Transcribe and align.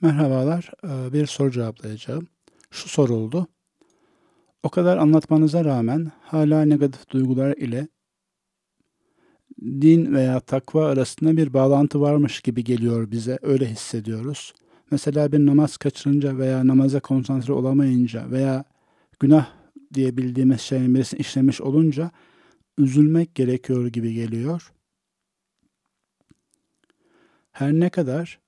Merhabalar, 0.00 0.70
Ee, 0.84 1.12
bir 1.12 1.26
soru 1.26 1.50
cevaplayacağım. 1.50 2.28
Şu 2.70 2.88
soruldu. 2.88 3.46
O 4.62 4.68
kadar 4.68 4.96
anlatmanıza 4.96 5.64
rağmen 5.64 6.12
hala 6.20 6.64
negatif 6.64 7.10
duygular 7.10 7.56
ile 7.56 7.88
din 9.62 10.14
veya 10.14 10.40
takva 10.40 10.86
arasında 10.86 11.36
bir 11.36 11.52
bağlantı 11.52 12.00
varmış 12.00 12.40
gibi 12.40 12.64
geliyor 12.64 13.10
bize, 13.10 13.38
öyle 13.42 13.66
hissediyoruz. 13.70 14.54
Mesela 14.90 15.32
bir 15.32 15.46
namaz 15.46 15.76
kaçırınca 15.76 16.38
veya 16.38 16.66
namaza 16.66 17.00
konsantre 17.00 17.52
olamayınca 17.52 18.30
veya 18.30 18.64
günah 19.20 19.46
diye 19.94 20.16
bildiğimiz 20.16 20.60
şeyin 20.60 20.94
birisini 20.94 21.20
işlemiş 21.20 21.60
olunca 21.60 22.10
üzülmek 22.78 23.34
gerekiyor 23.34 23.86
gibi 23.86 24.14
geliyor. 24.14 24.72
Her 27.52 27.72
ne 27.72 27.90
kadar 27.90 28.40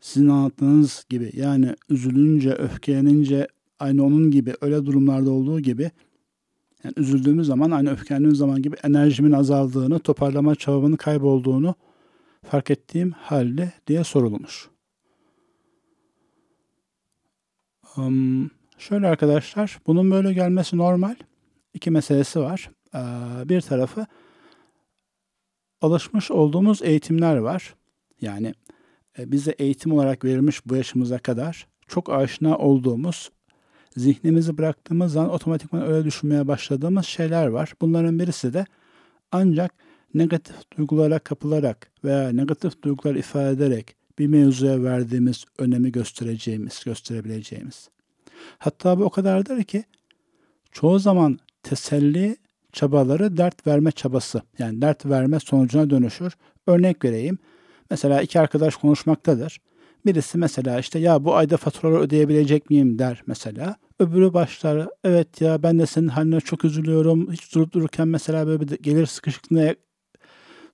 sizin 0.00 0.28
anlattığınız 0.28 1.04
gibi 1.08 1.30
yani 1.34 1.74
üzülünce, 1.88 2.52
öfkelenince 2.52 3.48
aynı 3.78 4.04
onun 4.04 4.30
gibi 4.30 4.54
öyle 4.60 4.86
durumlarda 4.86 5.30
olduğu 5.30 5.60
gibi 5.60 5.90
yani 6.84 6.94
üzüldüğümüz 6.96 7.46
zaman 7.46 7.70
aynı 7.70 7.90
öfkelendiğimiz 7.90 8.38
zaman 8.38 8.62
gibi 8.62 8.76
enerjimin 8.84 9.32
azaldığını, 9.32 9.98
toparlama 9.98 10.54
çabamın 10.54 10.96
kaybolduğunu 10.96 11.74
fark 12.44 12.70
ettiğim 12.70 13.10
halde 13.10 13.72
diye 13.86 14.04
sorulmuş. 14.04 14.68
Um, 17.96 18.50
şöyle 18.78 19.06
arkadaşlar, 19.06 19.78
bunun 19.86 20.10
böyle 20.10 20.32
gelmesi 20.32 20.76
normal. 20.76 21.14
İki 21.74 21.90
meselesi 21.90 22.40
var. 22.40 22.70
Ee, 22.94 22.98
bir 23.48 23.60
tarafı 23.60 24.06
alışmış 25.80 26.30
olduğumuz 26.30 26.82
eğitimler 26.82 27.36
var. 27.36 27.74
Yani 28.20 28.54
bize 29.18 29.50
eğitim 29.50 29.92
olarak 29.92 30.24
verilmiş 30.24 30.66
bu 30.66 30.76
yaşımıza 30.76 31.18
kadar 31.18 31.66
çok 31.88 32.10
aşina 32.10 32.58
olduğumuz, 32.58 33.30
zihnimizi 33.96 34.58
bıraktığımız 34.58 35.12
zaman 35.12 35.30
otomatikman 35.30 35.82
öyle 35.82 36.04
düşünmeye 36.04 36.48
başladığımız 36.48 37.06
şeyler 37.06 37.46
var. 37.46 37.72
Bunların 37.80 38.18
birisi 38.18 38.54
de 38.54 38.66
ancak 39.32 39.72
negatif 40.14 40.56
duygulara 40.76 41.18
kapılarak 41.18 41.90
veya 42.04 42.28
negatif 42.28 42.82
duygular 42.82 43.14
ifade 43.14 43.50
ederek 43.50 43.96
bir 44.18 44.26
mevzuya 44.26 44.82
verdiğimiz 44.82 45.44
önemi 45.58 45.92
göstereceğimiz, 45.92 46.84
gösterebileceğimiz. 46.84 47.88
Hatta 48.58 48.98
bu 48.98 49.04
o 49.04 49.10
kadardır 49.10 49.62
ki 49.62 49.84
çoğu 50.72 50.98
zaman 50.98 51.38
teselli 51.62 52.36
çabaları 52.72 53.36
dert 53.36 53.66
verme 53.66 53.90
çabası 53.90 54.42
yani 54.58 54.82
dert 54.82 55.06
verme 55.06 55.40
sonucuna 55.40 55.90
dönüşür. 55.90 56.32
Örnek 56.66 57.04
vereyim. 57.04 57.38
Mesela 57.90 58.22
iki 58.22 58.40
arkadaş 58.40 58.76
konuşmaktadır. 58.76 59.60
Birisi 60.06 60.38
mesela 60.38 60.78
işte 60.78 60.98
ya 60.98 61.24
bu 61.24 61.34
ayda 61.34 61.56
faturaları 61.56 62.00
ödeyebilecek 62.00 62.70
miyim 62.70 62.98
der 62.98 63.22
mesela. 63.26 63.76
Öbürü 63.98 64.32
başlar 64.32 64.88
evet 65.04 65.40
ya 65.40 65.62
ben 65.62 65.78
de 65.78 65.86
senin 65.86 66.08
haline 66.08 66.40
çok 66.40 66.64
üzülüyorum. 66.64 67.32
Hiç 67.32 67.54
durup 67.54 67.72
dururken 67.72 68.08
mesela 68.08 68.46
böyle 68.46 68.60
bir 68.60 68.78
gelir 68.78 69.06
sıkışıklığına 69.06 69.74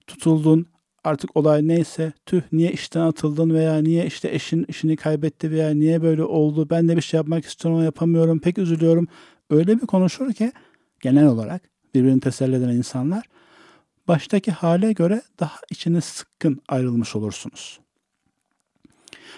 tutuldun. 0.07 0.67
Artık 1.05 1.37
olay 1.37 1.69
neyse 1.69 2.13
tüh 2.27 2.43
niye 2.53 2.73
işten 2.73 3.01
atıldın 3.01 3.55
veya 3.55 3.77
niye 3.77 4.07
işte 4.07 4.29
eşin 4.35 4.65
işini 4.69 4.97
kaybetti 4.97 5.51
veya 5.51 5.71
niye 5.71 6.03
böyle 6.03 6.25
oldu 6.25 6.71
ben 6.71 6.89
de 6.89 6.97
bir 6.97 7.03
şey 7.03 7.19
yapmak 7.19 7.45
istiyorum 7.45 7.77
ama 7.77 7.85
yapamıyorum 7.85 8.41
pek 8.41 8.59
üzülüyorum. 8.59 9.09
Öyle 9.51 9.81
bir 9.81 9.87
konuşur 9.87 10.33
ki 10.33 10.53
genel 11.01 11.27
olarak 11.27 11.63
birbirini 11.95 12.21
teselli 12.21 12.55
eden 12.57 12.69
insanlar 12.69 13.25
baştaki 14.09 14.51
hale 14.51 14.93
göre 14.93 15.23
daha 15.41 15.57
içiniz 15.71 16.05
sıkkın 16.05 16.61
ayrılmış 16.69 17.17
olursunuz. 17.17 17.81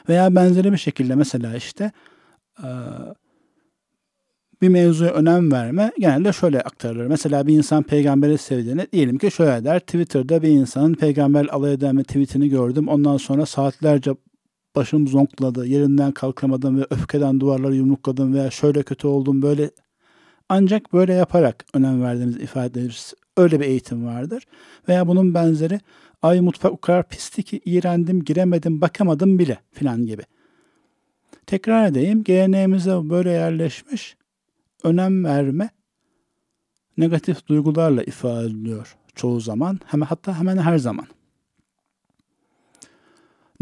Veya 0.09 0.35
benzeri 0.35 0.73
bir 0.73 0.79
şekilde 0.79 1.15
mesela 1.15 1.57
işte 1.57 1.93
bir 4.63 4.69
mevzuya 4.69 5.11
önem 5.11 5.53
verme 5.53 5.93
genelde 5.99 6.33
şöyle 6.33 6.61
aktarılır. 6.61 7.07
Mesela 7.07 7.47
bir 7.47 7.57
insan 7.57 7.83
peygamberi 7.83 8.39
sevdiğini 8.39 8.87
diyelim 8.93 9.19
ki 9.19 9.31
şöyle 9.31 9.65
der. 9.65 9.81
Twitter'da 9.81 10.43
bir 10.43 10.49
insanın 10.49 10.95
peygamber 10.95 11.47
alay 11.47 11.73
eden 11.73 11.99
bir 11.99 12.05
tweetini 12.05 12.49
gördüm. 12.49 12.89
Ondan 12.89 13.17
sonra 13.17 13.47
saatlerce 13.47 14.11
başım 14.77 15.09
zonkladı, 15.09 15.67
yerinden 15.67 16.13
kalkamadım 16.13 16.81
ve 16.81 16.87
öfkeden 16.91 17.41
duvarları 17.41 17.75
yumrukladım 17.75 18.35
veya 18.35 18.51
şöyle 18.51 18.83
kötü 18.83 19.07
oldum 19.07 19.43
böyle 19.43 19.71
ancak 20.49 20.93
böyle 20.93 21.15
yaparak 21.15 21.65
önem 21.75 22.03
verdiğimiz 22.03 22.37
ifade 22.37 22.81
ederiz. 22.81 23.15
Öyle 23.37 23.61
bir 23.61 23.65
eğitim 23.65 24.07
vardır. 24.07 24.47
Veya 24.89 25.09
bunun 25.09 25.35
benzeri 25.35 25.81
ay 26.23 26.41
mutfak 26.41 26.73
o 26.73 26.77
kadar 26.77 27.09
pisti 27.09 27.43
ki 27.43 27.61
iğrendim, 27.65 28.25
giremedim, 28.25 28.81
bakamadım 28.81 29.39
bile 29.39 29.59
filan 29.73 30.07
gibi. 30.07 30.23
Tekrar 31.47 31.87
edeyim, 31.89 32.25
geleneğimize 32.25 32.91
böyle 32.91 33.31
yerleşmiş 33.31 34.17
önem 34.83 35.25
verme 35.25 35.71
negatif 36.97 37.47
duygularla 37.47 38.03
ifade 38.03 38.47
ediliyor 38.47 38.97
çoğu 39.17 39.41
zaman, 39.41 39.81
hemen 39.87 40.07
hatta 40.07 40.39
hemen 40.39 40.57
her 40.59 40.79
zaman. 40.79 41.07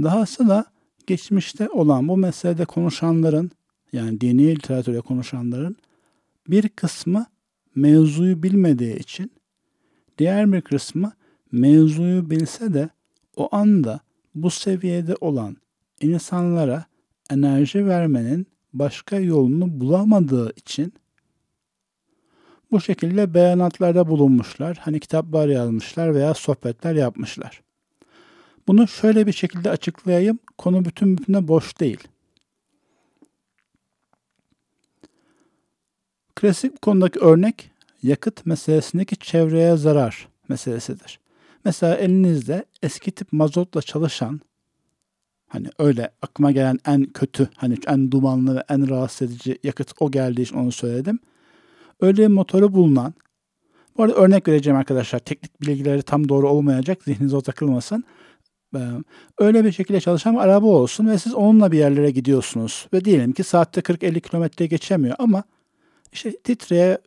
Dahası 0.03 0.49
da 0.49 0.65
geçmişte 1.07 1.69
olan 1.69 2.09
bu 2.09 2.17
meselede 2.17 2.65
konuşanların 2.65 3.51
yani 3.93 4.21
dini 4.21 4.47
literatüre 4.47 5.01
konuşanların 5.01 5.77
bir 6.49 6.69
kısmı 6.69 7.27
mevzuyu 7.75 8.43
bilmediği 8.43 8.97
için 8.97 9.33
diğer 10.19 10.53
bir 10.53 10.61
kısmı 10.61 11.13
mevzuyu 11.53 12.31
bilse 12.31 12.75
de 12.75 12.89
o 13.37 13.49
anda 13.57 14.01
bu 14.35 14.51
seviyede 14.51 15.15
olan 15.21 15.57
insanlara 16.01 16.85
enerji 17.31 17.87
vermenin 17.87 18.47
başka 18.73 19.17
yolunu 19.17 19.81
bulamadığı 19.81 20.53
için 20.57 20.95
bu 22.71 22.81
şekilde 22.81 23.35
beyanatlarda 23.35 24.09
bulunmuşlar. 24.09 24.77
Hani 24.77 25.01
kitaplar 25.01 25.49
yazmışlar 25.49 26.15
veya 26.15 26.35
sohbetler 26.35 26.95
yapmışlar. 26.95 27.63
Bunu 28.67 28.89
şöyle 28.89 29.27
bir 29.27 29.33
şekilde 29.33 29.71
açıklayayım. 29.71 30.39
Konu 30.59 30.85
bütün 30.85 31.19
bütüne 31.19 31.49
boş 31.49 31.81
değil. 31.81 32.09
Klasik 36.37 36.83
konudaki 36.83 37.21
örnek 37.21 37.71
yakıt 38.05 38.47
meselesindeki 38.47 39.17
çevreye 39.17 39.77
zarar 39.77 40.29
meselesidir. 40.49 41.21
Mesela 41.65 41.97
elinizde 41.97 42.65
eski 42.83 43.11
tip 43.11 43.33
mazotla 43.33 43.83
çalışan 43.83 44.41
hani 45.49 45.69
öyle 45.79 46.11
aklıma 46.23 46.53
gelen 46.53 46.79
en 46.87 47.05
kötü 47.05 47.49
hani 47.57 47.77
en 47.87 48.11
dumanlı 48.11 48.57
ve 48.57 48.65
en 48.69 48.91
rahatsız 48.91 49.31
edici 49.31 49.59
yakıt 49.63 49.93
o 50.01 50.11
geldiği 50.11 50.43
için 50.43 50.57
onu 50.57 50.73
söyledim. 50.73 51.19
Öyle 52.01 52.23
bir 52.23 52.27
motoru 52.27 52.73
bulunan 52.73 53.15
bu 53.97 54.03
arada 54.03 54.15
örnek 54.15 54.49
vereceğim 54.49 54.79
arkadaşlar. 54.79 55.19
Teknik 55.19 55.61
bilgileri 55.61 56.03
tam 56.03 56.29
doğru 56.29 56.51
olmayacak. 56.51 57.03
Zihninize 57.05 57.41
takılmasın. 57.41 58.05
Öyle 59.39 59.65
bir 59.65 59.73
şekilde 59.73 60.01
çalışan 60.01 60.35
bir 60.35 60.41
araba 60.41 60.67
olsun 60.67 61.09
ve 61.09 61.19
siz 61.19 61.35
onunla 61.35 61.73
bir 61.73 61.79
yerlere 61.79 62.11
gidiyorsunuz. 62.11 62.89
Ve 62.93 63.05
diyelim 63.05 63.33
ki 63.33 63.45
saatte 63.45 63.81
40-50 63.81 64.21
kilometre 64.21 64.67
geçemiyor 64.67 65.17
ama 65.19 65.45
işte 66.13 66.37
titreye 66.37 66.99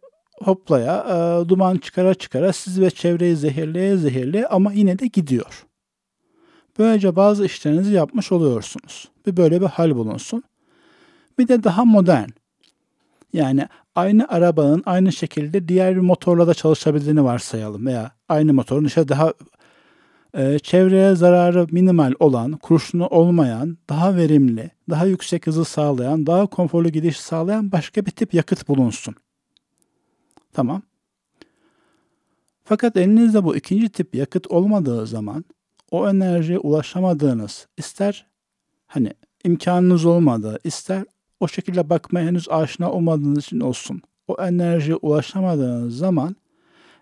hoplaya, 0.44 1.06
e, 1.10 1.50
duman 1.50 1.78
çıkara 1.78 2.14
çıkara 2.14 2.54
siz 2.54 2.82
ve 2.82 2.90
çevreyi 2.90 3.36
zehirleye 3.36 3.98
zehirleye 3.98 4.48
ama 4.48 4.74
yine 4.74 5.00
de 5.00 5.08
gidiyor. 5.08 5.66
Böylece 6.80 7.16
bazı 7.16 7.46
işlerinizi 7.46 7.94
yapmış 7.94 8.32
oluyorsunuz. 8.32 9.10
Bir 9.26 9.38
böyle 9.38 9.62
bir 9.62 9.66
hal 9.66 9.96
bulunsun. 9.96 10.44
Bir 11.40 11.48
de 11.48 11.64
daha 11.64 11.86
modern. 11.86 12.30
Yani 13.34 13.68
aynı 13.96 14.28
arabanın 14.30 14.84
aynı 14.86 15.12
şekilde 15.12 15.68
diğer 15.68 15.96
bir 15.96 16.02
motorla 16.02 16.48
da 16.48 16.54
çalışabildiğini 16.54 17.24
varsayalım 17.24 17.86
veya 17.86 18.12
aynı 18.30 18.54
motorun 18.54 18.86
işte 18.86 19.08
daha 19.08 19.34
e, 20.34 20.60
çevreye 20.60 21.16
zararı 21.16 21.68
minimal 21.72 22.14
olan, 22.20 22.52
kurşunu 22.52 23.08
olmayan, 23.08 23.78
daha 23.90 24.16
verimli, 24.16 24.72
daha 24.90 25.06
yüksek 25.06 25.48
hızı 25.48 25.66
sağlayan, 25.66 26.28
daha 26.28 26.46
konforlu 26.46 26.90
gidiş 26.90 27.20
sağlayan 27.20 27.72
başka 27.72 28.06
bir 28.06 28.12
tip 28.12 28.34
yakıt 28.34 28.68
bulunsun. 28.68 29.16
Tamam. 30.58 30.82
Fakat 32.64 32.98
elinizde 32.98 33.44
bu 33.44 33.56
ikinci 33.56 33.90
tip 33.90 34.16
yakıt 34.16 34.48
olmadığı 34.48 35.08
zaman 35.08 35.46
o 35.92 36.10
enerjiye 36.10 36.60
ulaşamadığınız, 36.60 37.68
ister 37.78 38.26
hani 38.88 39.14
imkanınız 39.44 40.06
olmadığı, 40.06 40.60
ister 40.64 41.04
o 41.40 41.48
şekilde 41.48 41.90
bakmaya 41.90 42.28
henüz 42.28 42.50
aşina 42.50 42.92
olmadığınız 42.92 43.44
için 43.44 43.60
olsun. 43.60 44.02
O 44.28 44.42
enerjiye 44.42 44.96
ulaşamadığınız 44.96 45.98
zaman 45.98 46.36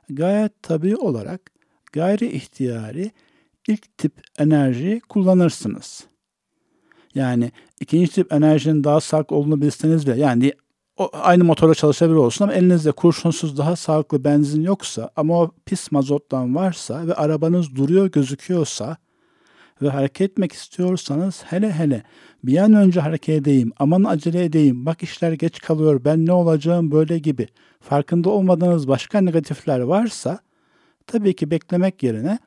gayet 0.09 0.51
tabii 0.61 0.95
olarak 0.95 1.41
gayri 1.91 2.27
ihtiyari 2.27 3.11
ilk 3.67 3.97
tip 3.97 4.13
enerjiyi 4.37 4.99
kullanırsınız. 4.99 6.03
Yani 7.13 7.51
ikinci 7.79 8.11
tip 8.11 8.33
enerjinin 8.33 8.83
daha 8.83 9.01
sağlıklı 9.01 9.35
olduğunu 9.35 9.61
bilseniz 9.61 10.07
bile 10.07 10.19
yani 10.19 10.53
o 10.97 11.09
aynı 11.13 11.43
motorla 11.43 11.75
çalışabilir 11.75 12.15
olsun 12.15 12.45
ama 12.45 12.53
elinizde 12.53 12.91
kurşunsuz 12.91 13.57
daha 13.57 13.75
sağlıklı 13.75 14.23
benzin 14.23 14.61
yoksa 14.61 15.09
ama 15.15 15.41
o 15.41 15.51
pis 15.65 15.91
mazottan 15.91 16.55
varsa 16.55 17.07
ve 17.07 17.13
arabanız 17.13 17.75
duruyor 17.75 18.11
gözüküyorsa 18.11 18.97
ve 19.81 19.89
hareket 19.89 20.31
etmek 20.31 20.51
istiyorsanız 20.51 21.43
hele 21.47 21.71
hele 21.71 22.03
bir 22.43 22.57
an 22.57 22.73
önce 22.73 22.99
hareket 22.99 23.41
edeyim, 23.41 23.71
aman 23.79 24.03
acele 24.03 24.43
edeyim, 24.43 24.85
bak 24.85 25.03
işler 25.03 25.31
geç 25.31 25.59
kalıyor, 25.59 26.01
ben 26.05 26.25
ne 26.25 26.31
olacağım 26.31 26.91
böyle 26.91 27.19
gibi 27.19 27.47
farkında 27.81 28.29
olmadığınız 28.29 28.87
başka 28.87 29.21
negatifler 29.21 29.79
varsa 29.79 30.39
tabii 31.07 31.35
ki 31.35 31.51
beklemek 31.51 32.03
yerine 32.03 32.39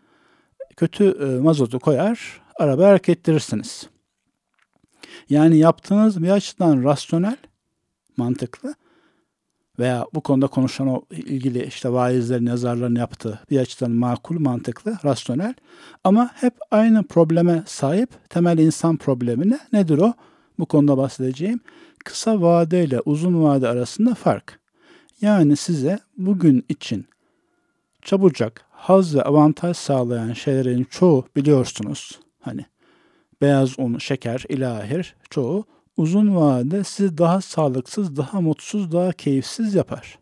kötü 0.77 1.05
e, 1.11 1.43
mazotu 1.43 1.79
koyar, 1.79 2.41
araba 2.59 2.89
hareket 2.89 3.19
ettirirsiniz. 3.19 3.89
Yani 5.31 5.59
yaptığınız 5.59 6.23
bir 6.23 6.31
açıdan 6.31 6.85
rasyonel, 6.85 7.37
mantıklı 8.19 8.75
veya 9.79 10.07
bu 10.15 10.21
konuda 10.21 10.47
konuşan 10.47 10.89
o 10.89 11.03
ilgili 11.11 11.65
işte 11.67 11.93
vaizlerin, 11.93 12.47
yazarların 12.47 12.95
yaptığı 12.95 13.41
bir 13.51 13.59
açıdan 13.59 13.91
makul, 13.91 14.39
mantıklı, 14.39 14.99
rasyonel 15.05 15.55
ama 16.05 16.31
hep 16.35 16.55
aynı 16.71 17.03
probleme 17.03 17.63
sahip 17.67 18.11
temel 18.31 18.59
insan 18.59 18.97
problemine 18.97 19.59
nedir 19.73 19.99
o? 19.99 20.13
Bu 20.59 20.67
konuda 20.67 20.97
bahsedeceğim. 20.97 21.61
Kısa 22.05 22.41
vade 22.41 22.85
ile 22.85 23.01
uzun 23.01 23.43
vade 23.43 23.69
arasında 23.69 24.15
fark. 24.15 24.61
Yani 25.21 25.57
size 25.57 25.99
bugün 26.17 26.65
için 26.69 27.07
çabucak 28.03 28.65
haz 28.71 29.17
ve 29.17 29.23
avantaj 29.23 29.77
sağlayan 29.77 30.33
şeylerin 30.33 30.85
çoğu 30.85 31.25
biliyorsunuz. 31.37 32.21
Hani 32.41 32.65
beyaz 33.41 33.79
un, 33.79 33.99
şeker, 33.99 34.45
ilahir 34.49 35.17
çoğu 35.31 35.65
uzun 35.99 36.37
vadede 36.37 36.85
sizi 36.85 37.19
daha 37.19 37.41
sağlıksız, 37.41 38.17
daha 38.17 38.41
mutsuz, 38.41 38.93
daha 38.93 39.13
keyifsiz 39.13 39.75
yapar. 39.75 40.19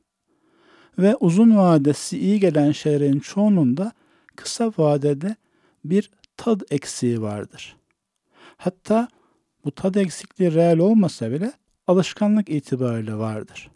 Ve 0.98 1.16
uzun 1.16 1.56
vadede 1.56 1.92
size 1.92 2.22
iyi 2.22 2.40
gelen 2.40 2.72
şeylerin 2.72 3.20
çoğununda 3.20 3.92
kısa 4.36 4.72
vadede 4.78 5.36
bir 5.84 6.10
tad 6.36 6.60
eksiği 6.70 7.22
vardır. 7.22 7.76
Hatta 8.56 9.08
bu 9.64 9.70
tad 9.70 9.94
eksikliği 9.94 10.54
reel 10.54 10.78
olmasa 10.78 11.30
bile 11.30 11.52
alışkanlık 11.86 12.48
itibariyle 12.48 13.14
vardır. 13.14 13.70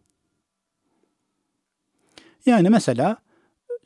Yani 2.46 2.70
mesela 2.70 3.16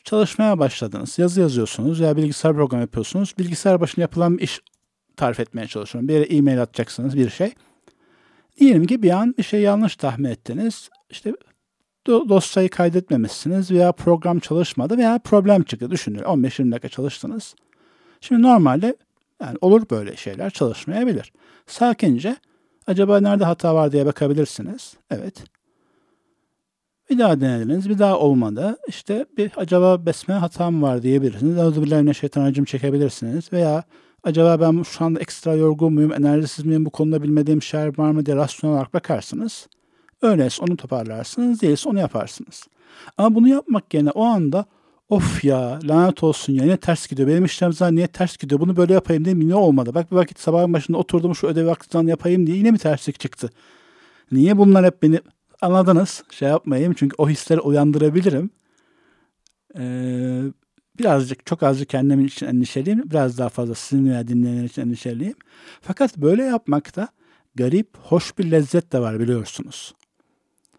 çalışmaya 0.05 0.59
başladınız, 0.59 1.19
yazı 1.19 1.41
yazıyorsunuz 1.41 2.01
veya 2.01 2.17
bilgisayar 2.17 2.55
programı 2.55 2.83
yapıyorsunuz. 2.83 3.35
Bilgisayar 3.39 3.81
başında 3.81 4.01
yapılan 4.01 4.39
bir 4.39 4.43
iş 4.43 4.61
tarif 5.17 5.41
etmeye 5.41 5.67
çalışıyorum. 5.67 6.09
Bir 6.09 6.15
yere 6.15 6.25
e-mail 6.25 6.63
atacaksınız 6.63 7.17
bir 7.17 7.31
şey. 7.31 7.55
Diyelim 8.61 8.87
ki 8.87 9.03
bir 9.03 9.11
an 9.11 9.35
bir 9.39 9.43
şey 9.43 9.61
yanlış 9.61 9.97
tahmin 9.97 10.31
ettiniz. 10.31 10.89
İşte 11.11 11.33
dosyayı 12.07 12.69
kaydetmemişsiniz 12.69 13.71
veya 13.71 13.93
program 13.93 14.39
çalışmadı 14.39 14.99
veya 14.99 15.19
problem 15.19 15.63
çıktı. 15.63 15.91
Düşünün 15.91 16.19
15-20 16.19 16.73
dakika 16.73 16.89
çalıştınız. 16.89 17.55
Şimdi 18.21 18.43
normalde 18.43 18.97
yani 19.43 19.59
olur 19.61 19.83
böyle 19.91 20.17
şeyler 20.17 20.51
çalışmayabilir. 20.51 21.33
Sakince 21.67 22.37
acaba 22.87 23.21
nerede 23.21 23.45
hata 23.45 23.75
var 23.75 23.93
diye 23.93 24.07
bakabilirsiniz. 24.07 24.95
Evet. 25.11 25.45
Bir 27.11 27.19
daha 27.19 27.41
denediniz, 27.41 27.89
bir 27.89 27.99
daha 27.99 28.19
olmadı. 28.19 28.77
İşte 28.89 29.27
bir 29.37 29.53
acaba 29.57 30.07
besme 30.07 30.35
hatam 30.35 30.83
var 30.83 31.03
diyebilirsiniz. 31.03 31.59
Euzubillahi 31.59 32.15
şeytan 32.15 32.43
acım 32.43 32.65
çekebilirsiniz. 32.65 33.53
Veya 33.53 33.85
acaba 34.25 34.61
ben 34.61 34.83
şu 34.83 35.05
anda 35.05 35.21
ekstra 35.21 35.55
yorgun 35.55 35.93
muyum, 35.93 36.13
enerjisiz 36.13 36.65
miyim, 36.65 36.85
bu 36.85 36.91
konuda 36.91 37.23
bilmediğim 37.23 37.63
şeyler 37.63 37.99
var 37.99 38.11
mı 38.11 38.27
diye 38.27 38.37
rasyonel 38.37 38.77
olarak 38.77 38.95
bakarsınız. 38.95 39.67
Öyleyse 40.23 40.63
onu 40.63 40.77
toparlarsınız, 40.77 41.63
değilse 41.63 41.89
onu 41.89 41.99
yaparsınız. 41.99 42.65
Ama 43.19 43.35
bunu 43.35 43.49
yapmak 43.49 43.95
yerine 43.95 44.11
o 44.11 44.25
anda 44.25 44.65
of 45.09 45.45
ya 45.45 45.79
lanet 45.85 46.23
olsun 46.23 46.53
ya 46.53 46.65
ne 46.65 46.77
ters 46.77 47.09
gidiyor. 47.09 47.29
Benim 47.29 47.45
işlem 47.45 47.73
zaten 47.73 47.97
niye 47.97 48.07
ters 48.07 48.37
gidiyor. 48.37 48.61
Bunu 48.61 48.77
böyle 48.77 48.93
yapayım 48.95 49.25
diye 49.25 49.35
mi 49.35 49.49
ne 49.49 49.55
olmadı. 49.55 49.95
Bak 49.95 50.11
bir 50.11 50.17
vakit 50.17 50.41
sabahın 50.41 50.73
başında 50.73 50.99
oturdum 50.99 51.35
şu 51.35 51.47
ödevi 51.47 51.67
vaktinden 51.67 52.07
yapayım 52.07 52.47
diye 52.47 52.57
yine 52.57 52.71
mi 52.71 52.79
terslik 52.79 53.21
çıktı. 53.21 53.51
Niye 54.33 54.59
bunlar 54.59 54.85
hep 54.85 55.03
beni 55.03 55.21
anladınız. 55.61 56.25
Şey 56.31 56.49
yapmayayım 56.49 56.95
çünkü 56.95 57.15
o 57.19 57.29
hisleri 57.29 57.61
uyandırabilirim. 57.61 58.51
Ee, 59.79 60.43
birazcık 60.99 61.47
çok 61.47 61.63
azıcık 61.63 61.89
kendim 61.89 62.25
için 62.25 62.47
endişeliyim. 62.47 63.11
Biraz 63.11 63.39
daha 63.39 63.49
fazla 63.49 63.75
sizin 63.75 64.11
veya 64.11 64.29
dinleyenler 64.29 64.65
için 64.65 64.83
endişeliyim. 64.83 65.35
Fakat 65.81 66.17
böyle 66.17 66.43
yapmakta 66.43 67.09
garip, 67.55 67.89
hoş 68.03 68.39
bir 68.39 68.51
lezzet 68.51 68.93
de 68.93 69.01
var 69.01 69.21
biliyorsunuz. 69.21 69.95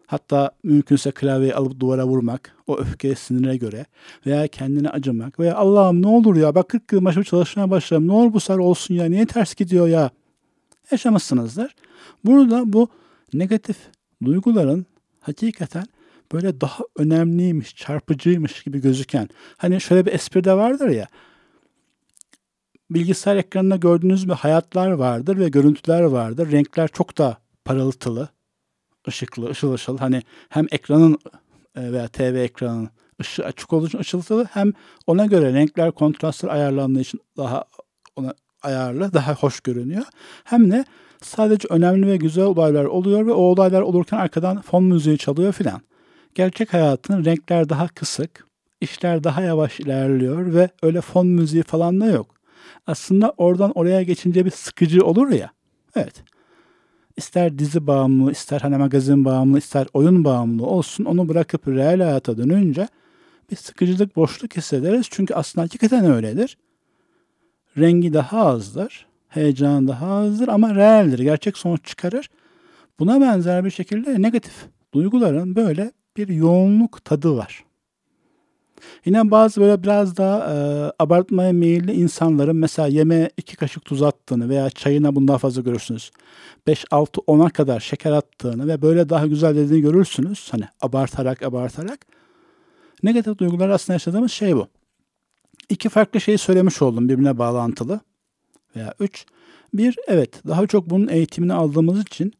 Hatta 0.08 0.52
mümkünse 0.64 1.12
klavyeyi 1.12 1.56
alıp 1.56 1.80
duvara 1.80 2.08
vurmak, 2.08 2.56
o 2.68 2.78
öfke 2.78 3.16
sinire 3.16 3.58
göre 3.58 3.86
veya 4.26 4.48
kendine 4.48 4.90
acımak 4.90 5.40
veya 5.40 5.56
Allah'ım 5.56 6.02
ne 6.02 6.08
olur 6.08 6.36
ya 6.36 6.56
bak 6.56 6.70
40 6.70 6.92
yıl 6.92 7.06
başıma 7.06 7.24
çalışmaya 7.24 7.70
başladım 7.70 8.08
ne 8.08 8.12
olur 8.12 8.34
bu 8.34 8.40
sefer 8.40 8.58
olsun 8.58 8.96
ya 8.96 9.06
niye 9.06 9.26
ters 9.26 9.56
gidiyor 9.56 9.88
ya 9.88 10.10
yaşamışsınızdır. 10.92 11.76
Burada 12.26 12.74
bu 12.74 12.90
negatif 13.34 13.78
duyguların 14.26 14.86
hakikaten 15.20 15.86
böyle 16.33 16.62
daha 16.62 16.83
önemliymiş, 16.98 17.75
çarpıcıymış 17.75 18.63
gibi 18.63 18.81
gözüken. 18.81 19.30
Hani 19.57 19.81
şöyle 19.81 20.06
bir 20.06 20.13
espri 20.13 20.44
de 20.44 20.54
vardır 20.54 20.89
ya. 20.89 21.07
Bilgisayar 22.89 23.36
ekranında 23.36 23.75
gördüğünüz 23.75 24.30
bir 24.30 24.33
hayatlar 24.33 24.92
vardır 24.92 25.38
ve 25.38 25.50
görüntüler 25.50 26.01
vardır. 26.01 26.51
Renkler 26.51 26.88
çok 26.88 27.18
da 27.18 27.38
parıltılı, 27.66 28.30
ışıklı, 29.07 29.50
ışıl 29.50 29.74
ışıl. 29.74 29.98
Hani 29.98 30.22
hem 30.50 30.68
ekranın 30.72 31.18
e, 31.75 31.92
veya 31.92 32.07
TV 32.07 32.22
ekranının 32.22 32.89
ışığı 33.22 33.45
açık 33.45 33.74
olduğu 33.74 33.88
için 33.88 34.00
ışıltılı 34.00 34.48
hem 34.51 34.74
ona 35.07 35.25
göre 35.25 35.54
renkler, 35.54 35.92
kontrastlar 35.92 36.50
ayarlandığı 36.50 37.01
için 37.01 37.19
daha 37.38 37.66
ona 38.16 38.33
ayarlı, 38.63 39.13
daha 39.13 39.36
hoş 39.36 39.60
görünüyor. 39.60 40.04
Hem 40.44 40.72
de 40.72 40.86
sadece 41.22 41.68
önemli 41.69 42.07
ve 42.07 42.18
güzel 42.18 42.44
olaylar 42.44 42.86
oluyor 42.86 43.25
ve 43.25 43.31
o 43.31 43.42
olaylar 43.42 43.81
olurken 43.81 44.18
arkadan 44.18 44.62
fon 44.62 44.83
müziği 44.83 45.18
çalıyor 45.18 45.54
filan. 45.54 45.81
Gerçek 46.36 46.74
hayatın 46.74 47.26
renkler 47.26 47.70
daha 47.70 47.88
kısık, 47.88 48.48
işler 48.82 49.24
daha 49.24 49.42
yavaş 49.42 49.80
ilerliyor 49.80 50.54
ve 50.54 50.70
öyle 50.82 51.02
fon 51.02 51.28
müziği 51.28 51.64
falan 51.64 52.02
da 52.02 52.06
yok. 52.06 52.36
Aslında 52.88 53.34
oradan 53.38 53.72
oraya 53.76 54.04
geçince 54.04 54.46
bir 54.46 54.52
sıkıcı 54.52 55.06
olur 55.06 55.30
ya. 55.30 55.52
Evet. 55.96 56.24
İster 57.18 57.60
dizi 57.60 57.88
bağımlı, 57.88 58.32
ister 58.32 58.60
hani 58.60 58.78
magazin 58.78 59.26
bağımlı, 59.26 59.58
ister 59.58 59.88
oyun 59.94 60.24
bağımlı 60.24 60.66
olsun 60.66 61.06
onu 61.06 61.30
bırakıp 61.30 61.68
reel 61.68 62.02
hayata 62.02 62.38
dönünce 62.38 62.88
bir 63.52 63.56
sıkıcılık, 63.56 64.16
boşluk 64.16 64.58
hissederiz. 64.58 65.08
Çünkü 65.10 65.34
aslında 65.34 65.64
hakikaten 65.64 66.06
öyledir. 66.06 66.58
Rengi 67.78 68.14
daha 68.14 68.46
azdır 68.46 69.08
heyecan 69.28 69.88
daha 69.88 70.08
azdır 70.08 70.48
ama 70.48 70.76
realdir. 70.76 71.20
Gerçek 71.20 71.58
sonuç 71.58 71.86
çıkarır. 71.86 72.30
Buna 73.00 73.22
benzer 73.22 73.65
bir 73.65 73.72
şekilde 73.72 74.22
negatif 74.22 74.54
duyguların 74.94 75.56
böyle 75.56 75.92
bir 76.17 76.27
yoğunluk 76.27 77.05
tadı 77.05 77.38
var. 77.38 77.65
Yine 79.05 79.31
bazı 79.31 79.62
böyle 79.62 79.84
biraz 79.84 80.17
daha 80.17 80.53
e, 80.53 80.55
abartmaya 81.00 81.53
meyilli 81.53 81.93
insanların 81.93 82.55
mesela 82.55 82.88
yemeğe 82.88 83.29
iki 83.38 83.55
kaşık 83.55 83.86
tuz 83.86 84.03
attığını 84.03 84.50
veya 84.50 84.69
çayına 84.69 85.15
bundan 85.15 85.38
fazla 85.38 85.62
görürsünüz. 85.62 86.12
5, 86.67 86.86
6, 86.91 87.22
10'a 87.22 87.50
kadar 87.50 87.79
şeker 87.79 88.12
attığını 88.12 88.67
ve 88.67 88.81
böyle 88.81 89.10
daha 89.10 89.27
güzel 89.27 89.55
dediğini 89.55 89.81
görürsünüz. 89.81 90.48
Hani 90.51 90.63
abartarak 90.81 91.43
abartarak. 91.43 92.05
Negatif 93.03 93.38
duygular 93.38 93.69
aslında 93.69 93.93
yaşadığımız 93.93 94.31
şey 94.31 94.55
bu. 94.55 94.67
İki 95.69 95.89
farklı 95.89 96.22
şeyi 96.22 96.38
söylemiş 96.38 96.81
oldum 96.81 97.10
birbirine 97.10 97.38
bağlantılı 97.38 98.00
veya 98.75 98.93
3. 99.00 99.25
Bir, 99.74 99.95
evet 100.07 100.48
daha 100.48 100.67
çok 100.67 100.89
bunun 100.89 101.07
eğitimini 101.07 101.53
aldığımız 101.53 102.01
için 102.01 102.34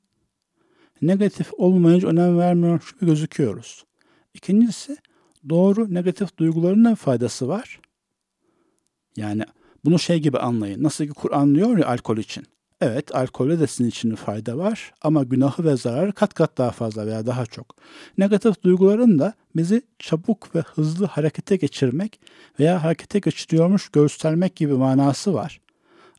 negatif 1.02 1.54
olmayınca 1.58 2.08
önem 2.08 2.38
vermiyor 2.38 2.94
gibi 2.94 3.10
gözüküyoruz. 3.10 3.86
İkincisi 4.34 4.98
doğru 5.50 5.94
negatif 5.94 6.38
duyguların 6.38 6.86
da 6.86 6.96
faydası 6.96 7.48
var. 7.48 7.80
Yani 9.18 9.44
bunu 9.86 10.00
şey 10.00 10.20
gibi 10.20 10.40
anlayın. 10.40 10.84
Nasıl 10.84 11.06
ki 11.06 11.12
Kur'an 11.12 11.56
diyor 11.56 11.78
ya 11.78 11.88
alkol 11.88 12.18
için. 12.18 12.44
Evet 12.82 13.16
alkolde 13.16 13.60
de 13.60 13.68
sizin 13.68 13.90
için 13.90 14.16
fayda 14.16 14.58
var 14.58 14.94
ama 15.02 15.24
günahı 15.24 15.64
ve 15.64 15.78
zararı 15.78 16.14
kat 16.14 16.34
kat 16.34 16.58
daha 16.58 16.72
fazla 16.72 17.08
veya 17.08 17.25
daha 17.25 17.46
çok. 17.46 17.75
Negatif 18.18 18.64
duyguların 18.64 19.20
da 19.20 19.34
bizi 19.56 19.82
çabuk 20.00 20.56
ve 20.56 20.60
hızlı 20.60 21.06
harekete 21.06 21.56
geçirmek 21.56 22.20
veya 22.60 22.84
harekete 22.84 23.20
geçiriyormuş 23.20 23.90
göstermek 23.90 24.56
gibi 24.56 24.74
manası 24.74 25.34
var 25.34 25.62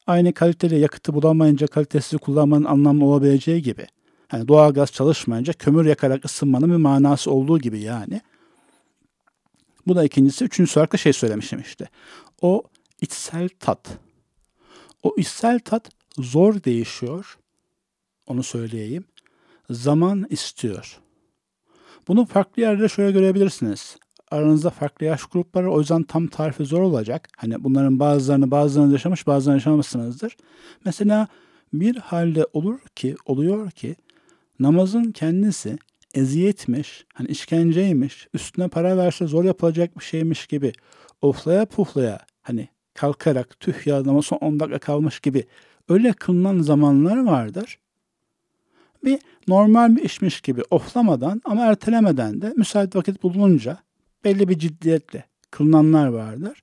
aynı 0.06 0.32
kaliteli 0.32 0.78
yakıtı 0.78 1.14
bulamayınca 1.14 1.66
kalitesiz 1.66 2.18
kullanmanın 2.18 2.64
anlamlı 2.64 3.04
olabileceği 3.04 3.62
gibi. 3.62 3.86
Hani 4.28 4.48
doğal 4.48 4.72
gaz 4.72 4.92
çalışmayınca 4.92 5.52
kömür 5.52 5.86
yakarak 5.86 6.24
ısınmanın 6.24 6.70
bir 6.70 6.76
manası 6.76 7.30
olduğu 7.30 7.58
gibi 7.58 7.80
yani. 7.80 8.20
Bu 9.86 9.96
da 9.96 10.04
ikincisi. 10.04 10.44
Üçüncüsü 10.44 10.78
olarak 10.78 10.92
da 10.92 10.96
şey 10.96 11.12
söylemişim 11.12 11.60
işte. 11.60 11.88
O 12.42 12.62
içsel 13.00 13.48
tat. 13.60 13.88
O 15.02 15.14
içsel 15.16 15.58
tat 15.58 15.90
zor 16.18 16.62
değişiyor. 16.64 17.38
Onu 18.26 18.42
söyleyeyim. 18.42 19.04
Zaman 19.70 20.26
istiyor. 20.30 21.00
Bunu 22.08 22.26
farklı 22.26 22.62
yerlerde 22.62 22.88
şöyle 22.88 23.12
görebilirsiniz. 23.12 23.96
aranızda 24.30 24.70
farklı 24.70 25.06
yaş 25.06 25.24
grupları 25.24 25.72
o 25.72 25.80
yüzden 25.80 26.02
tam 26.02 26.26
tarifi 26.26 26.64
zor 26.64 26.80
olacak. 26.80 27.28
Hani 27.36 27.64
bunların 27.64 27.98
bazılarını 28.00 28.50
bazılarını 28.50 28.92
yaşamış 28.92 29.26
bazılarını 29.26 29.58
yaşamamışsınızdır. 29.58 30.36
Mesela 30.84 31.28
bir 31.72 31.96
halde 31.96 32.46
olur 32.52 32.78
ki 32.94 33.16
oluyor 33.26 33.70
ki 33.70 33.96
namazın 34.60 35.12
kendisi 35.12 35.78
eziyetmiş, 36.14 37.06
hani 37.14 37.28
işkenceymiş, 37.28 38.28
üstüne 38.34 38.68
para 38.68 38.96
verse 38.96 39.26
zor 39.26 39.44
yapılacak 39.44 39.98
bir 39.98 40.04
şeymiş 40.04 40.46
gibi 40.46 40.72
oflaya 41.22 41.66
puflaya 41.66 42.18
hani 42.42 42.68
kalkarak 42.94 43.60
tüh 43.60 43.86
ya 43.86 44.04
namaz 44.04 44.26
son 44.26 44.36
10 44.36 44.60
dakika 44.60 44.78
kalmış 44.78 45.20
gibi 45.20 45.44
öyle 45.88 46.12
kılınan 46.12 46.58
zamanlar 46.58 47.24
vardır. 47.24 47.78
Bir 49.04 49.18
normal 49.48 49.96
bir 49.96 50.02
işmiş 50.02 50.40
gibi 50.40 50.62
oflamadan 50.70 51.42
ama 51.44 51.66
ertelemeden 51.66 52.42
de 52.42 52.52
müsait 52.56 52.96
vakit 52.96 53.22
bulununca 53.22 53.78
belli 54.24 54.48
bir 54.48 54.58
ciddiyetle 54.58 55.24
kılınanlar 55.50 56.06
vardır. 56.06 56.62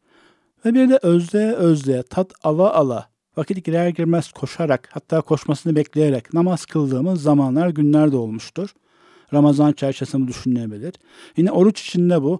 Ve 0.65 0.73
bir 0.73 0.89
de 0.89 0.99
özleye 1.01 1.51
özleye 1.51 2.03
tat 2.03 2.33
ala 2.43 2.73
ala 2.73 3.12
vakit 3.37 3.65
girer 3.65 3.89
girmez 3.89 4.31
koşarak 4.31 4.89
hatta 4.91 5.21
koşmasını 5.21 5.75
bekleyerek 5.75 6.33
namaz 6.33 6.65
kıldığımız 6.65 7.21
zamanlar 7.21 7.69
günler 7.69 8.11
de 8.11 8.17
olmuştur. 8.17 8.69
Ramazan 9.33 9.71
çerçevesinde 9.71 10.27
düşünülebilir. 10.27 10.93
Yine 11.37 11.51
oruç 11.51 11.81
içinde 11.81 12.21
bu. 12.21 12.39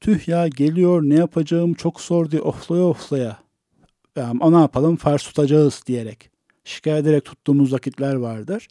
Tüh 0.00 0.28
ya 0.28 0.48
geliyor 0.48 1.02
ne 1.02 1.14
yapacağım 1.14 1.74
çok 1.74 2.00
zor 2.00 2.30
diye 2.30 2.42
oflaya 2.42 2.84
oflaya. 2.84 3.38
Yani, 4.16 4.52
ne 4.52 4.60
yapalım 4.60 4.96
farz 4.96 5.22
tutacağız 5.22 5.82
diyerek. 5.86 6.30
Şikayet 6.64 7.06
ederek 7.06 7.24
tuttuğumuz 7.24 7.72
vakitler 7.72 8.14
vardır. 8.14 8.68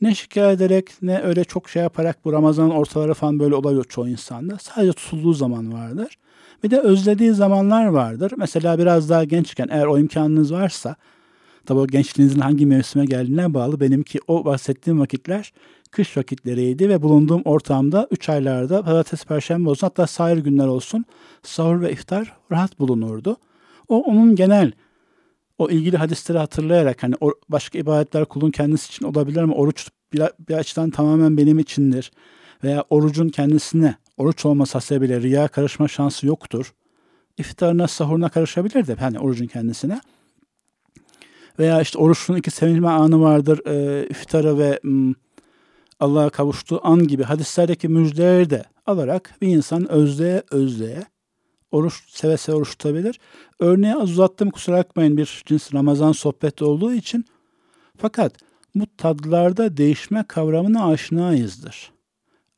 Ne 0.00 0.14
şikayet 0.14 0.60
ederek 0.60 0.90
ne 1.02 1.22
öyle 1.22 1.44
çok 1.44 1.68
şey 1.68 1.82
yaparak 1.82 2.24
bu 2.24 2.32
Ramazan 2.32 2.70
ortaları 2.70 3.14
falan 3.14 3.38
böyle 3.38 3.54
oluyor 3.54 3.84
çoğu 3.84 4.08
insanda. 4.08 4.58
Sadece 4.58 4.92
tutulduğu 4.92 5.32
zaman 5.32 5.72
vardır. 5.72 6.16
Bir 6.62 6.70
de 6.70 6.80
özlediği 6.80 7.32
zamanlar 7.32 7.86
vardır. 7.86 8.32
Mesela 8.36 8.78
biraz 8.78 9.10
daha 9.10 9.24
gençken 9.24 9.68
eğer 9.70 9.86
o 9.86 9.98
imkanınız 9.98 10.52
varsa 10.52 10.96
tabi 11.66 11.78
o 11.78 11.86
gençliğinizin 11.86 12.40
hangi 12.40 12.66
mevsime 12.66 13.04
geldiğine 13.04 13.54
bağlı. 13.54 13.80
Benimki 13.80 14.18
o 14.28 14.44
bahsettiğim 14.44 15.00
vakitler 15.00 15.52
kış 15.90 16.16
vakitleriydi 16.16 16.88
ve 16.88 17.02
bulunduğum 17.02 17.42
ortamda 17.44 18.08
3 18.10 18.28
aylarda 18.28 18.82
pazartesi, 18.82 19.26
perşembe 19.26 19.68
olsun 19.68 19.86
hatta 19.86 20.06
sahir 20.06 20.36
günler 20.36 20.66
olsun 20.66 21.04
sahur 21.42 21.80
ve 21.80 21.92
iftar 21.92 22.36
rahat 22.52 22.78
bulunurdu. 22.78 23.36
O 23.88 24.02
onun 24.02 24.36
genel 24.36 24.72
o 25.58 25.70
ilgili 25.70 25.96
hadisleri 25.96 26.38
hatırlayarak 26.38 27.02
hani 27.02 27.14
başka 27.48 27.78
ibadetler 27.78 28.24
kulun 28.24 28.50
kendisi 28.50 28.88
için 28.88 29.04
olabilir 29.04 29.42
ama 29.42 29.54
oruç 29.54 29.88
bir, 30.12 30.22
bir 30.48 30.54
açıdan 30.54 30.90
tamamen 30.90 31.36
benim 31.36 31.58
içindir. 31.58 32.10
Veya 32.64 32.84
orucun 32.90 33.28
kendisine 33.28 33.94
oruç 34.20 34.46
olmasa 34.46 34.76
hasebiyle 34.76 35.20
riya 35.20 35.48
karışma 35.48 35.88
şansı 35.88 36.26
yoktur. 36.26 36.74
İftarına, 37.38 37.88
sahuruna 37.88 38.28
karışabilir 38.28 38.86
de 38.86 38.94
hani 38.94 39.18
orucun 39.18 39.46
kendisine. 39.46 40.00
Veya 41.58 41.80
işte 41.80 41.98
oruçun 41.98 42.36
iki 42.36 42.50
sevinme 42.50 42.88
anı 42.88 43.20
vardır. 43.20 43.66
E, 43.66 44.06
iftarı 44.10 44.58
ve 44.58 44.80
m, 44.82 45.14
Allah'a 46.00 46.30
kavuştuğu 46.30 46.80
an 46.82 47.06
gibi 47.06 47.22
hadislerdeki 47.22 47.88
müjdeleri 47.88 48.50
de 48.50 48.64
alarak 48.86 49.34
bir 49.42 49.48
insan 49.48 49.90
özleye 49.90 50.42
özleye 50.50 51.02
oruç 51.70 51.94
seve 52.08 52.36
seve 52.36 52.56
oruç 52.56 52.70
tutabilir. 52.70 53.20
Örneği 53.58 53.94
az 53.94 54.10
uzattım 54.10 54.50
kusura 54.50 54.76
bakmayın 54.76 55.16
bir 55.16 55.42
cins 55.46 55.74
Ramazan 55.74 56.12
sohbeti 56.12 56.64
olduğu 56.64 56.92
için. 56.92 57.24
Fakat 57.96 58.34
bu 58.74 58.86
tadlarda 58.96 59.76
değişme 59.76 60.24
kavramına 60.28 60.86
aşinayızdır. 60.86 61.92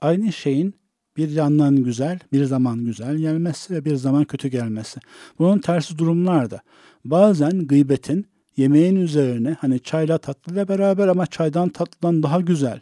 Aynı 0.01 0.33
şeyin 0.33 0.82
bir 1.17 1.31
yandan 1.31 1.77
güzel, 1.77 2.19
bir 2.33 2.45
zaman 2.45 2.85
güzel 2.85 3.17
gelmesi 3.17 3.75
ve 3.75 3.85
bir 3.85 3.97
zaman 3.97 4.25
kötü 4.25 4.49
gelmesi. 4.49 5.01
Bunun 5.39 5.59
tersi 5.59 5.99
durumlarda 5.99 6.61
bazen 7.05 7.67
gıybetin 7.67 8.27
yemeğin 8.57 8.97
üzerine 8.97 9.57
hani 9.61 9.81
çayla 9.81 10.19
tatlıyla 10.19 10.69
beraber 10.69 11.09
ama 11.09 11.27
çaydan 11.27 11.69
tatlıdan 11.69 12.23
daha 12.23 12.41
güzel 12.41 12.81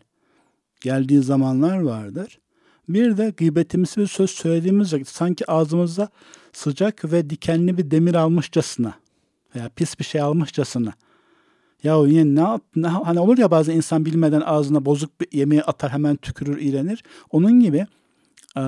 geldiği 0.81 1.23
zamanlar 1.23 1.81
vardır. 1.81 2.39
Bir 2.89 3.17
de 3.17 3.33
gıybetimizi 3.37 4.01
ve 4.01 4.07
söz 4.07 4.31
söylediğimiz 4.31 4.93
vakit 4.93 5.09
sanki 5.09 5.51
ağzımızda 5.51 6.09
sıcak 6.53 7.13
ve 7.13 7.31
dikenli 7.31 7.79
bir 7.79 7.91
demir 7.91 8.15
almışçasına 8.15 8.95
veya 9.55 9.69
pis 9.77 9.99
bir 9.99 10.05
şey 10.05 10.21
almışçasına 10.21 10.93
ya 11.83 11.97
yine 12.07 12.35
ne 12.35 12.41
yap, 12.41 12.63
ne, 12.77 12.89
hani 12.89 13.21
olur 13.21 13.39
ya 13.39 13.51
bazı 13.51 13.73
insan 13.73 14.05
bilmeden 14.05 14.41
ağzına 14.41 14.85
bozuk 14.85 15.21
bir 15.21 15.29
yemeği 15.33 15.63
atar 15.63 15.91
hemen 15.93 16.17
tükürür 16.17 16.61
iğrenir. 16.61 17.05
Onun 17.31 17.61
gibi 17.61 17.87
e, 18.57 18.63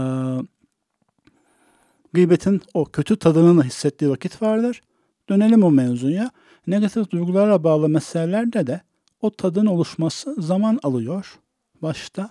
gıybetin 2.12 2.62
o 2.74 2.84
kötü 2.84 3.16
tadını 3.16 3.64
hissettiği 3.64 4.10
vakit 4.10 4.42
vardır. 4.42 4.82
Dönelim 5.28 5.62
o 5.62 5.70
mevzuya. 5.70 6.30
Negatif 6.66 7.10
duygulara 7.10 7.64
bağlı 7.64 7.88
meselelerde 7.88 8.66
de 8.66 8.80
o 9.20 9.30
tadın 9.30 9.66
oluşması 9.66 10.34
zaman 10.42 10.80
alıyor. 10.82 11.38
Başta 11.82 12.30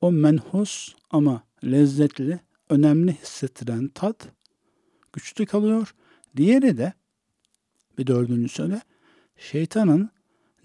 o 0.00 0.12
menhus 0.12 0.94
ama 1.10 1.42
lezzetli, 1.64 2.40
önemli 2.70 3.12
hissettiren 3.12 3.88
tat 3.88 4.28
güçlü 5.12 5.46
kalıyor. 5.46 5.94
Diğeri 6.36 6.78
de 6.78 6.92
bir 7.98 8.06
dördüncüsü 8.06 8.70
de 8.70 8.80
şeytanın 9.36 10.10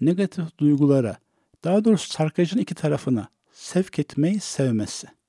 negatif 0.00 0.58
duygulara, 0.58 1.16
daha 1.64 1.84
doğrusu 1.84 2.12
sarkacın 2.12 2.58
iki 2.58 2.74
tarafına 2.74 3.28
sevk 3.52 3.98
etmeyi 3.98 4.40
sevmesi. 4.40 5.19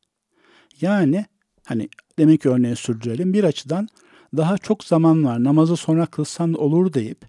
Yani 0.81 1.25
hani 1.65 1.89
demek 2.19 2.41
ki 2.41 2.49
örneği 2.49 2.75
sürdürelim. 2.75 3.33
Bir 3.33 3.43
açıdan 3.43 3.87
daha 4.37 4.57
çok 4.57 4.83
zaman 4.83 5.25
var 5.25 5.43
namazı 5.43 5.77
sonra 5.77 6.05
kılsan 6.05 6.53
olur 6.53 6.93
deyip 6.93 7.25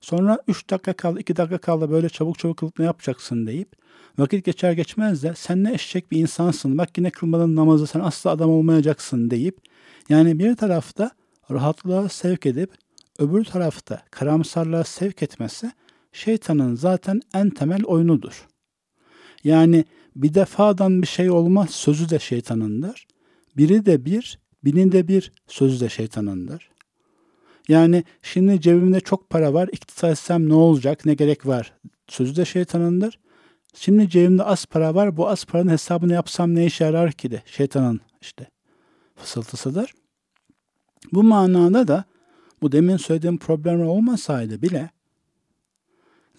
sonra 0.00 0.38
3 0.48 0.70
dakika 0.70 0.92
kaldı 0.92 1.20
2 1.20 1.36
dakika 1.36 1.58
kaldı 1.58 1.90
böyle 1.90 2.08
çabuk 2.08 2.38
çabuk 2.38 2.56
kılıp 2.56 2.78
ne 2.78 2.84
yapacaksın 2.84 3.46
deyip 3.46 3.76
vakit 4.18 4.44
geçer 4.44 4.72
geçmez 4.72 5.22
de 5.22 5.32
sen 5.36 5.64
ne 5.64 5.72
eşek 5.74 6.10
bir 6.12 6.18
insansın 6.18 6.78
bak 6.78 6.98
yine 6.98 7.10
kılmadın 7.10 7.56
namazı 7.56 7.86
sen 7.86 8.00
asla 8.00 8.30
adam 8.30 8.50
olmayacaksın 8.50 9.30
deyip 9.30 9.58
yani 10.08 10.38
bir 10.38 10.56
tarafta 10.56 11.10
rahatlığa 11.50 12.08
sevk 12.08 12.46
edip 12.46 12.70
öbür 13.18 13.44
tarafta 13.44 14.02
karamsarlığa 14.10 14.84
sevk 14.84 15.22
etmesi 15.22 15.72
şeytanın 16.12 16.74
zaten 16.74 17.20
en 17.34 17.50
temel 17.50 17.84
oyunudur. 17.84 18.46
Yani 19.44 19.84
bir 20.16 20.34
defadan 20.34 21.02
bir 21.02 21.06
şey 21.06 21.30
olmaz 21.30 21.70
sözü 21.70 22.08
de 22.08 22.18
şeytanındır. 22.18 23.06
Biri 23.56 23.86
de 23.86 24.04
bir, 24.04 24.38
binin 24.64 24.92
de 24.92 25.08
bir 25.08 25.32
sözü 25.46 25.80
de 25.80 25.88
şeytanındır. 25.88 26.70
Yani 27.68 28.04
şimdi 28.22 28.60
cebimde 28.60 29.00
çok 29.00 29.30
para 29.30 29.54
var, 29.54 29.68
iktisat 29.72 30.10
etsem 30.10 30.48
ne 30.48 30.54
olacak, 30.54 31.06
ne 31.06 31.14
gerek 31.14 31.46
var 31.46 31.72
sözü 32.08 32.36
de 32.36 32.44
şeytanındır. 32.44 33.18
Şimdi 33.74 34.08
cebimde 34.08 34.42
az 34.42 34.66
para 34.66 34.94
var, 34.94 35.16
bu 35.16 35.28
az 35.28 35.44
paranın 35.44 35.70
hesabını 35.70 36.12
yapsam 36.12 36.54
ne 36.54 36.66
işe 36.66 36.84
yarar 36.84 37.12
ki 37.12 37.30
de 37.30 37.42
şeytanın 37.46 38.00
işte 38.20 38.50
fısıltısıdır. 39.16 39.92
Bu 41.12 41.22
manada 41.22 41.88
da 41.88 42.04
bu 42.62 42.72
demin 42.72 42.96
söylediğim 42.96 43.38
problemler 43.38 43.84
olmasaydı 43.84 44.62
bile 44.62 44.90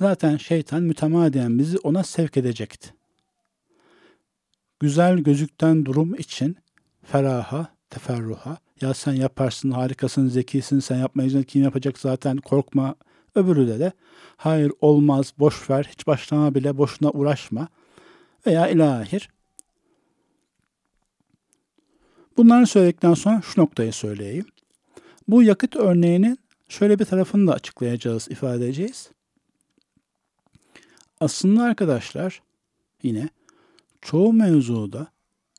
zaten 0.04 0.38
şeytan 0.38 0.84
mütemadiyen 0.84 1.60
bizi 1.60 1.78
ona 1.78 2.04
sevk 2.04 2.38
edecekti. 2.38 2.94
Güzel 4.80 5.18
gözükten 5.18 5.86
durum 5.86 6.16
için 6.16 6.58
feraha, 7.04 7.68
teferruha, 7.90 8.58
ya 8.82 8.94
sen 8.94 9.14
yaparsın, 9.14 9.72
harikasın, 9.72 10.28
zekisin, 10.28 10.80
sen 10.80 10.98
yapmayacaksın, 10.98 11.48
kim 11.48 11.64
yapacak 11.64 12.00
zaten 12.00 12.38
korkma. 12.38 12.96
Öbürü 13.36 13.68
de 13.68 13.80
de 13.80 13.92
hayır 14.38 14.72
olmaz, 14.82 15.34
boş 15.40 15.70
ver, 15.70 15.90
hiç 15.92 16.08
başlama 16.08 16.56
bile 16.56 16.78
boşuna 16.78 17.12
uğraşma 17.12 17.68
veya 18.48 18.68
ilahir. 18.68 19.30
Bunları 22.38 22.68
söyledikten 22.68 23.14
sonra 23.14 23.42
şu 23.42 23.62
noktayı 23.62 23.94
söyleyeyim. 23.94 24.46
Bu 25.28 25.44
yakıt 25.44 25.76
örneğinin 25.76 26.40
şöyle 26.70 27.00
bir 27.00 27.06
tarafını 27.06 27.48
da 27.48 27.54
açıklayacağız, 27.54 28.28
ifade 28.32 28.66
edeceğiz. 28.66 29.13
Aslında 31.24 31.64
arkadaşlar 31.64 32.42
yine 33.04 33.30
çoğu 34.02 34.34
mevzuda 34.34 35.08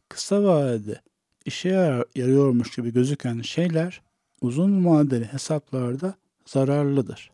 kısa 0.08 0.44
vadede 0.44 1.00
işe 1.44 1.68
yarıyormuş 2.14 2.76
gibi 2.76 2.92
gözüken 2.92 3.40
şeyler 3.40 4.02
uzun 4.40 4.84
vadeli 4.84 5.24
hesaplarda 5.24 6.14
zararlıdır. 6.46 7.30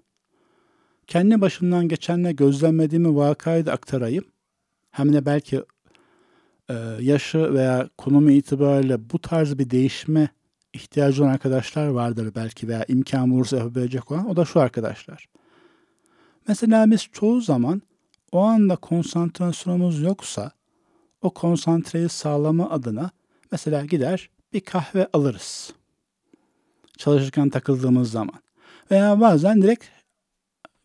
Kendi 1.06 1.40
başımdan 1.40 1.88
geçenle 1.88 2.32
gözlemlediğimi 2.32 3.16
vakayı 3.16 3.66
da 3.66 3.72
aktarayım. 3.72 4.24
Hem 4.90 5.12
de 5.12 5.26
belki 5.26 5.62
e, 6.68 6.74
yaşı 7.00 7.54
veya 7.54 7.88
konumu 7.98 8.30
itibariyle 8.30 9.10
bu 9.10 9.18
tarz 9.18 9.58
bir 9.58 9.70
değişme 9.70 10.28
ihtiyacı 10.72 11.22
olan 11.22 11.32
arkadaşlar 11.32 11.86
vardır 11.86 12.32
belki 12.36 12.68
veya 12.68 12.84
imkan 12.88 13.30
bulursa 13.30 13.56
yapabilecek 13.56 14.10
olan. 14.10 14.30
O 14.30 14.36
da 14.36 14.44
şu 14.44 14.60
arkadaşlar. 14.60 15.28
Mesela 16.48 16.90
biz 16.90 17.08
çoğu 17.12 17.40
zaman 17.40 17.82
o 18.32 18.40
anda 18.40 18.76
konsantrasyonumuz 18.76 20.02
yoksa 20.02 20.52
o 21.22 21.30
konsantreyi 21.30 22.08
sağlama 22.08 22.70
adına 22.70 23.10
mesela 23.52 23.84
gider 23.84 24.30
bir 24.52 24.60
kahve 24.60 25.08
alırız. 25.12 25.72
Çalışırken 26.98 27.50
takıldığımız 27.50 28.10
zaman. 28.10 28.40
Veya 28.90 29.20
bazen 29.20 29.62
direkt 29.62 29.84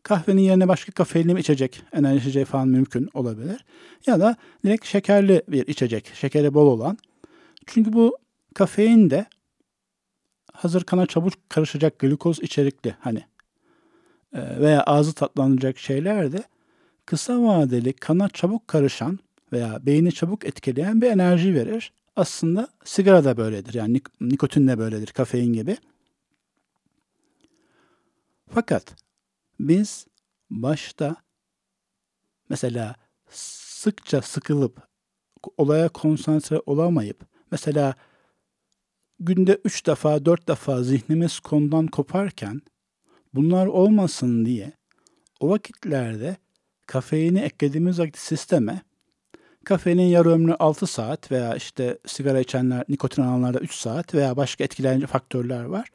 kahvenin 0.04 0.42
yerine 0.42 0.68
başka 0.68 0.92
kafeinli 0.92 1.40
içecek, 1.40 1.82
enerji 1.94 2.18
içeceği 2.18 2.46
falan 2.46 2.68
mümkün 2.68 3.10
olabilir. 3.14 3.66
Ya 4.06 4.20
da 4.20 4.36
direkt 4.64 4.86
şekerli 4.86 5.42
bir 5.48 5.68
içecek, 5.68 6.12
şekeri 6.16 6.54
bol 6.54 6.68
olan. 6.68 6.98
Çünkü 7.66 7.94
bu 7.94 8.18
kafein 8.54 9.10
de 9.10 9.26
hazır 10.54 10.84
kana 10.84 11.06
çabuk 11.06 11.34
karışacak 11.50 12.00
glikoz 12.00 12.40
içerikli 12.40 12.96
hani 13.00 13.24
veya 14.34 14.84
ağzı 14.84 15.14
tatlandıracak 15.14 15.78
şeyler 15.78 16.32
de 16.32 16.44
kısa 17.06 17.44
vadeli 17.44 17.94
kana 17.94 18.30
çabuk 18.30 18.68
karışan 18.68 19.20
veya 19.52 19.86
beyni 19.86 20.12
çabuk 20.12 20.46
etkileyen 20.46 21.02
bir 21.02 21.08
enerji 21.12 21.56
verir. 21.56 21.94
Aslında 22.16 22.68
sigara 22.84 23.24
da 23.24 23.38
böyledir. 23.38 23.74
Yani 23.74 23.98
nik- 23.98 24.32
nikotin 24.32 24.68
de 24.68 24.78
böyledir, 24.78 25.08
kafein 25.08 25.54
gibi. 25.54 25.78
Fakat 28.50 28.96
biz 29.60 30.08
başta 30.50 31.16
mesela 32.50 32.96
sıkça 33.30 34.22
sıkılıp 34.22 34.88
olaya 35.58 35.90
konsantre 35.90 36.62
olamayıp 36.66 37.26
mesela 37.52 37.96
günde 39.20 39.62
üç 39.64 39.86
defa 39.88 40.26
dört 40.26 40.48
defa 40.48 40.84
zihnimiz 40.84 41.40
konudan 41.40 41.88
koparken 41.88 42.62
bunlar 43.34 43.66
olmasın 43.68 44.46
diye 44.46 44.72
o 45.40 45.50
vakitlerde 45.50 46.38
kafeini 46.86 47.40
eklediğimiz 47.40 48.00
vakit 48.00 48.18
sisteme 48.18 48.82
kafeinin 49.66 50.04
yarı 50.04 50.30
ömrü 50.30 50.54
6 50.54 50.88
saat 50.88 51.32
veya 51.32 51.56
işte 51.56 51.98
sigara 52.06 52.40
içenler, 52.40 52.84
nikotin 52.90 53.22
alanlarda 53.22 53.60
3 53.60 53.74
saat 53.74 54.14
veya 54.14 54.38
başka 54.38 54.64
etkileyici 54.64 55.08
faktörler 55.08 55.64
var. 55.64 55.90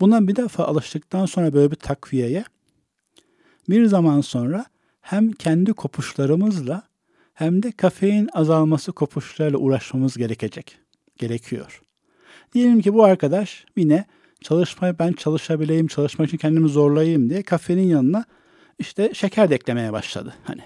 Buna 0.00 0.28
bir 0.28 0.36
defa 0.36 0.64
alıştıktan 0.64 1.26
sonra 1.26 1.52
böyle 1.52 1.70
bir 1.70 1.76
takviyeye 1.76 2.44
bir 3.68 3.86
zaman 3.86 4.20
sonra 4.20 4.64
hem 5.00 5.32
kendi 5.32 5.72
kopuşlarımızla 5.72 6.82
hem 7.34 7.62
de 7.62 7.72
kafein 7.72 8.28
azalması 8.32 8.92
kopuşlarıyla 8.92 9.58
uğraşmamız 9.58 10.16
gerekecek. 10.16 10.78
Gerekiyor. 11.16 11.82
Diyelim 12.54 12.80
ki 12.80 12.94
bu 12.94 13.04
arkadaş 13.04 13.64
yine 13.76 14.04
çalışmayı 14.40 14.98
ben 14.98 15.12
çalışabileyim, 15.12 15.86
çalışmak 15.86 16.28
için 16.28 16.38
kendimi 16.38 16.68
zorlayayım 16.68 17.30
diye 17.30 17.42
kafenin 17.42 17.88
yanına 17.88 18.24
işte 18.78 19.10
şeker 19.14 19.50
de 19.50 19.54
eklemeye 19.54 19.92
başladı. 19.92 20.34
Hani 20.44 20.62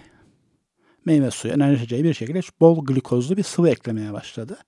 meyve 1.04 1.30
suyu, 1.30 1.54
enerji 1.54 1.76
içeceği 1.76 2.04
bir 2.04 2.14
şekilde 2.14 2.40
bol 2.60 2.86
glikozlu 2.86 3.36
bir 3.36 3.42
sıvı 3.42 3.68
eklemeye 3.68 4.12
başladı. 4.12 4.58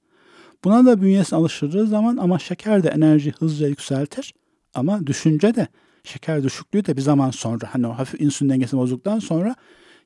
Buna 0.64 0.86
da 0.86 1.02
bünyesi 1.02 1.36
alıştırdığı 1.36 1.86
zaman 1.86 2.16
ama 2.16 2.38
şeker 2.38 2.82
de 2.82 2.88
enerji 2.88 3.32
hızlıca 3.38 3.68
yükseltir. 3.68 4.34
Ama 4.74 5.06
düşünce 5.06 5.54
de 5.54 5.68
şeker 6.04 6.42
düşüklüğü 6.42 6.84
de 6.84 6.96
bir 6.96 7.02
zaman 7.02 7.30
sonra 7.30 7.74
hani 7.74 7.86
o 7.86 7.90
hafif 7.90 8.20
insülin 8.20 8.50
dengesini 8.50 8.80
bozduktan 8.80 9.18
sonra 9.18 9.56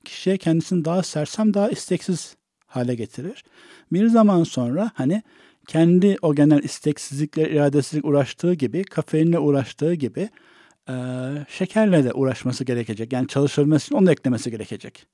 kişiye 0.05 0.37
kendisini 0.37 0.85
daha 0.85 1.03
sersem, 1.03 1.55
daha 1.55 1.69
isteksiz 1.69 2.37
hale 2.67 2.95
getirir. 2.95 3.45
Bir 3.93 4.09
zaman 4.09 4.45
sonra 4.45 4.91
hani 4.95 5.23
kendi 5.67 6.17
o 6.23 6.35
genel 6.35 6.63
isteksizlikle, 6.63 7.51
iradesizlik 7.51 8.05
uğraştığı 8.05 8.55
gibi, 8.55 8.85
kafeinle 8.85 9.39
uğraştığı 9.39 9.95
gibi 9.95 10.29
e, 10.89 10.95
şekerle 11.49 12.05
de 12.05 12.13
uğraşması 12.13 12.65
gerekecek. 12.65 13.13
Yani 13.13 13.29
çalışılması 13.29 13.87
için 13.87 13.95
onu 13.95 14.07
da 14.07 14.13
eklemesi 14.13 14.51
gerekecek. 14.51 15.07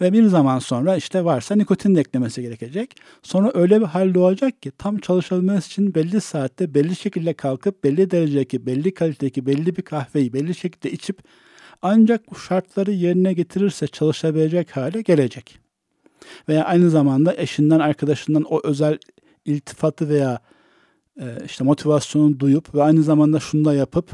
Ve 0.00 0.12
bir 0.12 0.24
zaman 0.24 0.58
sonra 0.58 0.96
işte 0.96 1.24
varsa 1.24 1.54
nikotin 1.54 1.94
de 1.94 2.00
eklemesi 2.00 2.42
gerekecek. 2.42 2.94
Sonra 3.22 3.50
öyle 3.54 3.80
bir 3.80 3.86
hal 3.86 4.14
doğacak 4.14 4.62
ki 4.62 4.72
tam 4.78 4.98
çalışabilmesi 4.98 5.66
için 5.66 5.94
belli 5.94 6.20
saatte 6.20 6.74
belli 6.74 6.96
şekilde 6.96 7.34
kalkıp 7.34 7.84
belli 7.84 8.10
derecedeki, 8.10 8.66
belli 8.66 8.94
kalitedeki 8.94 9.46
belli 9.46 9.76
bir 9.76 9.82
kahveyi 9.82 10.32
belli 10.32 10.54
şekilde 10.54 10.90
içip 10.90 11.18
ancak 11.82 12.30
bu 12.30 12.34
şartları 12.34 12.92
yerine 12.92 13.32
getirirse 13.32 13.86
çalışabilecek 13.86 14.76
hale 14.76 15.02
gelecek. 15.02 15.58
Veya 16.48 16.64
aynı 16.64 16.90
zamanda 16.90 17.36
eşinden, 17.36 17.80
arkadaşından 17.80 18.42
o 18.42 18.60
özel 18.64 18.98
iltifatı 19.44 20.08
veya 20.08 20.40
e, 21.20 21.24
işte 21.44 21.64
motivasyonu 21.64 22.40
duyup 22.40 22.74
ve 22.74 22.82
aynı 22.82 23.02
zamanda 23.02 23.40
şunu 23.40 23.64
da 23.64 23.74
yapıp 23.74 24.10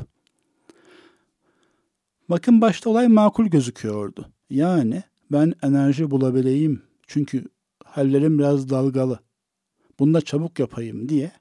bakın 2.32 2.60
başta 2.60 2.90
olay 2.90 3.08
makul 3.08 3.46
gözüküyordu. 3.46 4.28
Yani 4.50 5.02
ben 5.32 5.52
enerji 5.62 6.10
bulabileyim 6.10 6.82
çünkü 7.06 7.44
hallerim 7.84 8.38
biraz 8.38 8.70
dalgalı. 8.70 9.18
Bunu 9.98 10.14
da 10.14 10.20
çabuk 10.20 10.58
yapayım 10.58 11.08
diye 11.08 11.32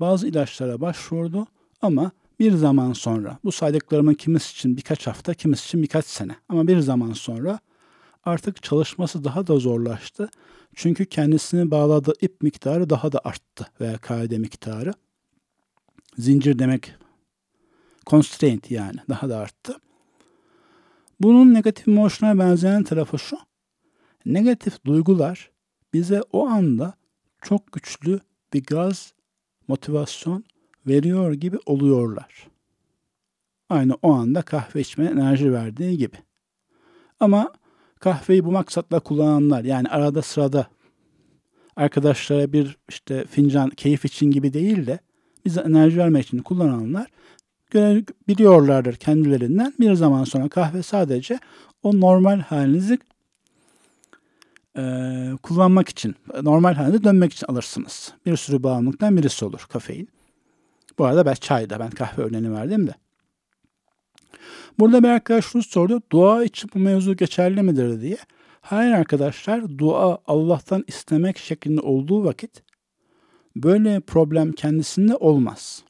bazı 0.00 0.28
ilaçlara 0.28 0.80
başvurdu 0.80 1.46
ama 1.82 2.10
bir 2.40 2.52
zaman 2.52 2.92
sonra 2.92 3.38
bu 3.44 3.52
saydıklarımın 3.52 4.14
kimisi 4.14 4.52
için 4.52 4.76
birkaç 4.76 5.06
hafta, 5.06 5.34
kimisi 5.34 5.66
için 5.66 5.82
birkaç 5.82 6.04
sene 6.04 6.36
ama 6.48 6.66
bir 6.66 6.78
zaman 6.78 7.12
sonra 7.12 7.58
artık 8.24 8.62
çalışması 8.62 9.24
daha 9.24 9.46
da 9.46 9.58
zorlaştı. 9.58 10.28
Çünkü 10.74 11.06
kendisini 11.06 11.70
bağladığı 11.70 12.14
ip 12.20 12.42
miktarı 12.42 12.90
daha 12.90 13.12
da 13.12 13.20
arttı 13.24 13.66
veya 13.80 13.98
kaide 13.98 14.38
miktarı. 14.38 14.92
Zincir 16.18 16.58
demek 16.58 16.94
constraint 18.06 18.70
yani 18.70 18.98
daha 19.08 19.28
da 19.28 19.38
arttı. 19.38 19.76
Bunun 21.20 21.54
negatif 21.54 21.88
emotion'a 21.88 22.38
benzeyen 22.38 22.82
tarafı 22.82 23.18
şu. 23.18 23.38
Negatif 24.26 24.84
duygular 24.84 25.50
bize 25.92 26.22
o 26.32 26.46
anda 26.46 26.94
çok 27.42 27.72
güçlü 27.72 28.20
bir 28.52 28.64
gaz, 28.64 29.12
motivasyon 29.68 30.44
veriyor 30.86 31.32
gibi 31.32 31.58
oluyorlar. 31.66 32.48
Aynı 33.68 33.94
o 34.02 34.12
anda 34.12 34.42
kahve 34.42 34.80
içme 34.80 35.04
enerji 35.04 35.52
verdiği 35.52 35.98
gibi. 35.98 36.16
Ama 37.20 37.52
kahveyi 38.00 38.44
bu 38.44 38.52
maksatla 38.52 39.00
kullananlar 39.00 39.64
yani 39.64 39.88
arada 39.88 40.22
sırada 40.22 40.66
arkadaşlara 41.76 42.52
bir 42.52 42.76
işte 42.88 43.24
fincan 43.24 43.70
keyif 43.70 44.04
için 44.04 44.30
gibi 44.30 44.52
değil 44.52 44.86
de 44.86 44.98
bize 45.44 45.60
enerji 45.60 45.98
vermek 45.98 46.26
için 46.26 46.38
kullananlar 46.38 47.06
biliyorlardır 48.28 48.96
kendilerinden. 48.96 49.74
Bir 49.80 49.94
zaman 49.94 50.24
sonra 50.24 50.48
kahve 50.48 50.82
sadece 50.82 51.38
o 51.82 52.00
normal 52.00 52.40
halinizi 52.40 52.98
e, 54.76 54.82
kullanmak 55.42 55.88
için, 55.88 56.14
normal 56.42 56.74
halinde 56.74 57.04
dönmek 57.04 57.32
için 57.32 57.46
alırsınız. 57.46 58.12
Bir 58.26 58.36
sürü 58.36 58.62
bağımlılıktan 58.62 59.16
birisi 59.16 59.44
olur 59.44 59.66
kafein. 59.68 60.08
Bu 60.98 61.04
arada 61.04 61.26
ben 61.26 61.34
çayda, 61.34 61.80
ben 61.80 61.90
kahve 61.90 62.22
örneğini 62.22 62.52
verdim 62.52 62.86
de. 62.86 62.94
Burada 64.78 65.02
bir 65.02 65.08
arkadaş 65.08 65.44
şunu 65.44 65.62
sordu. 65.62 66.02
Dua 66.12 66.44
için 66.44 66.70
bu 66.74 66.78
mevzu 66.78 67.16
geçerli 67.16 67.62
midir 67.62 68.00
diye. 68.00 68.18
Hayır 68.60 68.92
arkadaşlar, 68.92 69.78
dua 69.78 70.18
Allah'tan 70.26 70.84
istemek 70.86 71.38
şeklinde 71.38 71.80
olduğu 71.80 72.24
vakit 72.24 72.62
böyle 73.56 74.00
problem 74.00 74.52
kendisinde 74.52 75.16
olmaz. 75.16 75.82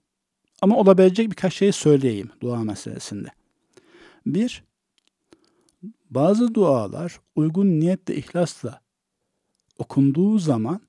Ama 0.62 0.76
olabilecek 0.76 1.30
birkaç 1.30 1.54
şey 1.54 1.72
söyleyeyim 1.72 2.30
dua 2.40 2.64
meselesinde. 2.64 3.28
Bir, 4.26 4.64
bazı 6.10 6.54
dualar 6.54 7.20
uygun 7.36 7.80
niyetle, 7.80 8.16
ihlasla 8.16 8.80
okunduğu 9.78 10.38
zaman 10.38 10.80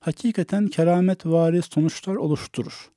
hakikaten 0.00 0.68
keramet 0.68 1.26
vari 1.26 1.62
sonuçlar 1.62 2.14
oluşturur. 2.14 2.90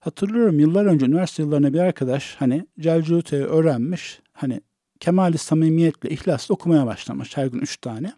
Hatırlıyorum 0.00 0.60
yıllar 0.60 0.84
önce 0.84 1.06
üniversite 1.06 1.42
yıllarında 1.42 1.72
bir 1.72 1.78
arkadaş 1.78 2.36
hani 2.38 2.66
Celcute'yi 2.80 3.44
öğrenmiş. 3.44 4.20
Hani 4.32 4.60
kemali 5.00 5.38
samimiyetle, 5.38 6.10
ihlasla 6.10 6.54
okumaya 6.54 6.86
başlamış 6.86 7.36
her 7.36 7.46
gün 7.46 7.60
üç 7.60 7.76
tane. 7.76 8.12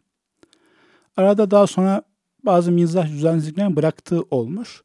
Arada 1.17 1.51
daha 1.51 1.67
sonra 1.67 2.03
bazı 2.43 2.73
mizah 2.73 3.09
düzensizliklerini 3.09 3.77
bıraktığı 3.77 4.23
olmuş. 4.23 4.83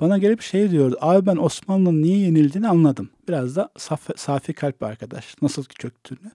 Bana 0.00 0.18
gelip 0.18 0.42
şey 0.42 0.70
diyordu. 0.70 0.96
Abi 1.00 1.26
ben 1.26 1.36
Osmanlı'nın 1.36 2.02
niye 2.02 2.18
yenildiğini 2.18 2.68
anladım. 2.68 3.10
Biraz 3.28 3.56
da 3.56 3.68
saf, 3.78 4.08
safi 4.16 4.52
kalp 4.52 4.82
arkadaş. 4.82 5.36
Nasıl 5.42 5.64
ki 5.64 5.74
çöktüğünü. 5.74 6.30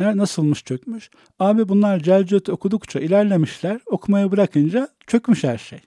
Nasılmış 0.00 0.64
çökmüş? 0.64 1.10
Abi 1.38 1.68
bunlar 1.68 2.00
Celcut 2.00 2.48
okudukça 2.48 3.00
ilerlemişler. 3.00 3.80
Okumaya 3.86 4.32
bırakınca 4.32 4.88
çökmüş 5.06 5.44
her 5.44 5.58
şey. 5.58 5.80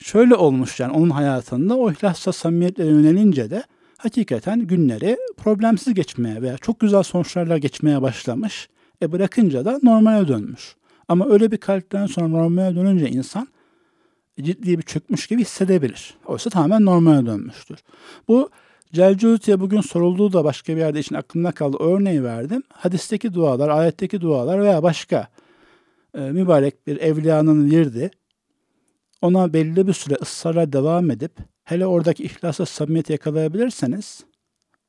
Şöyle 0.00 0.34
olmuş 0.34 0.80
yani 0.80 0.92
onun 0.92 1.10
hayatında 1.10 1.76
o 1.76 1.92
ihlasla 1.92 2.32
samimiyetle 2.32 2.84
yönelince 2.84 3.50
de 3.50 3.62
hakikaten 3.98 4.60
günleri 4.60 5.16
problemsiz 5.36 5.94
geçmeye 5.94 6.42
veya 6.42 6.58
çok 6.58 6.80
güzel 6.80 7.02
sonuçlarla 7.02 7.58
geçmeye 7.58 8.02
başlamış. 8.02 8.68
E 9.02 9.12
bırakınca 9.12 9.64
da 9.64 9.80
normale 9.82 10.28
dönmüş. 10.28 10.76
Ama 11.08 11.28
öyle 11.28 11.50
bir 11.50 11.56
kalpten 11.56 12.06
sonra 12.06 12.28
normale 12.28 12.76
dönünce 12.76 13.08
insan 13.08 13.48
ciddi 14.44 14.78
bir 14.78 14.82
çökmüş 14.82 15.26
gibi 15.26 15.40
hissedebilir. 15.40 16.14
Oysa 16.26 16.50
tamamen 16.50 16.84
normale 16.84 17.26
dönmüştür. 17.26 17.78
Bu 18.28 18.50
Celcuti'ye 18.92 19.60
bugün 19.60 19.80
sorulduğu 19.80 20.32
da 20.32 20.44
başka 20.44 20.76
bir 20.76 20.80
yerde 20.80 21.00
için 21.00 21.14
aklımda 21.14 21.52
kaldı. 21.52 21.76
Örneği 21.80 22.24
verdim. 22.24 22.62
Hadisteki 22.72 23.34
dualar, 23.34 23.68
ayetteki 23.68 24.20
dualar 24.20 24.62
veya 24.62 24.82
başka 24.82 25.28
e, 26.14 26.20
mübarek 26.20 26.86
bir 26.86 26.96
evliyanın 26.96 27.70
virdi 27.70 28.10
ona 29.22 29.52
belli 29.52 29.86
bir 29.86 29.92
süre 29.92 30.14
ısrarla 30.22 30.72
devam 30.72 31.10
edip 31.10 31.32
hele 31.64 31.86
oradaki 31.86 32.22
ihlasla 32.22 32.66
samimiyet 32.66 33.10
yakalayabilirseniz 33.10 34.24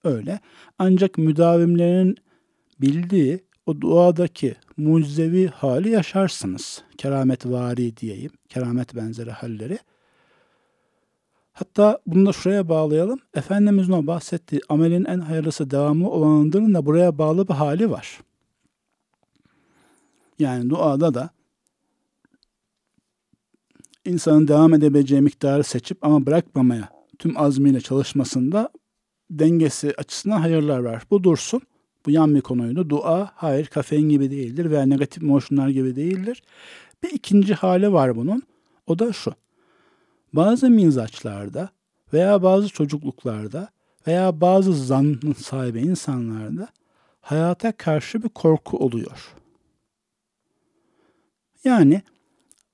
öyle. 0.03 0.39
Ancak 0.79 1.17
müdavimlerin 1.17 2.17
bildiği 2.81 3.48
o 3.69 3.81
duadaki 3.81 4.55
mucizevi 4.77 5.47
hali 5.47 5.89
yaşarsınız. 5.89 6.83
Keramet 6.97 7.45
vari 7.45 7.97
diyeyim. 7.97 8.31
Keramet 8.49 8.95
benzeri 8.95 9.31
halleri. 9.31 9.79
Hatta 11.51 11.99
bunu 12.07 12.25
da 12.25 12.33
şuraya 12.33 12.69
bağlayalım. 12.69 13.19
Efendimizin 13.33 13.91
o 13.93 14.07
bahsettiği 14.07 14.61
amelin 14.69 15.05
en 15.05 15.19
hayırlısı 15.19 15.71
devamlı 15.71 16.09
olanıdırın 16.09 16.73
da 16.73 16.85
buraya 16.85 17.17
bağlı 17.17 17.47
bir 17.47 17.53
hali 17.53 17.91
var. 17.91 18.19
Yani 20.39 20.69
duada 20.69 21.13
da 21.13 21.29
insanın 24.05 24.47
devam 24.47 24.73
edebileceği 24.73 25.21
miktarı 25.21 25.63
seçip 25.63 26.05
ama 26.05 26.25
bırakmamaya 26.25 26.89
tüm 27.19 27.37
azmiyle 27.37 27.81
çalışmasında 27.81 28.69
dengesi 29.31 29.93
açısından 29.97 30.39
hayırlar 30.39 30.79
var. 30.79 31.03
Bu 31.11 31.23
dursun. 31.23 31.61
Bu 32.09 32.13
yan 32.13 32.35
bir 32.35 32.41
konuydu. 32.41 32.89
Dua 32.89 33.31
hayır 33.35 33.65
kafein 33.65 34.09
gibi 34.09 34.31
değildir 34.31 34.71
veya 34.71 34.85
negatif 34.85 35.23
emosyonlar 35.23 35.69
gibi 35.69 35.95
değildir. 35.95 36.43
Bir 37.03 37.09
ikinci 37.09 37.53
hali 37.53 37.93
var 37.93 38.15
bunun. 38.15 38.43
O 38.87 38.99
da 38.99 39.13
şu. 39.13 39.33
Bazı 40.33 40.69
mizaçlarda 40.69 41.69
veya 42.13 42.43
bazı 42.43 42.69
çocukluklarda 42.69 43.69
veya 44.07 44.41
bazı 44.41 44.73
zan 44.73 45.19
sahibi 45.37 45.79
insanlarda 45.79 46.67
hayata 47.21 47.71
karşı 47.71 48.23
bir 48.23 48.29
korku 48.29 48.77
oluyor. 48.77 49.33
Yani 51.63 52.01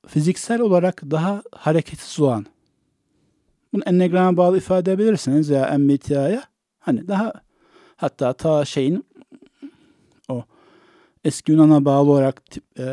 fiziksel 0.08 0.62
olarak 0.62 1.02
daha 1.12 1.44
hareketsiz 1.52 2.20
olan 2.20 2.46
bunu 3.74 3.84
ennegrama 3.86 4.38
bağlı 4.38 4.58
ifade 4.58 4.92
edebilirsiniz 4.92 5.50
ya 5.50 5.78
MBTI'ye. 5.78 6.42
Hani 6.80 7.08
daha 7.08 7.34
hatta 7.96 8.34
ta 8.34 8.66
şeyin 8.66 9.06
eski 11.26 11.52
Yunan'a 11.52 11.86
bağlı 11.86 12.12
olarak 12.12 12.46
tip, 12.46 12.80
e, 12.80 12.86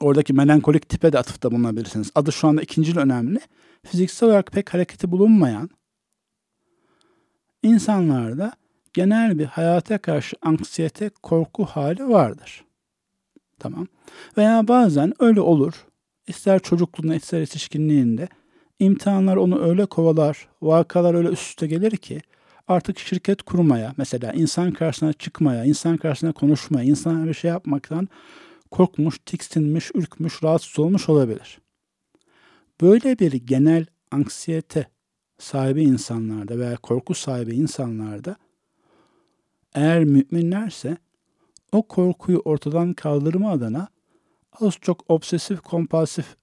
oradaki 0.00 0.32
melankolik 0.32 0.88
tipe 0.88 1.12
de 1.12 1.18
atıfta 1.18 1.50
bulunabilirsiniz. 1.50 2.10
Adı 2.14 2.32
şu 2.32 2.48
anda 2.48 2.62
ikinci 2.62 2.98
önemli. 2.98 3.40
Fiziksel 3.84 4.28
olarak 4.28 4.52
pek 4.52 4.74
hareketi 4.74 5.10
bulunmayan 5.10 5.70
insanlarda 7.62 8.52
genel 8.92 9.38
bir 9.38 9.44
hayata 9.44 9.98
karşı 9.98 10.36
anksiyete, 10.42 11.10
korku 11.22 11.64
hali 11.64 12.08
vardır. 12.08 12.64
Tamam. 13.58 13.86
Veya 14.36 14.68
bazen 14.68 15.12
öyle 15.18 15.40
olur. 15.40 15.86
İster 16.26 16.58
çocukluğunda 16.58 17.14
ister 17.14 17.40
yetişkinliğinde 17.40 18.28
imtihanlar 18.78 19.36
onu 19.36 19.62
öyle 19.62 19.86
kovalar, 19.86 20.48
vakalar 20.62 21.14
öyle 21.14 21.28
üst 21.28 21.48
üste 21.48 21.66
gelir 21.66 21.96
ki 21.96 22.20
artık 22.68 22.98
şirket 22.98 23.42
kurmaya, 23.42 23.94
mesela 23.96 24.32
insan 24.32 24.72
karşısına 24.72 25.12
çıkmaya, 25.12 25.64
insan 25.64 25.96
karşısına 25.96 26.32
konuşmaya, 26.32 26.84
insan 26.84 27.28
bir 27.28 27.34
şey 27.34 27.50
yapmaktan 27.50 28.08
korkmuş, 28.70 29.18
tiksinmiş, 29.26 29.90
ürkmüş, 29.94 30.42
rahatsız 30.42 30.78
olmuş 30.78 31.08
olabilir. 31.08 31.60
Böyle 32.80 33.18
bir 33.18 33.32
genel 33.32 33.86
anksiyete 34.10 34.86
sahibi 35.38 35.82
insanlarda 35.82 36.58
veya 36.58 36.76
korku 36.76 37.14
sahibi 37.14 37.54
insanlarda 37.54 38.36
eğer 39.74 40.04
müminlerse 40.04 40.96
o 41.72 41.88
korkuyu 41.88 42.38
ortadan 42.38 42.94
kaldırma 42.94 43.50
adına 43.50 43.88
az 44.60 44.74
çok 44.80 45.10
obsesif 45.10 45.60
kompulsif 45.60 46.36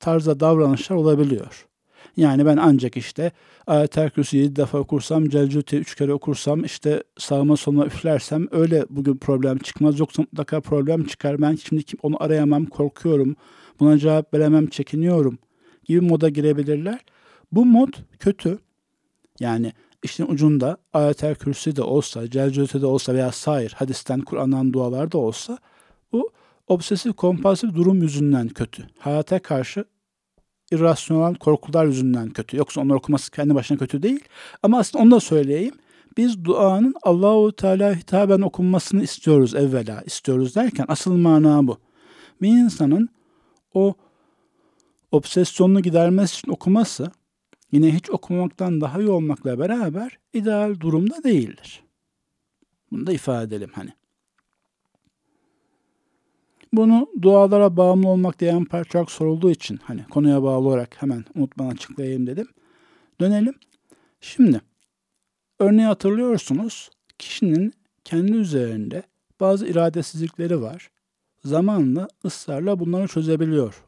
tarzda 0.00 0.40
davranışlar 0.40 0.96
olabiliyor. 0.96 1.66
Yani 2.16 2.46
ben 2.46 2.56
ancak 2.56 2.96
işte 2.96 3.32
Ayet-el 3.66 4.10
Kürsü 4.10 4.36
7 4.36 4.56
defa 4.56 4.78
okursam, 4.78 5.28
Celcüte 5.28 5.78
3 5.78 5.94
kere 5.94 6.12
okursam, 6.12 6.64
işte 6.64 7.02
sağıma 7.18 7.56
soluma 7.56 7.86
üflersem 7.86 8.48
öyle 8.50 8.84
bugün 8.90 9.16
problem 9.16 9.58
çıkmaz. 9.58 10.00
Yoksa 10.00 10.22
mutlaka 10.22 10.60
problem 10.60 11.04
çıkar. 11.04 11.42
Ben 11.42 11.54
şimdi 11.54 11.82
onu 12.02 12.22
arayamam, 12.22 12.66
korkuyorum. 12.66 13.36
Buna 13.80 13.98
cevap 13.98 14.34
veremem, 14.34 14.66
çekiniyorum 14.66 15.38
gibi 15.84 16.00
moda 16.00 16.28
girebilirler. 16.28 17.00
Bu 17.52 17.64
mod 17.64 17.92
kötü. 18.18 18.58
Yani 19.40 19.72
işin 20.02 20.26
ucunda 20.26 20.76
Ayet-el 20.92 21.34
Kürsi 21.34 21.76
de 21.76 21.82
olsa, 21.82 22.30
Celcüte 22.30 22.80
de 22.80 22.86
olsa 22.86 23.14
veya 23.14 23.32
sair 23.32 23.74
hadisten, 23.76 24.20
Kur'an'dan 24.20 24.72
dualar 24.72 25.12
da 25.12 25.18
olsa 25.18 25.58
bu 26.12 26.30
obsesif 26.68 27.16
kompulsif 27.16 27.74
durum 27.74 28.02
yüzünden 28.02 28.48
kötü. 28.48 28.86
Hayata 28.98 29.38
karşı 29.38 29.84
irrasyonel 30.74 31.34
korkular 31.34 31.86
yüzünden 31.86 32.30
kötü. 32.30 32.56
Yoksa 32.56 32.80
onlar 32.80 32.94
okuması 32.94 33.30
kendi 33.30 33.54
başına 33.54 33.78
kötü 33.78 34.02
değil. 34.02 34.24
Ama 34.62 34.78
aslında 34.78 35.04
onu 35.04 35.10
da 35.10 35.20
söyleyeyim. 35.20 35.74
Biz 36.16 36.44
duanın 36.44 36.94
Allahu 37.02 37.52
Teala 37.52 37.94
hitaben 37.94 38.40
okunmasını 38.40 39.02
istiyoruz 39.02 39.54
evvela. 39.54 40.02
İstiyoruz 40.06 40.56
derken 40.56 40.84
asıl 40.88 41.16
mana 41.16 41.66
bu. 41.66 41.78
Bir 42.42 42.48
insanın 42.48 43.08
o 43.74 43.94
obsesyonunu 45.12 45.80
gidermesi 45.80 46.38
için 46.38 46.50
okuması 46.50 47.10
yine 47.72 47.94
hiç 47.94 48.10
okumamaktan 48.10 48.80
daha 48.80 49.00
iyi 49.00 49.08
olmakla 49.08 49.58
beraber 49.58 50.18
ideal 50.32 50.80
durumda 50.80 51.24
değildir. 51.24 51.82
Bunu 52.90 53.06
da 53.06 53.12
ifade 53.12 53.44
edelim 53.44 53.70
hani. 53.74 53.90
Bunu 56.76 57.08
dualara 57.22 57.76
bağımlı 57.76 58.08
olmak 58.08 58.40
diyen 58.40 58.64
parça 58.64 59.04
sorulduğu 59.08 59.50
için 59.50 59.80
hani 59.82 60.04
konuya 60.04 60.42
bağlı 60.42 60.68
olarak 60.68 61.02
hemen 61.02 61.24
unutmadan 61.34 61.70
açıklayayım 61.70 62.26
dedim. 62.26 62.48
Dönelim. 63.20 63.54
Şimdi 64.20 64.60
örneği 65.58 65.86
hatırlıyorsunuz. 65.86 66.90
Kişinin 67.18 67.72
kendi 68.04 68.32
üzerinde 68.32 69.02
bazı 69.40 69.66
iradesizlikleri 69.66 70.62
var. 70.62 70.90
Zamanla 71.44 72.08
ısrarla 72.24 72.80
bunları 72.80 73.08
çözebiliyor 73.08 73.84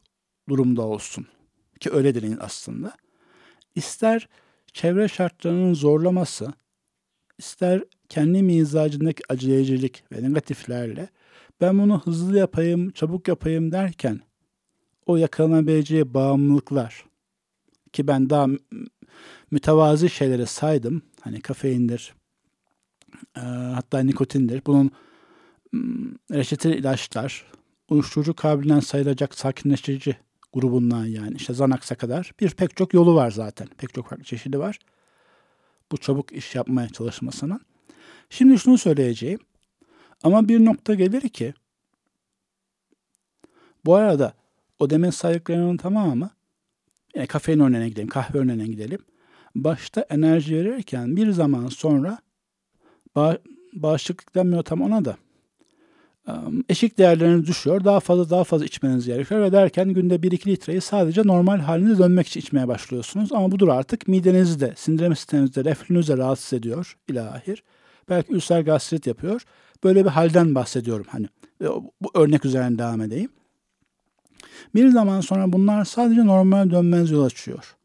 durumda 0.49 0.81
olsun. 0.81 1.27
Ki 1.79 1.91
öyledir 1.91 2.37
aslında. 2.39 2.95
İster 3.75 4.29
çevre 4.73 5.07
şartlarının 5.07 5.73
zorlaması, 5.73 6.53
ister 7.37 7.83
kendi 8.09 8.43
mizacındaki 8.43 9.23
acelecilik 9.29 10.03
ve 10.11 10.23
negatiflerle 10.23 11.09
ben 11.61 11.79
bunu 11.79 12.01
hızlı 12.01 12.37
yapayım, 12.37 12.91
çabuk 12.91 13.27
yapayım 13.27 13.71
derken 13.71 14.21
o 15.05 15.17
yakalanabileceği 15.17 16.13
bağımlılıklar 16.13 17.05
ki 17.93 18.07
ben 18.07 18.29
daha 18.29 18.47
mütevazi 19.51 20.09
şeyleri 20.09 20.45
saydım. 20.45 21.01
Hani 21.21 21.41
kafeindir, 21.41 22.13
e, 23.37 23.39
hatta 23.73 23.99
nikotindir. 23.99 24.61
Bunun 24.65 24.91
reçeteli 26.31 26.75
ilaçlar, 26.75 27.45
uyuşturucu 27.89 28.33
kabiliğinden 28.33 28.79
sayılacak 28.79 29.35
sakinleştirici 29.35 30.17
grubundan 30.53 31.05
yani 31.05 31.35
işte 31.35 31.53
Xanax'a 31.53 31.95
kadar 31.95 32.31
bir 32.39 32.49
pek 32.49 32.77
çok 32.77 32.93
yolu 32.93 33.15
var 33.15 33.31
zaten. 33.31 33.67
Pek 33.77 33.93
çok 33.93 34.09
farklı 34.09 34.23
çeşidi 34.23 34.59
var. 34.59 34.79
Bu 35.91 35.97
çabuk 35.97 36.31
iş 36.31 36.55
yapmaya 36.55 36.89
çalışmasının. 36.89 37.61
Şimdi 38.29 38.59
şunu 38.59 38.77
söyleyeceğim. 38.77 39.39
Ama 40.23 40.47
bir 40.47 40.65
nokta 40.65 40.93
gelir 40.93 41.29
ki 41.29 41.53
bu 43.85 43.95
arada 43.95 44.33
o 44.79 44.89
demin 44.89 45.09
saydıklarının 45.09 45.77
tamamı 45.77 46.29
yani 47.15 47.27
kafein 47.27 47.59
örneğine 47.59 47.89
gidelim, 47.89 48.07
kahve 48.07 48.39
örneğine 48.39 48.67
gidelim. 48.67 48.99
Başta 49.55 50.01
enerji 50.01 50.55
verirken 50.55 51.15
bir 51.15 51.31
zaman 51.31 51.67
sonra 51.67 52.19
bağ, 53.15 53.37
bağışıklık 53.73 54.35
demiyor 54.35 54.63
tam 54.63 54.81
ona 54.81 55.05
da 55.05 55.17
eşik 56.69 56.97
değerleriniz 56.97 57.47
düşüyor. 57.47 57.83
Daha 57.83 57.99
fazla 57.99 58.29
daha 58.29 58.43
fazla 58.43 58.65
içmeniz 58.65 59.05
gerekiyor 59.05 59.41
ve 59.41 59.51
derken 59.51 59.89
günde 59.89 60.15
1-2 60.15 60.47
litreyi 60.47 60.81
sadece 60.81 61.21
normal 61.25 61.59
halinize 61.59 62.03
dönmek 62.03 62.27
için 62.27 62.39
içmeye 62.39 62.67
başlıyorsunuz. 62.67 63.33
Ama 63.33 63.51
budur 63.51 63.67
artık 63.67 64.07
midenizi 64.07 64.59
de, 64.59 64.73
sindirim 64.77 65.15
sisteminizde, 65.15 65.65
reflünüzü 65.65 66.13
de 66.13 66.17
rahatsız 66.17 66.59
ediyor 66.59 66.97
ilahir. 67.07 67.63
Belki 68.09 68.33
ülser 68.33 68.61
gastrit 68.61 69.07
yapıyor. 69.07 69.41
Böyle 69.83 70.05
bir 70.05 70.09
halden 70.09 70.55
bahsediyorum 70.55 71.05
hani. 71.09 71.27
Bu 72.01 72.11
örnek 72.13 72.45
üzerine 72.45 72.77
devam 72.77 73.01
edeyim. 73.01 73.29
Bir 74.75 74.89
zaman 74.89 75.21
sonra 75.21 75.53
bunlar 75.53 75.85
sadece 75.85 76.25
normal 76.25 76.71
dönmez 76.71 77.11
yol 77.11 77.23
açıyor. 77.23 77.77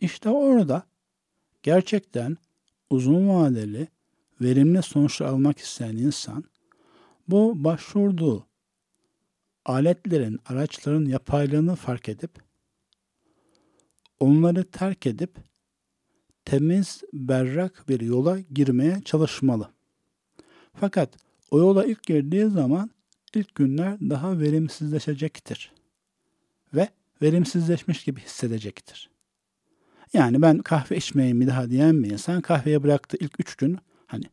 İşte 0.00 0.28
orada 0.28 0.82
gerçekten 1.62 2.36
uzun 2.90 3.28
vadeli 3.28 3.88
verimli 4.40 4.82
sonuçlar 4.82 5.26
almak 5.26 5.58
isteyen 5.58 5.96
insan 5.96 6.44
bu 7.28 7.64
başvurduğu 7.64 8.46
aletlerin, 9.64 10.40
araçların 10.46 11.04
yapaylığını 11.04 11.76
fark 11.76 12.08
edip 12.08 12.30
onları 14.20 14.64
terk 14.64 15.06
edip 15.06 15.36
temiz, 16.44 17.02
berrak 17.12 17.84
bir 17.88 18.00
yola 18.00 18.40
girmeye 18.40 19.00
çalışmalı. 19.04 19.70
Fakat 20.82 21.08
o 21.50 21.58
yola 21.58 21.84
ilk 21.84 22.02
girdiği 22.02 22.46
zaman 22.46 22.90
ilk 23.34 23.54
günler 23.54 24.00
daha 24.00 24.40
verimsizleşecektir. 24.40 25.72
Ve 26.74 26.88
verimsizleşmiş 27.22 28.04
gibi 28.04 28.20
hissedecektir. 28.20 29.10
Yani 30.12 30.42
ben 30.42 30.58
kahve 30.58 30.96
içmeyeyim 30.96 31.40
bir 31.40 31.46
daha 31.46 31.70
diyen 31.70 32.04
bir 32.04 32.10
insan 32.10 32.40
kahveye 32.40 32.82
bıraktı 32.82 33.16
ilk 33.20 33.40
üç 33.40 33.54
gün 33.56 33.78
hani 34.06 34.24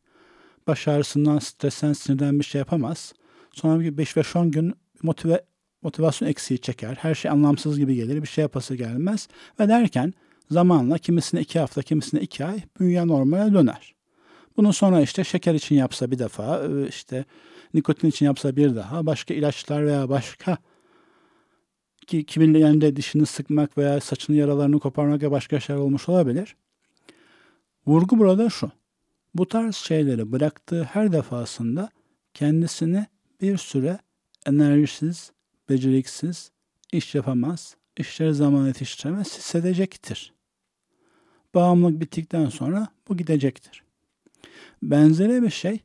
baş 0.68 0.88
ağrısından, 0.88 1.40
stresten, 1.40 1.94
sinirden 1.94 2.40
bir 2.40 2.46
şey 2.46 2.60
yapamaz. 2.60 3.14
Sonra 3.52 3.80
bir 3.80 3.98
5 3.98 4.18
ve 4.18 4.24
10 4.36 4.52
gün 4.52 4.74
motive, 5.02 5.46
motivasyon 5.82 6.30
eksiği 6.30 6.62
çeker. 6.62 6.96
Her 6.96 7.16
şey 7.16 7.32
anlamsız 7.32 7.80
gibi 7.80 7.96
gelir. 7.96 8.22
Bir 8.22 8.28
şey 8.28 8.42
yapası 8.42 8.76
gelmez. 8.76 9.28
Ve 9.60 9.68
derken 9.68 10.14
zamanla 10.52 10.98
kimisine 10.98 11.42
iki 11.42 11.60
hafta, 11.60 11.82
kimisine 11.82 12.22
iki 12.22 12.46
ay 12.46 12.62
bünye 12.80 13.08
normale 13.08 13.54
döner. 13.54 13.99
Bunun 14.58 14.72
sonra 14.72 15.02
işte 15.02 15.24
şeker 15.24 15.54
için 15.54 15.76
yapsa 15.76 16.12
bir 16.12 16.20
defa, 16.20 16.64
e, 16.64 16.88
işte 16.88 17.26
nikotin 17.74 18.08
için 18.08 18.26
yapsa 18.26 18.56
bir 18.56 18.76
daha, 18.76 19.06
başka 19.06 19.34
ilaçlar 19.34 19.86
veya 19.86 20.10
başka 20.10 20.58
ki 22.08 22.26
kimin 22.26 22.54
yanında 22.54 22.96
dişini 22.96 23.26
sıkmak 23.26 23.78
veya 23.78 24.02
saçını 24.02 24.36
yaralarını 24.36 24.80
koparmak 24.80 25.22
ve 25.22 25.32
başka 25.32 25.60
şeyler 25.60 25.82
olmuş 25.82 26.10
olabilir. 26.10 26.56
Vurgu 27.88 28.20
burada 28.20 28.50
şu. 28.50 28.72
Bu 29.36 29.48
tarz 29.48 29.76
şeyleri 29.76 30.32
bıraktığı 30.32 30.84
her 30.84 31.12
defasında 31.12 31.90
kendisini 32.34 33.06
bir 33.42 33.58
süre 33.58 34.00
enerjisiz, 34.46 35.32
beceriksiz, 35.70 36.52
iş 36.92 37.16
yapamaz, 37.16 37.76
işleri 37.98 38.34
zaman 38.34 38.68
yetiştiremez 38.68 39.38
hissedecektir. 39.38 40.34
Bağımlılık 41.56 42.02
bittikten 42.02 42.50
sonra 42.50 42.88
bu 43.08 43.18
gidecektir. 43.18 43.84
Benzeri 44.84 45.44
bir 45.44 45.50
şey 45.50 45.80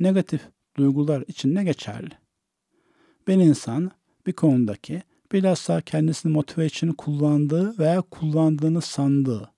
negatif 0.00 0.40
duygular 0.76 1.24
için 1.28 1.56
de 1.56 1.64
geçerli. 1.64 2.10
Bir 3.28 3.34
insan 3.34 3.90
bir 4.26 4.32
konudaki 4.32 5.02
bilhassa 5.32 5.80
kendisini 5.80 6.32
motive 6.32 6.66
için 6.66 6.92
kullandığı 6.92 7.78
veya 7.78 8.00
kullandığını 8.00 8.80
sandığı 8.80 9.50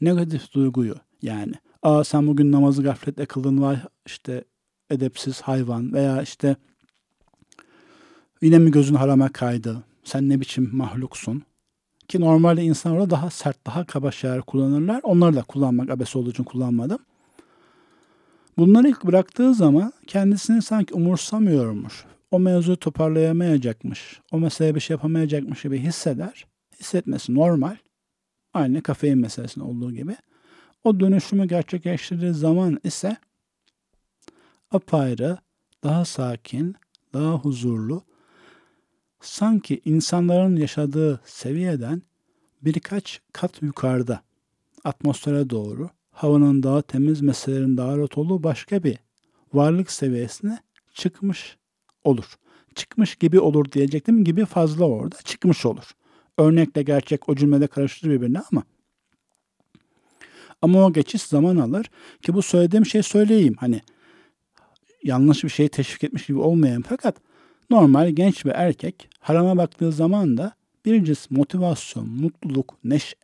negatif 0.00 0.52
duyguyu 0.52 0.94
yani 1.22 1.54
aa 1.82 2.04
sen 2.04 2.26
bugün 2.26 2.52
namazı 2.52 2.82
gafletle 2.82 3.26
kıldın 3.26 3.62
var 3.62 3.86
işte 4.06 4.44
edepsiz 4.90 5.40
hayvan 5.40 5.92
veya 5.92 6.22
işte 6.22 6.56
yine 8.42 8.58
mi 8.58 8.70
gözün 8.70 8.94
harama 8.94 9.28
kaydı? 9.28 9.84
Sen 10.04 10.28
ne 10.28 10.40
biçim 10.40 10.70
mahluksun? 10.72 11.42
Ki 12.08 12.20
normalde 12.20 12.62
insan 12.62 12.92
orada 12.92 13.10
daha 13.10 13.30
sert 13.30 13.66
daha 13.66 13.86
kaba 13.86 14.10
şeyler 14.10 14.40
kullanırlar. 14.40 15.00
Onları 15.02 15.36
da 15.36 15.42
kullanmak 15.42 15.90
abes 15.90 16.16
olduğu 16.16 16.30
için 16.30 16.44
kullanmadım 16.44 16.98
bunları 18.58 18.88
ilk 18.88 19.04
bıraktığı 19.04 19.54
zaman 19.54 19.92
kendisini 20.06 20.62
sanki 20.62 20.94
umursamıyormuş 20.94 22.04
o 22.32 22.38
mevzuyu 22.38 22.76
toparlayamayacakmış, 22.76 24.20
o 24.32 24.38
meseleye 24.38 24.74
bir 24.74 24.80
şey 24.80 24.94
yapamayacakmış 24.94 25.62
gibi 25.62 25.78
hisseder. 25.78 26.46
Hissetmesi 26.80 27.34
normal. 27.34 27.76
Aynı 28.54 28.82
kafein 28.82 29.18
meselesinde 29.18 29.64
olduğu 29.64 29.92
gibi. 29.92 30.16
O 30.84 31.00
dönüşümü 31.00 31.48
gerçekleştirdiği 31.48 32.32
zaman 32.32 32.78
ise 32.84 33.16
apayrı, 34.70 35.38
daha 35.84 36.04
sakin, 36.04 36.76
daha 37.14 37.32
huzurlu, 37.32 38.02
sanki 39.20 39.80
insanların 39.84 40.56
yaşadığı 40.56 41.20
seviyeden 41.24 42.02
birkaç 42.62 43.20
kat 43.32 43.62
yukarıda 43.62 44.22
atmosfere 44.84 45.50
doğru 45.50 45.90
havanın 46.22 46.62
daha 46.62 46.82
temiz, 46.82 47.20
meselelerin 47.20 47.76
daha 47.76 47.98
rahat 47.98 48.18
olduğu 48.18 48.42
başka 48.42 48.84
bir 48.84 48.98
varlık 49.52 49.90
seviyesine 49.90 50.58
çıkmış 50.94 51.56
olur. 52.04 52.38
Çıkmış 52.74 53.16
gibi 53.16 53.40
olur 53.40 53.72
diyecektim 53.72 54.24
gibi 54.24 54.44
fazla 54.44 54.84
orada 54.84 55.16
çıkmış 55.24 55.66
olur. 55.66 55.90
Örnekle 56.38 56.82
gerçek 56.82 57.28
o 57.28 57.34
cümlede 57.34 57.66
karıştırır 57.66 58.12
birbirine 58.12 58.40
ama 58.52 58.62
ama 60.62 60.86
o 60.86 60.92
geçiş 60.92 61.22
zaman 61.22 61.56
alır 61.56 61.90
ki 62.22 62.34
bu 62.34 62.42
söylediğim 62.42 62.86
şey 62.86 63.02
söyleyeyim. 63.02 63.54
Hani 63.58 63.80
yanlış 65.02 65.44
bir 65.44 65.48
şeyi 65.48 65.68
teşvik 65.68 66.04
etmiş 66.04 66.26
gibi 66.26 66.38
olmayan 66.38 66.82
fakat 66.82 67.16
normal 67.70 68.10
genç 68.10 68.46
ve 68.46 68.50
erkek 68.50 69.08
harama 69.20 69.56
baktığı 69.56 69.92
zaman 69.92 70.36
da 70.36 70.52
bir 70.84 71.04
cins 71.04 71.30
motivasyon, 71.30 72.08
mutluluk, 72.08 72.74
neşe 72.84 73.16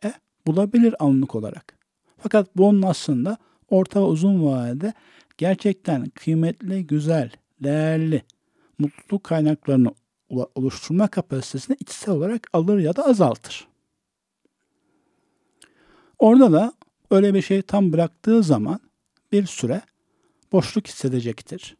bulabilir 0.47 0.95
anlık 0.99 1.35
olarak. 1.35 1.78
Fakat 2.19 2.57
bunun 2.57 2.81
aslında 2.81 3.37
orta 3.69 3.99
ve 3.99 4.05
uzun 4.05 4.45
vadede 4.45 4.93
gerçekten 5.37 6.05
kıymetli, 6.05 6.87
güzel, 6.87 7.31
değerli 7.63 8.23
mutluluk 8.79 9.23
kaynaklarını 9.23 9.93
oluşturma 10.29 11.07
kapasitesini 11.07 11.77
içsel 11.79 12.15
olarak 12.15 12.47
alır 12.53 12.79
ya 12.79 12.95
da 12.95 13.05
azaltır. 13.05 13.67
Orada 16.19 16.51
da 16.51 16.73
öyle 17.11 17.33
bir 17.33 17.41
şey 17.41 17.61
tam 17.61 17.93
bıraktığı 17.93 18.43
zaman 18.43 18.79
bir 19.31 19.45
süre 19.45 19.81
boşluk 20.51 20.87
hissedecektir. 20.87 21.77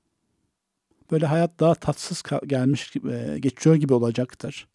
Böyle 1.11 1.25
hayat 1.25 1.59
daha 1.59 1.75
tatsız 1.75 2.23
gelmiş 2.47 2.95
e, 2.95 3.39
geçiyor 3.39 3.75
gibi 3.75 3.93
olacaktır. 3.93 4.67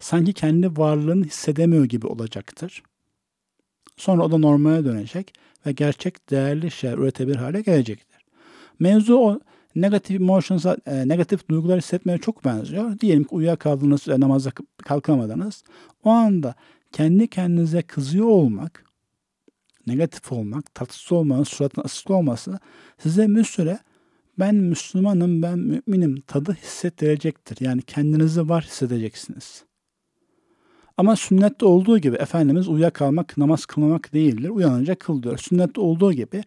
Sanki 0.00 0.32
kendi 0.32 0.76
varlığını 0.76 1.24
hissedemiyor 1.24 1.84
gibi 1.84 2.06
olacaktır. 2.06 2.82
Sonra 3.96 4.22
o 4.22 4.32
da 4.32 4.38
normale 4.38 4.84
dönecek 4.84 5.32
ve 5.66 5.72
gerçek 5.72 6.30
değerli 6.30 6.70
şeyler 6.70 6.98
üretebilir 6.98 7.36
hale 7.36 7.60
gelecektir. 7.60 8.20
Mevzu 8.78 9.14
o 9.14 9.40
negatif 9.74 10.20
emotions, 10.20 10.66
e, 10.66 11.08
negatif 11.08 11.48
duygular 11.48 11.78
hissetmeye 11.78 12.18
çok 12.18 12.44
benziyor. 12.44 13.00
Diyelim 13.00 13.24
ki 13.24 13.34
uyuyakaldınız 13.34 14.08
ve 14.08 14.20
namaza 14.20 14.50
kalkamadınız. 14.84 15.64
O 16.04 16.10
anda 16.10 16.54
kendi 16.92 17.28
kendinize 17.28 17.82
kızıyor 17.82 18.26
olmak, 18.26 18.84
negatif 19.86 20.32
olmak, 20.32 20.74
tatsız 20.74 21.12
olmanın 21.12 21.42
suratın 21.42 21.82
asık 21.82 22.10
olması 22.10 22.58
size 22.98 23.28
bir 23.28 23.44
süre 23.44 23.78
ben 24.38 24.54
Müslümanım, 24.54 25.42
ben 25.42 25.58
müminim 25.58 26.20
tadı 26.20 26.52
hissettirecektir. 26.52 27.56
Yani 27.60 27.82
kendinizi 27.82 28.48
var 28.48 28.64
hissedeceksiniz. 28.64 29.64
Ama 30.96 31.16
sünnette 31.16 31.66
olduğu 31.66 31.98
gibi 31.98 32.16
Efendimiz 32.16 32.68
uyuyakalmak, 32.68 33.36
namaz 33.36 33.66
kılmamak 33.66 34.12
değildir. 34.12 34.48
Uyanınca 34.48 34.94
kıl 34.94 35.22
diyor. 35.22 35.38
Sünnette 35.38 35.80
olduğu 35.80 36.12
gibi 36.12 36.42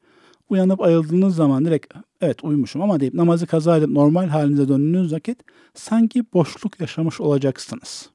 uyanıp 0.50 0.82
ayıldığınız 0.82 1.36
zaman 1.36 1.66
direkt 1.66 1.94
evet 2.22 2.44
uyumuşum 2.44 2.82
ama 2.82 3.00
deyip 3.00 3.14
namazı 3.14 3.48
kaza 3.48 3.78
edip 3.78 3.90
normal 3.90 4.28
halinize 4.28 4.68
döndüğünüz 4.68 5.14
vakit 5.14 5.40
sanki 5.74 6.24
boşluk 6.34 6.80
yaşamış 6.82 7.22
olacaksınız. 7.22 8.10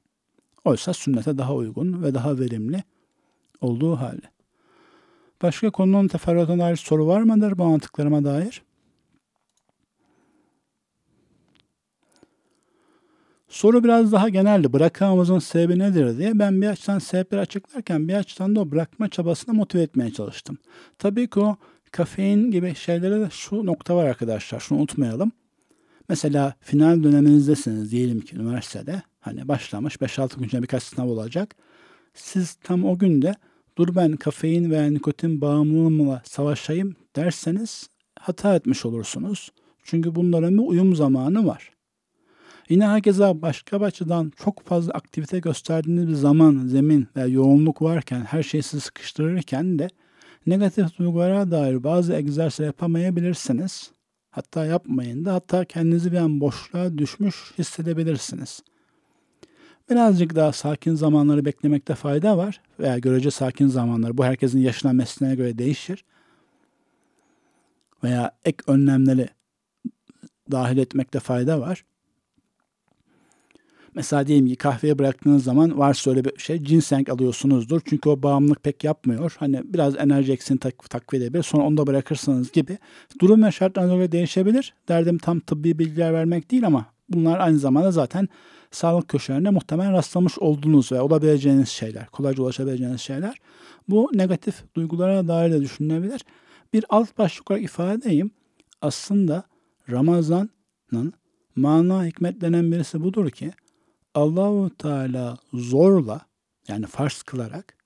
Oysa 0.65 0.93
sünnete 0.93 1.37
daha 1.37 1.55
uygun 1.55 2.03
ve 2.03 2.13
daha 2.13 2.39
verimli 2.39 2.83
olduğu 3.61 3.95
halde. 3.95 4.33
Başka 5.41 5.69
konunun 5.69 6.07
teferruatına 6.07 6.63
dair 6.63 6.75
soru 6.75 7.07
var 7.07 7.21
mıdır 7.21 7.57
bu 7.57 7.63
anlattıklarıma 7.63 8.23
dair? 8.23 8.61
Soru 13.53 13.83
biraz 13.83 14.11
daha 14.11 14.29
geneldi. 14.29 14.73
Bırakamamızın 14.73 15.39
sebebi 15.39 15.79
nedir 15.79 16.17
diye. 16.17 16.39
Ben 16.39 16.61
bir 16.61 16.67
açıdan 16.67 16.99
sebepleri 16.99 17.41
açıklarken 17.41 18.07
bir 18.07 18.13
açıdan 18.13 18.55
da 18.55 18.59
o 18.59 18.71
bırakma 18.71 19.09
çabasına 19.09 19.53
motive 19.53 19.81
etmeye 19.81 20.13
çalıştım. 20.13 20.57
Tabii 20.99 21.29
ki 21.29 21.39
o 21.39 21.57
kafein 21.91 22.51
gibi 22.51 22.75
şeylere 22.75 23.19
de 23.19 23.27
şu 23.31 23.65
nokta 23.65 23.95
var 23.95 24.05
arkadaşlar. 24.05 24.59
Şunu 24.59 24.79
unutmayalım. 24.79 25.31
Mesela 26.09 26.53
final 26.59 27.03
döneminizdesiniz 27.03 27.91
diyelim 27.91 28.21
ki 28.21 28.35
üniversitede. 28.35 29.01
Hani 29.19 29.47
başlamış 29.47 29.95
5-6 29.95 30.37
gün 30.37 30.45
içinde 30.45 30.61
birkaç 30.61 30.83
sınav 30.83 31.07
olacak. 31.07 31.55
Siz 32.13 32.53
tam 32.53 32.85
o 32.85 32.97
günde 32.97 33.35
dur 33.77 33.95
ben 33.95 34.15
kafein 34.15 34.71
veya 34.71 34.89
nikotin 34.89 35.41
bağımlılığımla 35.41 36.21
savaşayım 36.25 36.95
derseniz 37.15 37.89
hata 38.19 38.55
etmiş 38.55 38.85
olursunuz. 38.85 39.49
Çünkü 39.83 40.15
bunların 40.15 40.57
bir 40.57 40.63
uyum 40.63 40.95
zamanı 40.95 41.47
var. 41.47 41.73
Yine 42.69 42.87
herkese 42.87 43.41
başka 43.41 43.79
bir 43.79 43.85
açıdan 43.85 44.31
çok 44.43 44.65
fazla 44.65 44.93
aktivite 44.93 45.39
gösterdiğiniz 45.39 46.07
bir 46.07 46.13
zaman, 46.13 46.67
zemin 46.67 47.07
ve 47.15 47.21
yoğunluk 47.21 47.81
varken, 47.81 48.21
her 48.21 48.43
şeyi 48.43 48.63
sizi 48.63 48.81
sıkıştırırken 48.81 49.79
de 49.79 49.89
Negatif 50.47 50.97
duygulara 50.97 51.51
dair 51.51 51.83
bazı 51.83 52.13
egzersizler 52.13 52.65
yapamayabilirsiniz. 52.65 53.91
Hatta 54.31 54.65
yapmayın 54.65 55.25
da 55.25 55.33
hatta 55.33 55.65
kendinizi 55.65 56.11
bir 56.11 56.17
an 56.17 56.39
boşluğa 56.39 56.97
düşmüş 56.97 57.53
hissedebilirsiniz. 57.57 58.63
Birazcık 59.89 60.35
daha 60.35 60.51
sakin 60.51 60.95
zamanları 60.95 61.45
beklemekte 61.45 61.95
fayda 61.95 62.37
var 62.37 62.61
veya 62.79 62.97
görece 62.97 63.31
sakin 63.31 63.67
zamanlar. 63.67 64.17
Bu 64.17 64.25
herkesin 64.25 64.59
yaşına 64.59 64.93
mesleğine 64.93 65.35
göre 65.35 65.57
değişir. 65.57 66.05
Veya 68.03 68.31
ek 68.45 68.57
önlemleri 68.67 69.27
dahil 70.51 70.77
etmekte 70.77 71.19
fayda 71.19 71.59
var. 71.59 71.85
Mesela 73.95 74.27
diyelim 74.27 74.47
ki 74.47 74.55
kahveye 74.55 74.99
bıraktığınız 74.99 75.43
zaman 75.43 75.77
varsa 75.79 76.11
öyle 76.11 76.25
bir 76.25 76.37
şey 76.37 76.57
ginseng 76.57 77.09
alıyorsunuzdur. 77.09 77.81
Çünkü 77.85 78.09
o 78.09 78.23
bağımlılık 78.23 78.63
pek 78.63 78.83
yapmıyor. 78.83 79.35
Hani 79.39 79.61
biraz 79.65 79.97
enerji 79.97 80.33
eksini 80.33 80.59
tak 80.59 80.89
takviye 80.89 81.23
edebilir. 81.23 81.43
Sonra 81.43 81.63
onu 81.63 81.77
da 81.77 81.87
bırakırsınız 81.87 82.51
gibi. 82.51 82.77
Durum 83.21 83.43
ve 83.43 83.51
şartlarına 83.51 83.95
göre 83.95 84.11
değişebilir. 84.11 84.73
Derdim 84.89 85.17
tam 85.17 85.39
tıbbi 85.39 85.79
bilgiler 85.79 86.13
vermek 86.13 86.51
değil 86.51 86.67
ama 86.67 86.93
Bunlar 87.09 87.39
aynı 87.39 87.59
zamanda 87.59 87.91
zaten 87.91 88.27
sağlık 88.71 89.07
köşelerinde 89.07 89.49
muhtemelen 89.49 89.93
rastlamış 89.93 90.39
olduğunuz 90.39 90.91
ve 90.91 91.01
olabileceğiniz 91.01 91.69
şeyler, 91.69 92.07
kolayca 92.07 92.43
ulaşabileceğiniz 92.43 93.01
şeyler. 93.01 93.37
Bu 93.89 94.09
negatif 94.13 94.63
duygulara 94.75 95.27
dair 95.27 95.51
de 95.51 95.61
düşünülebilir. 95.61 96.21
Bir 96.73 96.85
alt 96.89 97.17
başlık 97.17 97.51
olarak 97.51 97.65
ifade 97.65 97.93
edeyim. 97.93 98.31
Aslında 98.81 99.43
Ramazan'ın 99.89 101.13
mana 101.55 102.05
hikmetlenen 102.05 102.71
birisi 102.71 103.03
budur 103.03 103.29
ki 103.29 103.51
Allahu 104.15 104.69
Teala 104.77 105.37
zorla 105.53 106.21
yani 106.67 106.85
farz 106.85 107.21
kılarak 107.23 107.77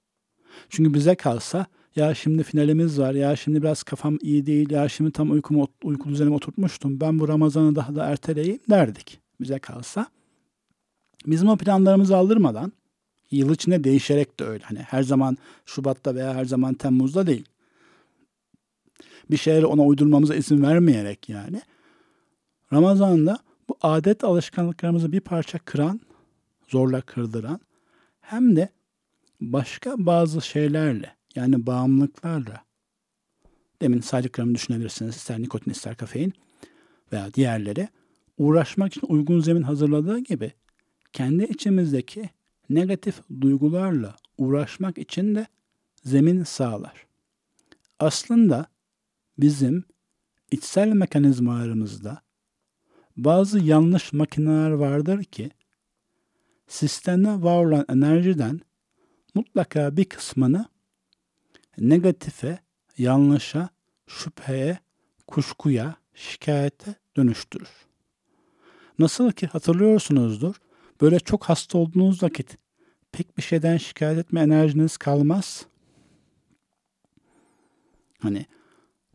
çünkü 0.69 0.93
bize 0.93 1.15
kalsa 1.15 1.65
ya 1.95 2.15
şimdi 2.15 2.43
finalimiz 2.43 2.99
var 2.99 3.13
ya 3.13 3.35
şimdi 3.35 3.61
biraz 3.61 3.83
kafam 3.83 4.17
iyi 4.21 4.45
değil 4.45 4.71
ya 4.71 4.89
şimdi 4.89 5.11
tam 5.11 5.31
uykumu 5.31 5.67
uyku 5.83 6.09
düzenimi 6.09 6.35
oturtmuştum 6.35 6.99
ben 6.99 7.19
bu 7.19 7.27
Ramazan'ı 7.27 7.75
daha 7.75 7.95
da 7.95 8.05
erteleyeyim 8.05 8.59
derdik 8.69 9.19
bize 9.41 9.59
kalsa. 9.59 10.07
Bizim 11.25 11.49
o 11.49 11.57
planlarımızı 11.57 12.17
aldırmadan 12.17 12.71
yıl 13.31 13.53
içinde 13.53 13.83
değişerek 13.83 14.39
de 14.39 14.43
öyle. 14.43 14.63
Hani 14.63 14.79
her 14.79 15.03
zaman 15.03 15.37
Şubat'ta 15.65 16.15
veya 16.15 16.35
her 16.35 16.45
zaman 16.45 16.73
Temmuz'da 16.73 17.27
değil. 17.27 17.45
Bir 19.31 19.37
şeyleri 19.37 19.65
ona 19.65 19.83
uydurmamıza 19.83 20.35
izin 20.35 20.63
vermeyerek 20.63 21.29
yani. 21.29 21.61
Ramazan'da 22.73 23.39
bu 23.69 23.77
adet 23.81 24.23
alışkanlıklarımızı 24.23 25.11
bir 25.11 25.19
parça 25.19 25.59
kıran, 25.59 26.01
zorla 26.67 27.01
kırdıran 27.01 27.59
hem 28.21 28.55
de 28.55 28.69
başka 29.41 29.95
bazı 29.97 30.41
şeylerle 30.41 31.15
yani 31.35 31.65
bağımlılıklarla. 31.65 32.63
Demin 33.81 34.01
saydıklarımı 34.01 34.55
düşünebilirsiniz. 34.55 35.15
İster 35.15 35.41
nikotin 35.41 35.71
ister 35.71 35.95
kafein 35.95 36.33
veya 37.11 37.33
diğerleri. 37.33 37.87
Uğraşmak 38.37 38.97
için 38.97 39.07
uygun 39.07 39.39
zemin 39.39 39.61
hazırladığı 39.61 40.19
gibi 40.19 40.51
kendi 41.13 41.43
içimizdeki 41.43 42.29
negatif 42.69 43.21
duygularla 43.41 44.15
uğraşmak 44.37 44.97
için 44.97 45.35
de 45.35 45.47
zemin 46.03 46.43
sağlar. 46.43 47.05
Aslında 47.99 48.65
bizim 49.37 49.83
içsel 50.51 50.87
mekanizmalarımızda 50.87 52.21
bazı 53.17 53.59
yanlış 53.59 54.13
makineler 54.13 54.71
vardır 54.71 55.23
ki 55.23 55.51
sistemde 56.67 57.43
var 57.43 57.65
olan 57.65 57.85
enerjiden 57.89 58.61
mutlaka 59.35 59.97
bir 59.97 60.05
kısmını 60.05 60.65
negatife, 61.77 62.59
yanlışa, 62.97 63.69
şüpheye, 64.07 64.79
kuşkuya, 65.27 65.95
şikayete 66.13 66.95
dönüştürür. 67.17 67.69
Nasıl 68.99 69.31
ki 69.31 69.47
hatırlıyorsunuzdur, 69.47 70.55
böyle 71.01 71.19
çok 71.19 71.43
hasta 71.43 71.77
olduğunuz 71.77 72.23
vakit 72.23 72.57
pek 73.11 73.37
bir 73.37 73.43
şeyden 73.43 73.77
şikayet 73.77 74.17
etme 74.17 74.41
enerjiniz 74.41 74.97
kalmaz. 74.97 75.65
Hani 78.19 78.45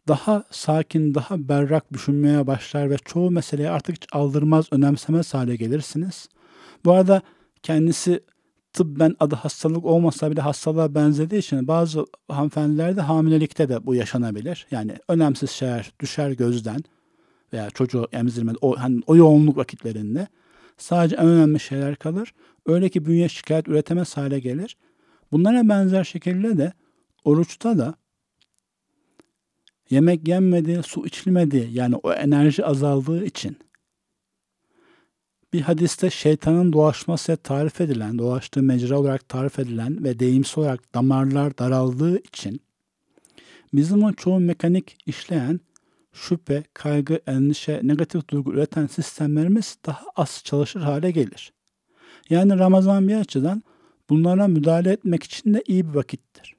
daha 0.09 0.45
sakin, 0.51 1.15
daha 1.15 1.49
berrak 1.49 1.93
düşünmeye 1.93 2.47
başlar 2.47 2.91
ve 2.91 2.97
çoğu 3.05 3.31
meseleyi 3.31 3.71
artık 3.71 3.97
hiç 3.97 4.07
aldırmaz, 4.13 4.67
önemsemez 4.71 5.35
hale 5.35 5.57
gelirsiniz. 5.57 6.29
Bu 6.85 6.93
arada 6.93 7.23
kendisi 7.63 8.21
tıbben 8.73 9.17
adı 9.21 9.35
hastalık 9.35 9.85
olmasa 9.85 10.31
bile 10.31 10.41
hastalığa 10.41 10.95
benzediği 10.95 11.41
için 11.41 11.69
bazı 11.69 12.07
hanımefendilerde 12.29 13.01
hamilelikte 13.01 13.69
de 13.69 13.87
bu 13.87 13.95
yaşanabilir. 13.95 14.67
Yani 14.71 14.97
önemsiz 15.09 15.51
şeyler 15.51 15.93
düşer 16.01 16.31
gözden 16.31 16.81
veya 17.53 17.71
çocuğu 17.71 18.09
emzirmede 18.13 18.59
o, 18.61 18.77
hani 18.79 19.01
o 19.07 19.17
yoğunluk 19.17 19.57
vakitlerinde 19.57 20.29
sadece 20.77 21.17
en 21.17 21.27
önemli 21.27 21.61
şeyler 21.61 21.97
kalır. 21.97 22.35
Öyle 22.67 22.89
ki 22.89 23.07
bünye 23.07 23.29
şikayet 23.29 23.69
üretemez 23.69 24.17
hale 24.17 24.41
gelir. 24.41 24.77
Bunlara 25.33 25.69
benzer 25.69 26.05
şekilde 26.05 26.59
de 26.59 26.73
oruçta 27.25 27.79
da 27.79 27.95
yemek 29.91 30.29
yenmedi, 30.29 30.81
su 30.83 31.07
içilmedi 31.07 31.69
yani 31.73 31.97
o 31.97 32.13
enerji 32.13 32.65
azaldığı 32.65 33.25
için 33.25 33.57
bir 35.53 35.61
hadiste 35.61 36.11
şeytanın 36.11 36.73
dolaşması 36.73 37.37
tarif 37.37 37.81
edilen, 37.81 38.19
dolaştığı 38.19 38.63
mecra 38.63 38.99
olarak 38.99 39.29
tarif 39.29 39.59
edilen 39.59 40.05
ve 40.05 40.19
deyimsel 40.19 40.65
olarak 40.65 40.95
damarlar 40.95 41.59
daraldığı 41.59 42.19
için 42.19 42.61
bizim 43.75 44.05
o 44.05 44.13
çoğu 44.13 44.41
mekanik 44.41 44.97
işleyen 45.07 45.61
şüphe, 46.13 46.65
kaygı, 46.75 47.21
endişe, 47.27 47.81
negatif 47.83 48.29
duygu 48.29 48.53
üreten 48.53 48.87
sistemlerimiz 48.87 49.79
daha 49.87 50.05
az 50.17 50.41
çalışır 50.45 50.81
hale 50.81 51.11
gelir. 51.11 51.53
Yani 52.31 52.59
Ramazan 52.59 53.09
bir 53.09 53.17
açıdan 53.17 53.63
bunlara 54.11 54.49
müdahale 54.49 54.91
etmek 54.91 55.23
için 55.23 55.55
de 55.55 55.63
iyi 55.67 55.89
bir 55.89 55.95
vakittir. 55.95 56.57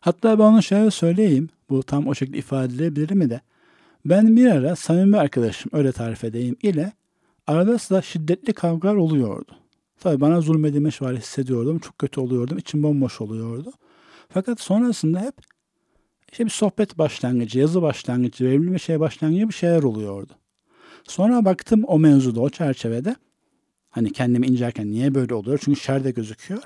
Hatta 0.00 0.38
ben 0.38 0.44
onu 0.44 0.62
şöyle 0.62 0.90
söyleyeyim, 0.90 1.48
bu 1.70 1.82
tam 1.82 2.06
o 2.06 2.14
şekilde 2.14 2.38
ifade 2.38 2.64
edilebilir 2.64 3.10
mi 3.10 3.30
de. 3.30 3.40
Ben 4.04 4.36
bir 4.36 4.46
ara 4.46 4.76
samimi 4.76 5.18
arkadaşım 5.18 5.70
öyle 5.74 5.92
tarif 5.92 6.24
edeyim 6.24 6.56
ile 6.62 6.92
arada 7.46 7.78
sıra 7.78 8.02
şiddetli 8.02 8.52
kavgalar 8.52 8.94
oluyordu. 8.94 9.52
Tabii 10.00 10.20
bana 10.20 10.40
zulmedilmiş 10.40 11.02
var 11.02 11.16
hissediyordum. 11.16 11.78
Çok 11.78 11.98
kötü 11.98 12.20
oluyordum. 12.20 12.58
içim 12.58 12.82
bomboş 12.82 13.20
oluyordu. 13.20 13.72
Fakat 14.28 14.60
sonrasında 14.60 15.20
hep 15.20 15.34
işte 16.32 16.44
bir 16.44 16.50
sohbet 16.50 16.98
başlangıcı, 16.98 17.58
yazı 17.58 17.82
başlangıcı, 17.82 18.44
verimli 18.44 18.72
bir 18.72 18.78
şey 18.78 19.00
başlangıcı 19.00 19.48
bir 19.48 19.54
şeyler 19.54 19.82
oluyordu. 19.82 20.32
Sonra 21.04 21.44
baktım 21.44 21.84
o 21.86 21.98
mevzuda, 21.98 22.40
o 22.40 22.50
çerçevede 22.50 23.16
hani 23.90 24.12
kendimi 24.12 24.46
incelerken 24.46 24.90
niye 24.90 25.14
böyle 25.14 25.34
oluyor? 25.34 25.60
Çünkü 25.64 25.80
şerde 25.80 26.10
gözüküyor. 26.10 26.62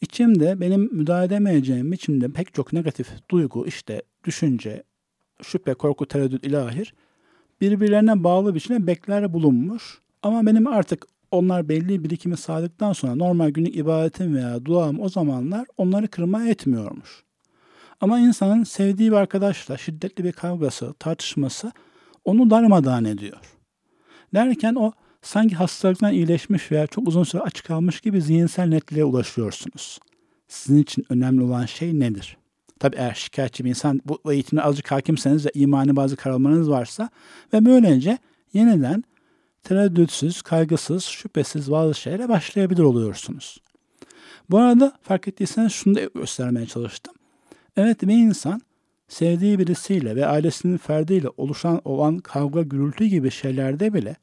İçimde 0.00 0.60
benim 0.60 0.88
müdahale 0.96 1.26
edemeyeceğim 1.26 1.92
biçimde 1.92 2.28
pek 2.28 2.54
çok 2.54 2.72
negatif 2.72 3.08
duygu, 3.30 3.66
işte 3.66 4.02
düşünce, 4.24 4.82
şüphe, 5.42 5.74
korku, 5.74 6.06
tereddüt, 6.06 6.46
ilahir 6.46 6.94
birbirlerine 7.60 8.24
bağlı 8.24 8.54
biçimde 8.54 8.86
bekler 8.86 9.32
bulunmuş. 9.32 9.98
Ama 10.22 10.46
benim 10.46 10.66
artık 10.66 11.06
onlar 11.30 11.68
belli 11.68 12.04
birikimi 12.04 12.36
sağladıktan 12.36 12.92
sonra 12.92 13.14
normal 13.14 13.50
günlük 13.50 13.76
ibadetim 13.76 14.36
veya 14.36 14.64
duam 14.64 15.00
o 15.00 15.08
zamanlar 15.08 15.66
onları 15.76 16.08
kırmaya 16.08 16.50
etmiyormuş. 16.50 17.24
Ama 18.00 18.18
insanın 18.18 18.64
sevdiği 18.64 19.10
bir 19.10 19.16
arkadaşla 19.16 19.78
şiddetli 19.78 20.24
bir 20.24 20.32
kavgası, 20.32 20.94
tartışması 20.98 21.72
onu 22.24 22.50
darmadağın 22.50 23.04
ediyor. 23.04 23.40
Derken 24.34 24.74
o 24.74 24.92
sanki 25.22 25.54
hastalıktan 25.54 26.12
iyileşmiş 26.12 26.72
veya 26.72 26.86
çok 26.86 27.08
uzun 27.08 27.24
süre 27.24 27.42
aç 27.42 27.62
kalmış 27.62 28.00
gibi 28.00 28.22
zihinsel 28.22 28.68
netliğe 28.68 29.04
ulaşıyorsunuz. 29.04 29.98
Sizin 30.48 30.82
için 30.82 31.06
önemli 31.08 31.42
olan 31.42 31.66
şey 31.66 32.00
nedir? 32.00 32.39
Tabi 32.80 32.96
eğer 32.96 33.14
şikayetçi 33.14 33.64
bir 33.64 33.68
insan 33.68 34.00
bu 34.04 34.32
eğitimine 34.32 34.64
azıcık 34.64 34.90
hakimseniz 34.92 35.46
ve 35.46 35.50
imani 35.54 35.96
bazı 35.96 36.16
kararlarınız 36.16 36.70
varsa 36.70 37.10
ve 37.52 37.64
böylece 37.64 38.18
yeniden 38.52 39.04
tereddütsüz, 39.62 40.42
kaygısız, 40.42 41.04
şüphesiz 41.04 41.70
bazı 41.70 41.94
şeylere 41.94 42.28
başlayabilir 42.28 42.82
oluyorsunuz. 42.82 43.58
Bu 44.50 44.58
arada 44.58 44.92
fark 45.02 45.28
ettiyseniz 45.28 45.72
şunu 45.72 45.94
da 45.94 46.00
göstermeye 46.14 46.66
çalıştım. 46.66 47.14
Evet 47.76 48.02
bir 48.02 48.14
insan 48.14 48.60
sevdiği 49.08 49.58
birisiyle 49.58 50.16
ve 50.16 50.26
ailesinin 50.26 50.76
ferdiyle 50.76 51.28
oluşan 51.36 51.80
olan 51.84 52.18
kavga 52.18 52.62
gürültü 52.62 53.04
gibi 53.04 53.30
şeylerde 53.30 53.94
bile 53.94 54.16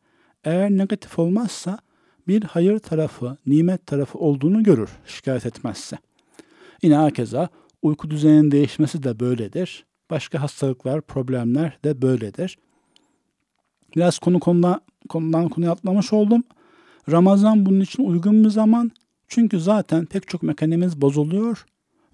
eğer 0.44 0.70
negatif 0.70 1.20
olmazsa 1.20 1.80
bir 2.28 2.44
hayır 2.44 2.80
tarafı, 2.80 3.38
nimet 3.46 3.88
tarafı 3.88 4.20
olduğunu 4.20 4.64
görür 4.64 4.90
şikayet 5.06 5.46
etmezse. 5.46 5.98
Yine 6.82 6.98
herkese 6.98 7.48
uyku 7.88 8.10
düzeninin 8.10 8.52
değişmesi 8.52 9.04
de 9.04 9.20
böyledir. 9.20 9.86
Başka 10.10 10.42
hastalıklar, 10.42 11.02
problemler 11.02 11.78
de 11.84 12.02
böyledir. 12.02 12.58
Biraz 13.96 14.20
konu 14.20 14.40
konudan, 14.40 14.82
konudan 15.10 15.50
konuya 15.50 15.72
atlamış 15.72 16.14
oldum. 16.14 16.44
Ramazan 17.12 17.66
bunun 17.66 17.80
için 17.80 18.04
uygun 18.04 18.44
bir 18.44 18.50
zaman. 18.50 18.92
Çünkü 19.28 19.60
zaten 19.60 20.06
pek 20.06 20.28
çok 20.28 20.44
mekanimiz 20.44 21.02
bozuluyor 21.02 21.66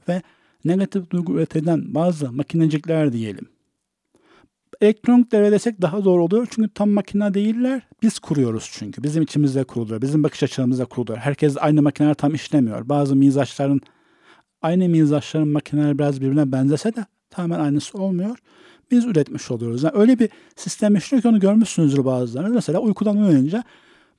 ve 0.10 0.22
negatif 0.66 1.10
duygu 1.10 1.34
üreten 1.34 1.96
bazı 1.96 2.32
makinecikler 2.32 3.14
diyelim. 3.14 3.48
Elektronik 4.82 5.32
devre 5.32 5.52
desek 5.52 5.82
daha 5.82 6.06
doğru 6.06 6.24
oluyor 6.24 6.48
çünkü 6.52 6.70
tam 6.70 6.90
makine 6.90 7.34
değiller. 7.34 7.82
Biz 8.02 8.20
kuruyoruz 8.20 8.70
çünkü. 8.74 9.04
Bizim 9.04 9.24
içimizde 9.24 9.64
kuruluyor. 9.64 10.02
Bizim 10.02 10.24
bakış 10.24 10.44
açımızda 10.44 10.86
kuruluyor. 10.86 11.18
Herkes 11.18 11.58
aynı 11.60 11.82
makineler 11.82 12.14
tam 12.14 12.34
işlemiyor. 12.34 12.90
Bazı 12.90 13.16
mizaçların 13.16 13.82
aynı 14.64 14.90
mizaçların 14.90 15.48
makineler 15.48 15.98
biraz 15.98 16.22
birbirine 16.22 16.52
benzese 16.52 16.96
de 16.96 17.06
tamamen 17.30 17.64
aynısı 17.64 17.98
olmuyor. 17.98 18.38
Biz 18.92 19.06
üretmiş 19.06 19.52
oluyoruz. 19.52 19.84
Yani 19.84 19.94
öyle 19.96 20.20
bir 20.20 20.30
sistem 20.56 20.96
işliyor 20.96 21.22
ki 21.22 21.28
onu 21.28 21.40
görmüşsünüzdür 21.40 22.06
bazılarınız. 22.06 22.54
Mesela 22.54 22.80
uykudan 22.80 23.18
uyanınca 23.18 23.64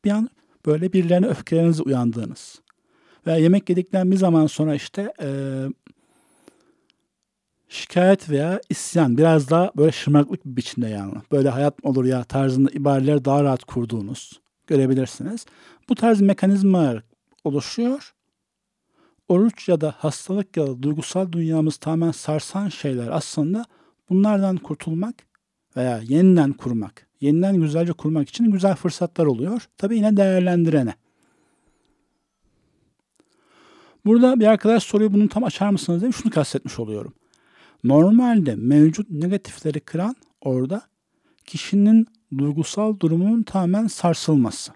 bir 0.05 0.11
an 0.11 0.31
böyle 0.67 0.93
birilerine 0.93 1.27
öfkelerinizi 1.27 1.83
uyandığınız. 1.83 2.61
Veya 3.27 3.37
yemek 3.37 3.71
yedikten 3.71 4.11
bir 4.11 4.17
zaman 4.17 4.47
sonra 4.47 4.75
işte 4.75 5.13
e, 5.23 5.29
şikayet 7.69 8.31
veya 8.31 8.61
isyan 8.71 9.19
biraz 9.19 9.51
daha 9.51 9.73
böyle 9.77 9.93
şımarıklık 9.93 10.45
bir 10.45 10.57
biçimde 10.57 10.89
yani. 10.89 11.15
Böyle 11.33 11.49
hayat 11.49 11.75
olur 11.83 12.05
ya 12.05 12.25
tarzında 12.25 12.71
ibareleri 12.71 13.25
daha 13.25 13.45
rahat 13.45 13.65
kurduğunuz 13.65 14.41
görebilirsiniz. 14.67 15.47
Bu 15.89 15.95
tarz 15.95 16.21
mekanizmalar 16.21 17.03
oluşuyor. 17.45 18.14
Oruç 19.29 19.69
ya 19.69 19.81
da 19.81 19.95
hastalık 19.99 20.57
ya 20.57 20.67
da 20.67 20.83
duygusal 20.83 21.33
dünyamız 21.33 21.77
tamamen 21.77 22.13
sarsan 22.13 22.69
şeyler 22.69 23.09
aslında 23.09 23.65
bunlardan 24.11 24.57
kurtulmak 24.57 25.15
veya 25.77 26.01
yeniden 26.09 26.53
kurmak, 26.53 27.07
yeniden 27.21 27.61
güzelce 27.61 27.93
kurmak 27.93 28.29
için 28.29 28.51
güzel 28.51 28.75
fırsatlar 28.75 29.27
oluyor. 29.27 29.69
Tabii 29.79 29.97
yine 29.97 30.17
değerlendirene. 30.17 30.95
Burada 34.07 34.41
bir 34.41 34.47
arkadaş 34.47 34.83
soruyor 34.83 35.13
bunu 35.13 35.29
tam 35.29 35.45
açar 35.45 35.71
mısınız 35.71 36.01
diye 36.01 36.13
şunu 36.13 36.33
kastetmiş 36.33 36.79
oluyorum. 36.79 37.15
Normalde 37.85 38.55
mevcut 38.57 39.11
negatifleri 39.11 39.81
kıran 39.81 40.17
orada 40.41 40.83
kişinin 41.47 42.07
duygusal 42.39 43.01
durumunun 43.01 43.43
tamamen 43.43 43.87
sarsılması. 43.87 44.73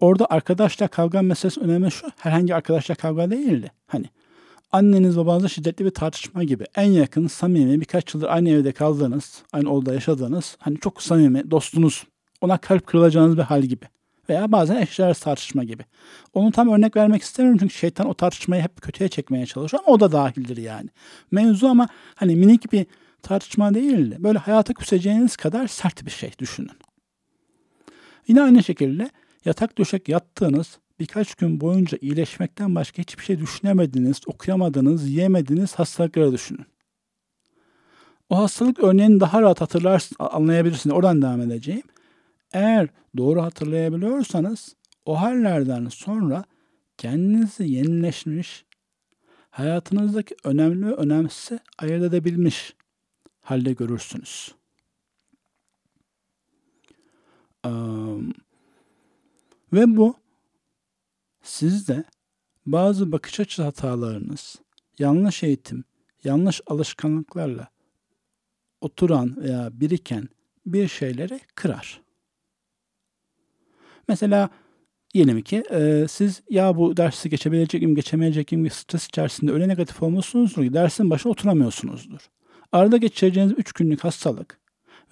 Orada 0.00 0.26
arkadaşla 0.30 0.88
kavga 0.88 1.22
meselesi 1.22 1.60
önemli 1.60 1.90
şu. 1.90 2.10
Herhangi 2.16 2.54
arkadaşla 2.54 2.94
kavga 2.94 3.30
değildi. 3.30 3.72
Hani 3.86 4.06
anneniz 4.72 5.16
babanızla 5.16 5.48
şiddetli 5.48 5.84
bir 5.84 5.90
tartışma 5.90 6.44
gibi 6.44 6.64
en 6.76 6.90
yakın, 6.90 7.26
samimi, 7.26 7.80
birkaç 7.80 8.14
yıldır 8.14 8.28
aynı 8.28 8.50
evde 8.50 8.72
kaldığınız, 8.72 9.42
aynı 9.52 9.72
odada 9.72 9.94
yaşadığınız, 9.94 10.56
hani 10.58 10.80
çok 10.80 11.02
samimi, 11.02 11.50
dostunuz, 11.50 12.04
ona 12.40 12.58
kalp 12.58 12.86
kırılacağınız 12.86 13.36
bir 13.36 13.42
hal 13.42 13.62
gibi. 13.62 13.84
Veya 14.28 14.52
bazen 14.52 14.76
eşler 14.76 15.14
tartışma 15.14 15.64
gibi. 15.64 15.84
Onu 16.34 16.52
tam 16.52 16.68
örnek 16.68 16.96
vermek 16.96 17.22
istemiyorum 17.22 17.58
çünkü 17.60 17.74
şeytan 17.74 18.08
o 18.08 18.14
tartışmayı 18.14 18.62
hep 18.62 18.82
kötüye 18.82 19.08
çekmeye 19.08 19.46
çalışıyor 19.46 19.82
ama 19.86 19.94
o 19.94 20.00
da 20.00 20.12
dahildir 20.12 20.56
yani. 20.56 20.88
Mevzu 21.30 21.66
ama 21.66 21.88
hani 22.14 22.36
minik 22.36 22.72
bir 22.72 22.86
tartışma 23.22 23.74
değil 23.74 24.10
de 24.10 24.22
böyle 24.22 24.38
hayata 24.38 24.74
küseceğiniz 24.74 25.36
kadar 25.36 25.66
sert 25.66 26.06
bir 26.06 26.10
şey 26.10 26.32
düşünün. 26.38 26.70
Yine 28.28 28.42
aynı 28.42 28.62
şekilde 28.62 29.10
yatak 29.44 29.78
döşek 29.78 30.08
yattığınız 30.08 30.78
birkaç 31.00 31.34
gün 31.34 31.60
boyunca 31.60 31.98
iyileşmekten 32.00 32.74
başka 32.74 33.02
hiçbir 33.02 33.24
şey 33.24 33.38
düşünemediniz, 33.38 34.20
okuyamadınız, 34.26 35.08
yiyemediniz 35.08 35.74
hastalıkları 35.74 36.32
düşünün. 36.32 36.66
O 38.30 38.38
hastalık 38.38 38.78
örneğini 38.78 39.20
daha 39.20 39.42
rahat 39.42 39.60
hatırlarsın, 39.60 40.16
anlayabilirsiniz. 40.18 40.96
Oradan 40.96 41.22
devam 41.22 41.40
edeceğim. 41.40 41.82
Eğer 42.52 42.88
doğru 43.16 43.42
hatırlayabiliyorsanız 43.42 44.76
o 45.04 45.20
hallerden 45.20 45.88
sonra 45.88 46.44
kendinizi 46.98 47.70
yenileşmiş, 47.70 48.64
hayatınızdaki 49.50 50.36
önemli 50.44 50.86
ve 50.86 50.94
önemsiz 50.94 51.58
ayırt 51.78 52.02
edebilmiş 52.02 52.74
halde 53.40 53.72
görürsünüz. 53.72 54.54
Um, 57.66 58.32
ve 59.72 59.96
bu 59.96 60.14
sizde 61.42 62.04
bazı 62.66 63.12
bakış 63.12 63.40
açı 63.40 63.62
hatalarınız, 63.62 64.56
yanlış 64.98 65.42
eğitim, 65.42 65.84
yanlış 66.24 66.60
alışkanlıklarla 66.66 67.68
oturan 68.80 69.36
veya 69.36 69.70
biriken 69.72 70.28
bir 70.66 70.88
şeyleri 70.88 71.40
kırar. 71.54 72.00
Mesela 74.08 74.50
diyelim 75.14 75.42
ki 75.42 75.62
e, 75.70 76.06
siz 76.08 76.42
ya 76.50 76.76
bu 76.76 76.96
dersi 76.96 77.30
geçebilecek 77.30 77.82
miyim, 77.82 77.94
geçemeyecek 77.94 78.52
miyim 78.52 78.70
stres 78.70 79.06
içerisinde 79.06 79.52
öyle 79.52 79.68
negatif 79.68 80.02
olmuşsunuzdur 80.02 80.64
ki 80.64 80.72
dersin 80.72 81.10
başına 81.10 81.32
oturamıyorsunuzdur. 81.32 82.20
Arada 82.72 82.96
geçireceğiniz 82.96 83.54
3 83.58 83.72
günlük 83.72 84.04
hastalık 84.04 84.60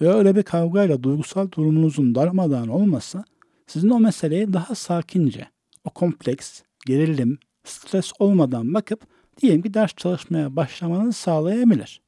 veya 0.01 0.13
öyle 0.13 0.35
bir 0.35 0.43
kavgayla 0.43 1.03
duygusal 1.03 1.51
durumunuzun 1.51 2.15
darmadağın 2.15 2.67
olmasa 2.67 3.25
sizin 3.69 3.89
o 3.89 3.99
meseleyi 3.99 4.53
daha 4.53 4.75
sakince, 4.75 5.47
o 5.83 5.89
kompleks, 5.89 6.61
gerilim, 6.85 7.37
stres 7.63 8.11
olmadan 8.19 8.73
bakıp 8.73 9.01
diyelim 9.41 9.61
ki 9.61 9.73
ders 9.73 9.93
çalışmaya 9.95 10.55
başlamanızı 10.55 11.19
sağlayabilir. 11.19 12.01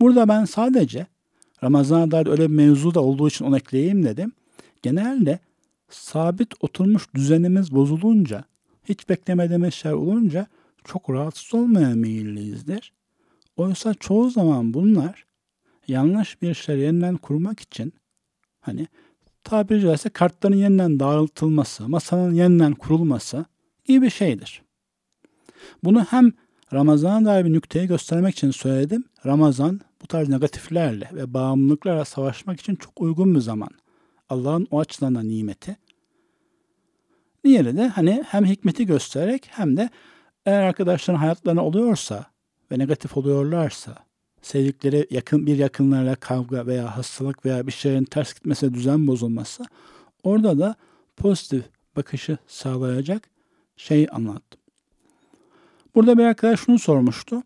Burada 0.00 0.28
ben 0.28 0.44
sadece 0.44 1.06
Ramazan'a 1.62 2.10
dair 2.10 2.26
öyle 2.26 2.42
bir 2.42 2.54
mevzu 2.54 2.94
da 2.94 3.00
olduğu 3.00 3.28
için 3.28 3.44
onu 3.44 3.56
ekleyeyim 3.56 4.04
dedim. 4.04 4.32
Genelde 4.82 5.38
sabit 5.88 6.54
oturmuş 6.60 7.14
düzenimiz 7.14 7.72
bozulunca, 7.74 8.44
hiç 8.84 9.08
beklemediğimiz 9.08 9.74
şey 9.74 9.92
olunca 9.92 10.46
çok 10.84 11.10
rahatsız 11.10 11.54
olmaya 11.54 11.94
meyilliyizdir. 11.94 12.92
Oysa 13.56 13.94
çoğu 13.94 14.30
zaman 14.30 14.74
bunlar 14.74 15.26
yanlış 15.88 16.42
bir 16.42 16.54
şey 16.54 16.78
yeniden 16.78 17.16
kurmak 17.16 17.60
için 17.60 17.92
hani 18.60 18.88
tabiri 19.44 19.80
caizse 19.80 20.08
kartların 20.08 20.56
yeniden 20.56 21.00
dağıtılması, 21.00 21.88
masanın 21.88 22.34
yeniden 22.34 22.72
kurulması 22.72 23.44
gibi 23.84 24.06
bir 24.06 24.10
şeydir. 24.10 24.62
Bunu 25.84 26.04
hem 26.04 26.32
Ramazan'a 26.72 27.24
dair 27.24 27.44
bir 27.44 27.52
nükteyi 27.52 27.86
göstermek 27.86 28.34
için 28.34 28.50
söyledim. 28.50 29.04
Ramazan 29.26 29.80
bu 30.02 30.06
tarz 30.06 30.28
negatiflerle 30.28 31.10
ve 31.12 31.34
bağımlılıklarla 31.34 32.04
savaşmak 32.04 32.60
için 32.60 32.76
çok 32.76 33.00
uygun 33.00 33.34
bir 33.34 33.40
zaman. 33.40 33.70
Allah'ın 34.28 34.66
o 34.70 34.80
açıdan 34.80 35.14
da 35.14 35.22
nimeti. 35.22 35.76
Diğeri 37.44 37.76
de 37.76 37.88
hani 37.88 38.24
hem 38.28 38.44
hikmeti 38.44 38.86
göstererek 38.86 39.48
hem 39.50 39.76
de 39.76 39.90
eğer 40.46 40.62
arkadaşların 40.62 41.18
hayatlarına 41.18 41.64
oluyorsa 41.64 42.26
ve 42.72 42.78
negatif 42.78 43.16
oluyorlarsa 43.16 43.96
sevdikleri 44.44 45.06
yakın 45.10 45.46
bir 45.46 45.58
yakınlarla 45.58 46.14
kavga 46.14 46.66
veya 46.66 46.96
hastalık 46.96 47.44
veya 47.44 47.66
bir 47.66 47.72
şeyin 47.72 48.04
ters 48.04 48.34
gitmesi, 48.34 48.74
düzen 48.74 49.06
bozulması 49.06 49.64
orada 50.22 50.58
da 50.58 50.74
pozitif 51.16 51.64
bakışı 51.96 52.38
sağlayacak 52.46 53.30
şey 53.76 54.06
anlattım. 54.12 54.60
Burada 55.94 56.18
bir 56.18 56.24
arkadaş 56.24 56.60
şunu 56.60 56.78
sormuştu. 56.78 57.42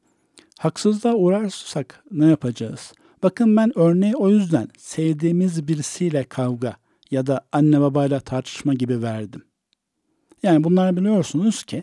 Haksızlığa 0.58 1.14
uğrarsak 1.14 2.04
ne 2.10 2.26
yapacağız? 2.26 2.92
Bakın 3.22 3.56
ben 3.56 3.78
örneği 3.78 4.16
o 4.16 4.28
yüzden 4.28 4.68
sevdiğimiz 4.78 5.68
birisiyle 5.68 6.24
kavga 6.24 6.76
ya 7.10 7.26
da 7.26 7.40
anne 7.52 7.80
babayla 7.80 8.20
tartışma 8.20 8.74
gibi 8.74 9.02
verdim. 9.02 9.44
Yani 10.42 10.64
bunlar 10.64 10.96
biliyorsunuz 10.96 11.62
ki 11.62 11.82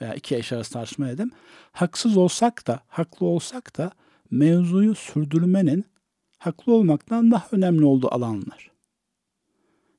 veya 0.00 0.14
iki 0.14 0.36
eş 0.36 0.52
arası 0.52 0.72
tartışma 0.72 1.08
dedim. 1.08 1.30
Haksız 1.72 2.16
olsak 2.16 2.66
da, 2.66 2.80
haklı 2.88 3.26
olsak 3.26 3.78
da 3.78 3.92
mevzuyu 4.30 4.94
sürdürmenin 4.94 5.84
haklı 6.38 6.72
olmaktan 6.72 7.30
daha 7.30 7.46
önemli 7.52 7.84
olduğu 7.84 8.14
alanlar. 8.14 8.70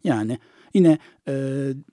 Yani 0.04 0.38
yine 0.74 0.98
e, 1.28 1.34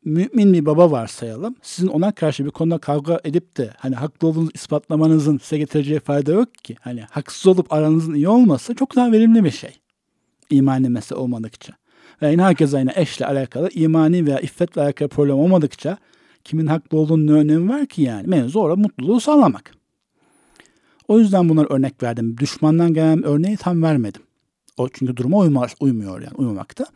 mümin 0.05 0.53
bir 0.53 0.67
baba 0.67 0.91
varsayalım. 0.91 1.57
Sizin 1.63 1.89
ona 1.89 2.13
karşı 2.13 2.45
bir 2.45 2.51
konuda 2.51 2.79
kavga 2.79 3.21
edip 3.25 3.57
de 3.57 3.71
hani 3.79 3.95
haklı 3.95 4.29
olduğunuzu 4.29 4.51
ispatlamanızın 4.55 5.39
size 5.39 5.59
getireceği 5.59 6.01
fayda 6.01 6.33
yok 6.33 6.55
ki. 6.55 6.77
Hani 6.81 7.01
haksız 7.11 7.47
olup 7.47 7.73
aranızın 7.73 8.15
iyi 8.15 8.29
olması 8.29 8.75
çok 8.75 8.97
daha 8.97 9.13
verimli 9.13 9.45
bir 9.45 9.51
şey. 9.51 9.71
İmani 10.51 10.89
mesele 10.89 11.19
olmadıkça. 11.19 11.73
Ve 12.23 12.31
yine 12.31 12.43
herkese 12.43 12.79
yine 12.79 12.93
eşle 12.95 13.27
alakalı 13.27 13.71
imani 13.75 14.27
veya 14.27 14.41
iffetle 14.41 14.83
alakalı 14.83 15.09
problem 15.09 15.37
olmadıkça 15.37 15.99
kimin 16.45 16.67
haklı 16.67 16.99
olduğunun 16.99 17.27
ne 17.27 17.33
önemi 17.33 17.69
var 17.69 17.87
ki 17.87 18.03
yani? 18.03 18.27
Mevzu 18.27 18.61
orada 18.61 18.77
mutluluğu 18.77 19.21
sağlamak. 19.21 19.84
O 21.09 21.19
yüzden 21.19 21.49
bunlar 21.49 21.67
örnek 21.71 22.03
verdim. 22.03 22.39
Düşmandan 22.39 22.95
gelen 22.95 23.23
örneği 23.23 23.57
tam 23.57 23.83
vermedim. 23.83 24.23
O 24.77 24.89
çünkü 24.89 25.17
duruma 25.17 25.39
uymaz, 25.39 25.75
uymuyor 25.81 26.23
yani 26.23 26.35
uymamakta. 26.37 26.87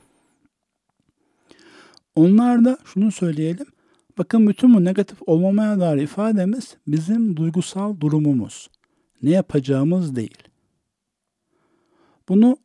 Onlar 2.14 2.64
da 2.64 2.78
şunu 2.84 3.12
söyleyelim. 3.12 3.66
Bakın 4.18 4.46
bütün 4.46 4.74
bu 4.74 4.84
negatif 4.84 5.18
olmamaya 5.26 5.80
dair 5.80 6.02
ifademiz 6.02 6.76
bizim 6.86 7.36
duygusal 7.36 8.00
durumumuz. 8.00 8.70
Ne 9.22 9.30
yapacağımız 9.30 10.16
değil. 10.16 10.38
Bunu 12.28 12.56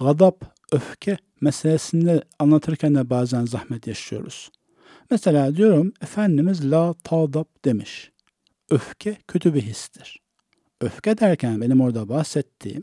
gadap, 0.00 0.56
öfke 0.72 1.18
meselesinde 1.40 2.22
anlatırken 2.38 2.94
de 2.94 3.10
bazen 3.10 3.44
zahmet 3.44 3.86
yaşıyoruz. 3.86 4.50
Mesela 5.10 5.56
diyorum 5.56 5.92
Efendimiz 6.02 6.70
la 6.70 6.94
tadap 7.04 7.64
demiş. 7.64 8.12
Öfke 8.70 9.16
kötü 9.28 9.54
bir 9.54 9.62
histir. 9.62 10.25
Öfke 10.80 11.18
derken 11.18 11.60
benim 11.60 11.80
orada 11.80 12.08
bahsettiğim 12.08 12.82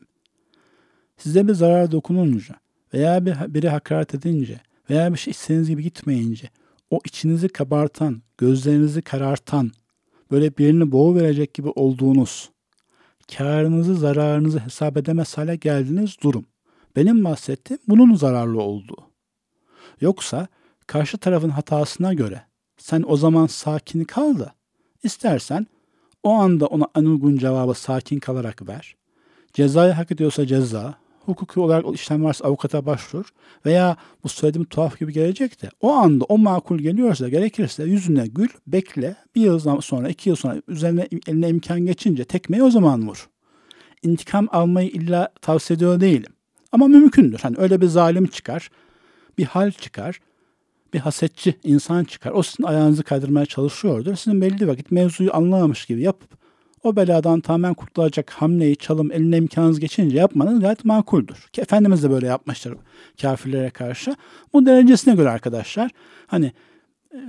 size 1.18 1.48
bir 1.48 1.54
zarar 1.54 1.92
dokununca 1.92 2.56
veya 2.94 3.26
bir, 3.26 3.54
biri 3.54 3.70
hakaret 3.70 4.16
edince 4.16 4.62
veya 4.90 5.14
bir 5.14 5.18
şey 5.18 5.32
istediğiniz 5.32 5.70
gibi 5.70 5.84
gitmeyince 5.84 6.50
o 6.90 7.00
içinizi 7.06 7.50
kabartan, 7.50 8.22
gözlerinizi 8.38 9.02
karartan, 9.02 9.72
böyle 10.32 10.58
birini 10.58 10.92
boğu 10.92 11.16
verecek 11.16 11.54
gibi 11.54 11.70
olduğunuz, 11.70 12.50
karınızı 13.38 13.96
zararınızı 13.96 14.60
hesap 14.60 14.98
edemez 14.98 15.38
hale 15.38 15.56
geldiğiniz 15.56 16.18
durum. 16.24 16.46
Benim 16.96 17.24
bahsettiğim 17.24 17.80
bunun 17.88 18.16
zararlı 18.16 18.62
olduğu. 18.62 19.12
Yoksa 20.02 20.48
karşı 20.88 21.18
tarafın 21.18 21.50
hatasına 21.50 22.14
göre 22.14 22.44
sen 22.78 23.04
o 23.08 23.18
zaman 23.18 23.48
sakin 23.48 24.04
kal 24.04 24.40
da 24.40 24.54
istersen 25.04 25.68
O 26.24 26.32
anda 26.32 26.66
ona 26.66 26.88
en 26.96 27.06
uygun 27.06 27.38
cevabı 27.38 27.74
sakin 27.74 28.20
kalarak 28.20 28.68
ver. 28.68 28.96
Cezayı 29.54 29.94
hak 29.94 30.12
ediyorsa 30.12 30.48
ceza, 30.48 30.96
hukuki 31.26 31.60
olarak 31.60 31.96
işlem 31.96 32.24
varsa 32.24 32.46
avukata 32.46 32.86
başvur 32.86 33.26
veya 33.66 33.98
bu 34.24 34.30
söylediğim 34.30 34.66
tuhaf 34.66 35.00
gibi 35.00 35.14
gelecek 35.14 35.62
de 35.62 35.70
o 35.82 35.92
anda 35.92 36.26
o 36.26 36.38
makul 36.38 36.80
geliyorsa 36.80 37.30
gerekirse 37.30 37.84
yüzüne 37.84 38.28
gül, 38.28 38.50
bekle, 38.68 39.16
bir 39.36 39.42
yıl 39.42 39.82
sonra, 39.82 40.10
iki 40.10 40.30
yıl 40.30 40.36
sonra 40.36 40.62
üzerine 40.68 41.08
eline 41.28 41.50
imkan 41.50 41.80
geçince 41.86 42.26
tekmeyi 42.26 42.64
o 42.64 42.72
zaman 42.72 43.08
vur. 43.08 43.30
İntikam 44.04 44.48
almayı 44.52 44.90
illa 44.90 45.30
tavsiye 45.42 45.78
ediyor 45.78 46.00
değilim. 46.00 46.34
Ama 46.72 46.88
mümkündür. 46.88 47.40
Hani 47.40 47.56
öyle 47.58 47.82
bir 47.82 47.88
zalim 47.88 48.28
çıkar, 48.28 48.70
bir 49.38 49.46
hal 49.46 49.72
çıkar, 49.72 50.20
bir 50.94 51.00
hasetçi 51.00 51.56
insan 51.64 52.04
çıkar. 52.04 52.32
O 52.32 52.44
sizin 52.44 52.64
ayağınızı 52.64 53.04
kaydırmaya 53.04 53.46
çalışıyordur. 53.46 54.16
Sizin 54.16 54.42
belli 54.42 54.68
vakit 54.68 54.92
mevzuyu 54.92 55.36
anlamamış 55.36 55.86
gibi 55.86 56.02
yapıp 56.02 56.30
o 56.84 56.96
beladan 56.96 57.40
tamamen 57.40 57.74
kurtulacak 57.74 58.30
hamleyi 58.32 58.76
çalım 58.76 59.12
eline 59.12 59.38
imkanınız 59.38 59.80
geçince 59.80 60.18
yapmanız 60.18 60.60
gayet 60.60 60.86
makuldür. 60.86 61.38
Ki 61.54 61.62
Efendimiz 61.62 62.04
de 62.04 62.10
böyle 62.10 62.28
yapmıştır 62.28 62.76
kafirlere 63.22 63.70
karşı. 63.70 64.16
Bu 64.54 64.66
derecesine 64.66 65.16
göre 65.16 65.30
arkadaşlar 65.30 65.92
hani 66.28 66.52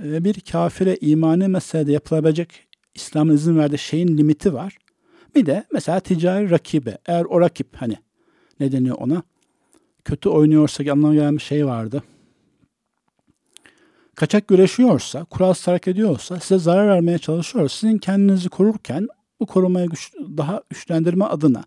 e, 0.03 0.23
bir 0.23 0.39
kafire 0.39 0.97
imani 1.01 1.47
meselede 1.47 1.91
yapılabilecek 1.91 2.49
İslam'ın 2.95 3.33
izin 3.33 3.57
verdiği 3.57 3.77
şeyin 3.77 4.17
limiti 4.17 4.53
var. 4.53 4.77
Bir 5.35 5.45
de 5.45 5.63
mesela 5.73 5.99
ticari 5.99 6.49
rakibe 6.49 6.97
eğer 7.05 7.25
o 7.25 7.41
rakip 7.41 7.67
hani 7.75 7.97
ne 8.59 8.71
deniyor 8.71 8.95
ona 8.99 9.23
kötü 10.05 10.29
oynuyorsa 10.29 10.83
anlamına 10.83 11.13
gelen 11.13 11.37
bir 11.37 11.41
şey 11.41 11.65
vardı. 11.65 12.03
Kaçak 14.15 14.47
güreşiyorsa, 14.47 15.23
kuralsız 15.23 15.67
hareket 15.67 15.87
ediyorsa, 15.87 16.39
size 16.39 16.59
zarar 16.59 16.87
vermeye 16.87 17.17
çalışıyorsa 17.17 17.77
sizin 17.77 17.97
kendinizi 17.97 18.49
korurken 18.49 19.07
bu 19.39 19.45
korumayı 19.45 19.87
güç, 19.87 20.13
daha 20.37 20.61
güçlendirme 20.69 21.25
adına 21.25 21.63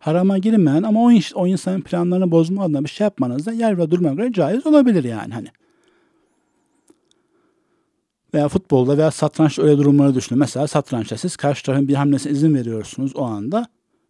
harama 0.00 0.38
girmeyen 0.38 0.82
ama 0.82 1.00
o, 1.04 1.10
o 1.34 1.46
insanın 1.46 1.80
planlarını 1.80 2.30
bozma 2.30 2.64
adına 2.64 2.84
bir 2.84 2.88
şey 2.88 3.04
yapmanız 3.04 3.46
da 3.46 3.52
yer 3.52 3.78
ve 3.78 3.90
duruma 3.90 4.12
göre 4.14 4.32
caiz 4.32 4.66
olabilir 4.66 5.04
yani 5.04 5.34
hani. 5.34 5.48
Veya 8.34 8.48
futbolda 8.48 8.98
veya 8.98 9.10
satrançta 9.10 9.62
öyle 9.62 9.78
durumları 9.78 10.14
düşünün. 10.14 10.38
Mesela 10.38 10.66
satrançta 10.66 11.16
siz 11.16 11.36
karşı 11.36 11.64
tarafın 11.64 11.88
bir 11.88 11.94
hamlesine 11.94 12.32
izin 12.32 12.54
veriyorsunuz 12.54 13.16
o 13.16 13.24
anda. 13.24 13.66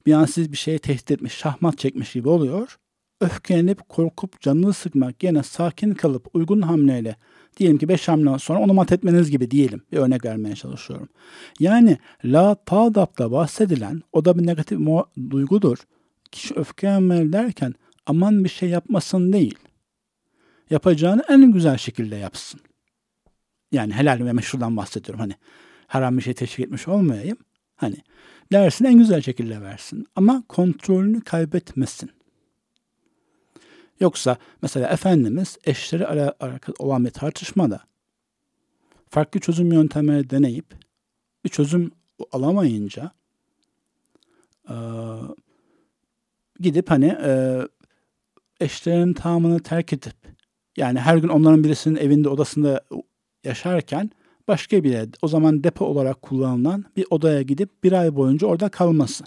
Bir 0.07 0.13
an 0.13 0.25
siz 0.25 0.53
bir 0.53 0.57
şeye 0.57 0.79
tehdit 0.79 1.11
etmiş, 1.11 1.35
şahmat 1.35 1.79
çekmiş 1.79 2.13
gibi 2.13 2.29
oluyor. 2.29 2.79
Öfkelenip, 3.21 3.89
korkup, 3.89 4.41
canını 4.41 4.73
sıkmak 4.73 5.23
yine 5.23 5.43
sakin 5.43 5.95
kalıp 5.95 6.27
uygun 6.35 6.63
hamleyle 6.63 7.17
Diyelim 7.61 7.79
ki 7.79 7.89
5 7.89 8.09
hamle 8.09 8.39
sonra 8.39 8.61
onu 8.61 8.75
mat 8.75 8.93
etmeniz 8.93 9.31
gibi 9.31 9.51
diyelim. 9.51 9.83
Bir 9.93 9.97
örnek 9.97 10.25
vermeye 10.25 10.55
çalışıyorum. 10.55 11.09
Yani 11.59 11.99
la 12.25 12.55
tadapta 12.55 13.33
bahsedilen 13.33 14.03
o 14.13 14.25
da 14.25 14.39
bir 14.39 14.47
negatif 14.47 14.79
duygudur. 15.31 15.79
Kişi 16.33 16.55
öfkelenmeli 16.55 17.33
derken 17.33 17.75
aman 18.07 18.45
bir 18.45 18.49
şey 18.49 18.69
yapmasın 18.69 19.33
değil. 19.33 19.59
Yapacağını 20.71 21.25
en 21.29 21.53
güzel 21.53 21.79
şekilde 21.79 22.17
yapsın. 22.17 22.61
Yani 23.73 23.93
helal 23.93 24.25
ve 24.25 24.33
meşrudan 24.33 24.77
bahsediyorum. 24.77 25.21
Hani 25.21 25.35
haram 25.87 26.17
bir 26.17 26.23
şey 26.23 26.35
teşvik 26.35 26.67
etmiş 26.67 26.89
olmayayım. 26.89 27.37
Hani 27.77 27.97
dersini 28.53 28.89
en 28.89 28.99
güzel 28.99 29.23
şekilde 29.23 29.63
versin. 29.63 30.07
Ama 30.17 30.43
kontrolünü 30.49 31.21
kaybetmesin. 31.21 32.11
Yoksa 34.01 34.37
mesela 34.63 34.89
Efendimiz 34.89 35.59
eşleri 35.65 36.07
alakalı 36.07 36.75
olan 36.79 37.05
bir 37.05 37.11
tartışmada 37.11 37.81
farklı 39.11 39.41
çözüm 39.41 39.73
yöntemleri 39.73 40.31
deneyip 40.31 40.67
bir 41.45 41.49
çözüm 41.49 41.91
alamayınca 42.33 43.11
e, 44.69 44.75
gidip 46.61 46.91
hani 46.91 47.19
e, 47.25 47.61
eşlerinin 48.61 49.15
tamamını 49.15 49.61
terk 49.61 49.93
edip 49.93 50.17
yani 50.77 51.01
her 51.01 51.17
gün 51.17 51.29
onların 51.29 51.65
birisinin 51.65 51.97
evinde 51.97 52.29
odasında 52.29 52.81
yaşarken 53.45 54.11
başka 54.49 54.85
bir 54.85 55.09
o 55.23 55.29
zaman 55.29 55.65
depo 55.65 55.85
olarak 55.85 56.23
kullanılan 56.23 56.85
bir 56.97 57.07
odaya 57.11 57.43
gidip 57.43 57.85
bir 57.85 57.93
ay 57.93 58.17
boyunca 58.17 58.47
orada 58.47 58.69
kalması. 58.69 59.25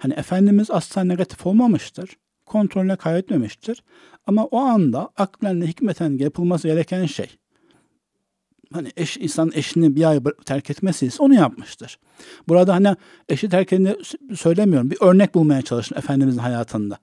Hani 0.00 0.14
Efendimiz 0.14 0.70
asla 0.70 1.04
negatif 1.04 1.46
olmamıştır 1.46 2.16
kontrolüne 2.48 2.96
kaybetmemiştir. 2.96 3.82
Ama 4.26 4.44
o 4.44 4.58
anda 4.58 5.10
aklen 5.16 5.62
hikmeten 5.62 6.18
yapılması 6.18 6.68
gereken 6.68 7.06
şey 7.06 7.38
hani 8.72 8.92
eş 8.96 9.16
insan 9.16 9.50
eşini 9.54 9.96
bir 9.96 10.10
ay 10.10 10.20
terk 10.44 10.70
etmesi 10.70 11.10
onu 11.18 11.34
yapmıştır. 11.34 11.98
Burada 12.48 12.74
hani 12.74 12.96
eşi 13.28 13.48
terk 13.48 13.72
edini 13.72 13.96
söylemiyorum. 14.36 14.90
Bir 14.90 14.98
örnek 15.00 15.34
bulmaya 15.34 15.62
çalışın 15.62 15.96
Efendimizin 15.96 16.38
hayatında. 16.38 16.98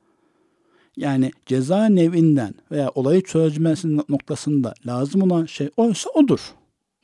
Yani 0.98 1.32
ceza 1.46 1.86
nevinden 1.86 2.54
veya 2.72 2.92
olayı 2.96 3.24
çözmesi 3.24 3.98
noktasında 3.98 4.74
lazım 4.86 5.22
olan 5.22 5.46
şey 5.46 5.70
oysa 5.78 6.10
odur. 6.10 6.40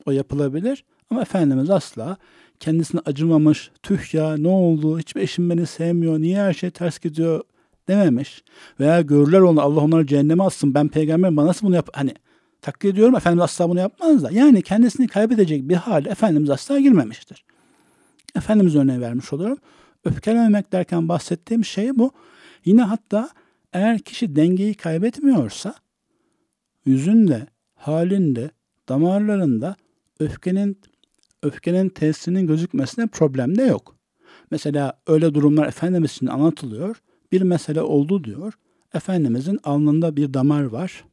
O 0.06 0.12
yapılabilir 0.12 0.84
ama 1.10 1.22
Efendimiz 1.22 1.70
asla 1.70 2.18
kendisine 2.60 3.02
acımamış, 3.06 3.72
tüh 3.84 4.14
ya 4.14 4.38
ne 4.38 4.48
oldu, 4.48 5.00
hiçbir 5.00 5.22
eşim 5.22 5.50
beni 5.50 5.66
sevmiyor, 5.66 6.20
niye 6.20 6.38
her 6.38 6.54
şey 6.54 6.70
ters 6.70 7.00
gidiyor 7.00 7.44
dememiş. 7.88 8.44
Veya 8.80 9.02
görürler 9.02 9.40
onu 9.40 9.62
Allah 9.62 9.80
onları 9.80 10.08
cehenneme 10.08 10.44
atsın 10.44 10.74
ben 10.74 10.88
peygamberim 10.88 11.38
bana 11.38 11.48
nasıl 11.48 11.68
bunu 11.68 11.76
yap 11.76 11.90
hani 11.94 12.14
takdir 12.62 12.90
ediyorum 12.90 13.16
Efendimiz 13.16 13.44
asla 13.44 13.70
bunu 13.70 13.80
yapmaz 13.80 14.24
da. 14.24 14.32
Yani 14.32 14.62
kendisini 14.62 15.08
kaybedecek 15.08 15.70
bir 15.70 15.76
hal 15.76 16.06
Efendimiz 16.06 16.50
asla 16.50 16.80
girmemiştir. 16.80 17.46
Efendimiz 18.36 18.76
örneği 18.76 19.02
vermiş 19.02 19.34
oluyorum. 19.34 19.58
Öfkelememek 20.06 20.72
derken 20.72 21.10
bahsettiğim 21.10 21.66
şey 21.66 21.98
bu. 21.98 22.12
Yine 22.66 22.82
hatta 22.82 23.30
eğer 23.74 24.00
kişi 24.00 24.36
dengeyi 24.36 24.74
kaybetmiyorsa 24.74 25.76
yüzünde, 26.86 27.48
halinde, 27.76 28.52
damarlarında 28.90 29.76
öfkenin 30.20 30.78
öfkenin 31.44 31.90
tesirinin 31.90 32.48
gözükmesine 32.48 33.08
problem 33.08 33.58
de 33.58 33.64
yok. 33.64 33.96
Mesela 34.52 35.02
öyle 35.08 35.34
durumlar 35.34 35.68
Efendimiz 35.68 36.12
için 36.12 36.28
anlatılıyor 36.28 37.02
bir 37.32 37.42
mesele 37.42 37.82
oldu 37.82 38.24
diyor. 38.24 38.54
Efendimizin 38.94 39.60
alnında 39.64 40.16
bir 40.16 40.34
damar 40.34 40.64
var. 40.64 41.04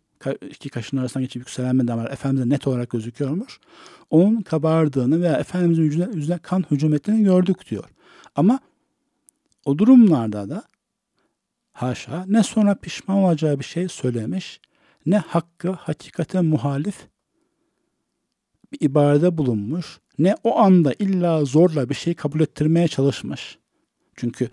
İki 0.50 0.68
kaşın 0.68 0.96
arasında 0.96 1.22
geçip 1.22 1.40
yükselen 1.40 1.78
bir 1.78 1.88
damar 1.88 2.10
Efendimiz'e 2.10 2.48
net 2.48 2.66
olarak 2.66 2.90
gözüküyormuş. 2.90 3.60
Onun 4.10 4.40
kabardığını 4.40 5.22
veya 5.22 5.36
Efendimiz'in 5.36 5.82
yüzüne, 5.82 6.08
yüzüne 6.14 6.38
kan 6.38 6.64
hücum 6.70 6.94
ettiğini 6.94 7.24
gördük 7.24 7.70
diyor. 7.70 7.84
Ama 8.36 8.60
o 9.64 9.78
durumlarda 9.78 10.48
da 10.48 10.62
haşa 11.72 12.24
ne 12.28 12.42
sonra 12.42 12.74
pişman 12.74 13.16
olacağı 13.16 13.58
bir 13.58 13.64
şey 13.64 13.88
söylemiş 13.88 14.60
ne 15.06 15.18
hakkı 15.18 15.70
hakikate 15.70 16.40
muhalif 16.40 17.08
bir 18.72 18.80
ibarede 18.80 19.38
bulunmuş 19.38 19.98
ne 20.18 20.36
o 20.44 20.58
anda 20.58 20.94
illa 20.98 21.44
zorla 21.44 21.88
bir 21.88 21.94
şey 21.94 22.14
kabul 22.14 22.40
ettirmeye 22.40 22.88
çalışmış. 22.88 23.58
Çünkü 24.16 24.50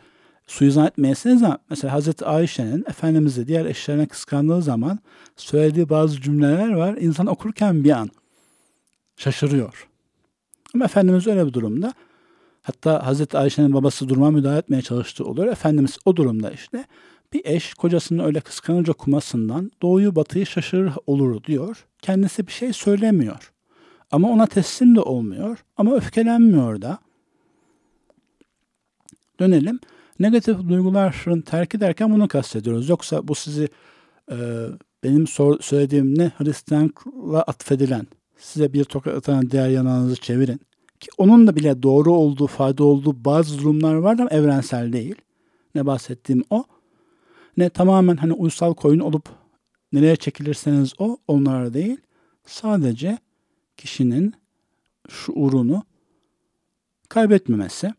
suizan 0.47 0.87
etmeyesiniz 0.87 1.43
ama 1.43 1.57
mesela 1.69 1.93
Hazreti 1.93 2.25
Ayşe'nin 2.25 2.85
Efendimiz'i 2.87 3.47
diğer 3.47 3.65
eşlerine 3.65 4.05
kıskandığı 4.05 4.61
zaman 4.61 4.99
söylediği 5.35 5.89
bazı 5.89 6.21
cümleler 6.21 6.71
var. 6.71 6.97
İnsan 6.97 7.25
okurken 7.25 7.83
bir 7.83 7.91
an 7.91 8.09
şaşırıyor. 9.17 9.87
Ama 10.75 10.85
Efendimiz 10.85 11.27
öyle 11.27 11.47
bir 11.47 11.53
durumda. 11.53 11.93
Hatta 12.61 13.05
Hazreti 13.05 13.37
Ayşe'nin 13.37 13.73
babası 13.73 14.09
duruma 14.09 14.31
müdahale 14.31 14.59
etmeye 14.59 14.81
çalıştığı 14.81 15.25
olur. 15.25 15.47
Efendimiz 15.47 15.97
o 16.05 16.15
durumda 16.15 16.51
işte 16.51 16.85
bir 17.33 17.41
eş 17.45 17.73
kocasının 17.73 18.23
öyle 18.23 18.39
kıskanınca 18.39 18.93
kumasından 18.93 19.71
doğuyu 19.81 20.15
batıyı 20.15 20.45
şaşırır 20.45 20.93
olur 21.07 21.43
diyor. 21.43 21.85
Kendisi 22.01 22.47
bir 22.47 22.51
şey 22.51 22.73
söylemiyor. 22.73 23.51
Ama 24.11 24.29
ona 24.29 24.45
teslim 24.45 24.95
de 24.95 25.01
olmuyor. 25.01 25.65
Ama 25.77 25.95
öfkelenmiyor 25.95 26.81
da. 26.81 26.99
Dönelim 29.39 29.79
negatif 30.19 30.57
duyguların 30.57 31.41
terk 31.41 31.75
ederken 31.75 32.11
bunu 32.11 32.27
kastediyoruz. 32.27 32.89
Yoksa 32.89 33.27
bu 33.27 33.35
sizi 33.35 33.69
e, 34.31 34.37
benim 35.03 35.27
sor, 35.27 35.59
söylediğim 35.59 36.17
ne 36.17 36.31
Hristiyanlığa 36.37 37.41
atfedilen 37.41 38.07
size 38.37 38.73
bir 38.73 38.83
tokat 38.83 39.15
atan 39.15 39.51
diğer 39.51 39.69
yanağınızı 39.69 40.15
çevirin. 40.15 40.59
Ki 40.99 41.09
onun 41.17 41.47
da 41.47 41.55
bile 41.55 41.83
doğru 41.83 42.13
olduğu, 42.13 42.47
fayda 42.47 42.83
olduğu 42.83 43.25
bazı 43.25 43.59
durumlar 43.59 43.95
var 43.95 44.19
ama 44.19 44.29
evrensel 44.29 44.93
değil. 44.93 45.15
Ne 45.75 45.85
bahsettiğim 45.85 46.43
o. 46.49 46.63
Ne 47.57 47.69
tamamen 47.69 48.17
hani 48.17 48.33
uysal 48.33 48.73
koyun 48.73 48.99
olup 48.99 49.29
nereye 49.93 50.15
çekilirseniz 50.15 50.93
o, 50.97 51.17
onlar 51.27 51.73
değil. 51.73 51.97
Sadece 52.45 53.17
kişinin 53.77 54.33
şuurunu 55.09 55.83
kaybetmemesi 57.09 57.93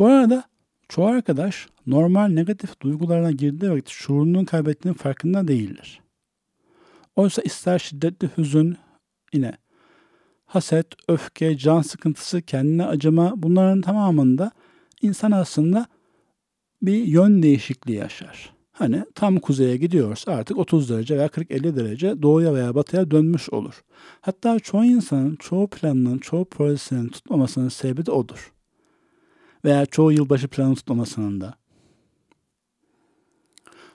bu 0.00 0.06
arada 0.06 0.44
çoğu 0.88 1.06
arkadaş 1.06 1.68
normal 1.86 2.28
negatif 2.28 2.80
duygularına 2.80 3.30
girdiği 3.30 3.70
vakit 3.70 3.88
şuurunun 3.88 4.44
kaybettiğinin 4.44 4.98
farkında 4.98 5.48
değildir. 5.48 6.00
Oysa 7.16 7.42
ister 7.42 7.78
şiddetli 7.78 8.30
hüzün 8.38 8.76
yine 9.32 9.52
haset, 10.44 10.86
öfke, 11.08 11.58
can 11.58 11.82
sıkıntısı, 11.82 12.42
kendine 12.42 12.86
acıma 12.86 13.32
bunların 13.36 13.80
tamamında 13.80 14.50
insan 15.02 15.30
aslında 15.30 15.86
bir 16.82 17.04
yön 17.04 17.42
değişikliği 17.42 17.96
yaşar. 17.96 18.54
Hani 18.72 19.04
tam 19.14 19.38
kuzeye 19.38 19.76
gidiyorsa 19.76 20.32
artık 20.32 20.58
30 20.58 20.90
derece 20.90 21.16
veya 21.16 21.26
40-50 21.26 21.76
derece 21.76 22.22
doğuya 22.22 22.54
veya 22.54 22.74
batıya 22.74 23.10
dönmüş 23.10 23.50
olur. 23.50 23.84
Hatta 24.20 24.58
çoğu 24.58 24.84
insanın 24.84 25.36
çoğu 25.36 25.68
planının, 25.68 26.18
çoğu 26.18 26.44
projesinin 26.44 27.08
tutmamasının 27.08 27.68
sebebi 27.68 28.06
de 28.06 28.10
odur. 28.10 28.52
Veya 29.64 29.86
çoğu 29.86 30.12
yılbaşı 30.12 30.48
planı 30.48 30.74
tutmamasının 30.74 31.40
da. 31.40 31.54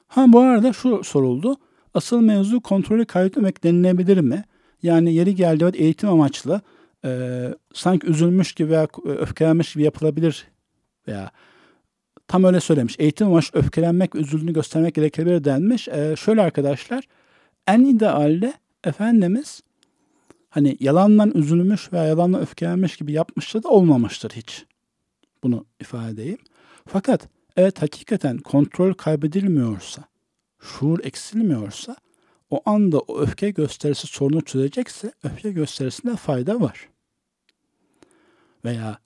Ha 0.07 0.25
bu 0.27 0.39
arada 0.39 0.73
şu 0.73 1.03
soruldu. 1.03 1.57
Asıl 1.93 2.21
mevzu 2.21 2.61
kontrolü 2.61 3.05
kaybetmemek 3.05 3.63
denilebilir 3.63 4.17
mi? 4.17 4.43
Yani 4.83 5.13
yeri 5.13 5.35
geldi 5.35 5.71
eğitim 5.77 6.09
amaçlı 6.09 6.61
e, 7.05 7.41
sanki 7.73 8.07
üzülmüş 8.07 8.53
gibi 8.53 8.69
veya 8.69 8.87
öfkelenmiş 9.05 9.73
gibi 9.73 9.83
yapılabilir 9.83 10.47
veya 11.07 11.31
tam 12.27 12.43
öyle 12.43 12.59
söylemiş. 12.59 12.95
Eğitim 12.99 13.27
amaçlı 13.27 13.59
öfkelenmek, 13.59 14.15
üzüldüğünü 14.15 14.53
göstermek 14.53 14.95
gerekebilir 14.95 15.43
denmiş. 15.43 15.87
E, 15.87 16.15
şöyle 16.15 16.41
arkadaşlar 16.41 17.03
en 17.67 17.83
idealde 17.83 18.53
Efendimiz 18.83 19.61
hani 20.49 20.77
yalandan 20.79 21.31
üzülmüş 21.35 21.93
veya 21.93 22.03
yalandan 22.03 22.41
öfkelenmiş 22.41 22.97
gibi 22.97 23.11
yapmıştır 23.11 23.63
da 23.63 23.69
olmamıştır 23.69 24.31
hiç. 24.31 24.65
Bunu 25.45 25.65
ifade 25.79 26.11
edeyim. 26.11 26.37
Fakat 26.87 27.29
evet 27.57 27.81
hakikaten 27.81 28.37
kontrol 28.37 28.93
kaybedilmiyorsa, 28.93 30.03
şuur 30.59 30.99
eksilmiyorsa 31.03 31.95
o 32.49 32.61
anda 32.65 32.99
o 32.99 33.19
öfke 33.19 33.49
gösterisi 33.49 34.07
sorunu 34.07 34.41
çözecekse 34.41 35.11
öfke 35.23 35.51
gösterisinde 35.51 36.15
fayda 36.15 36.61
var. 36.61 36.89
Veya 38.65 38.99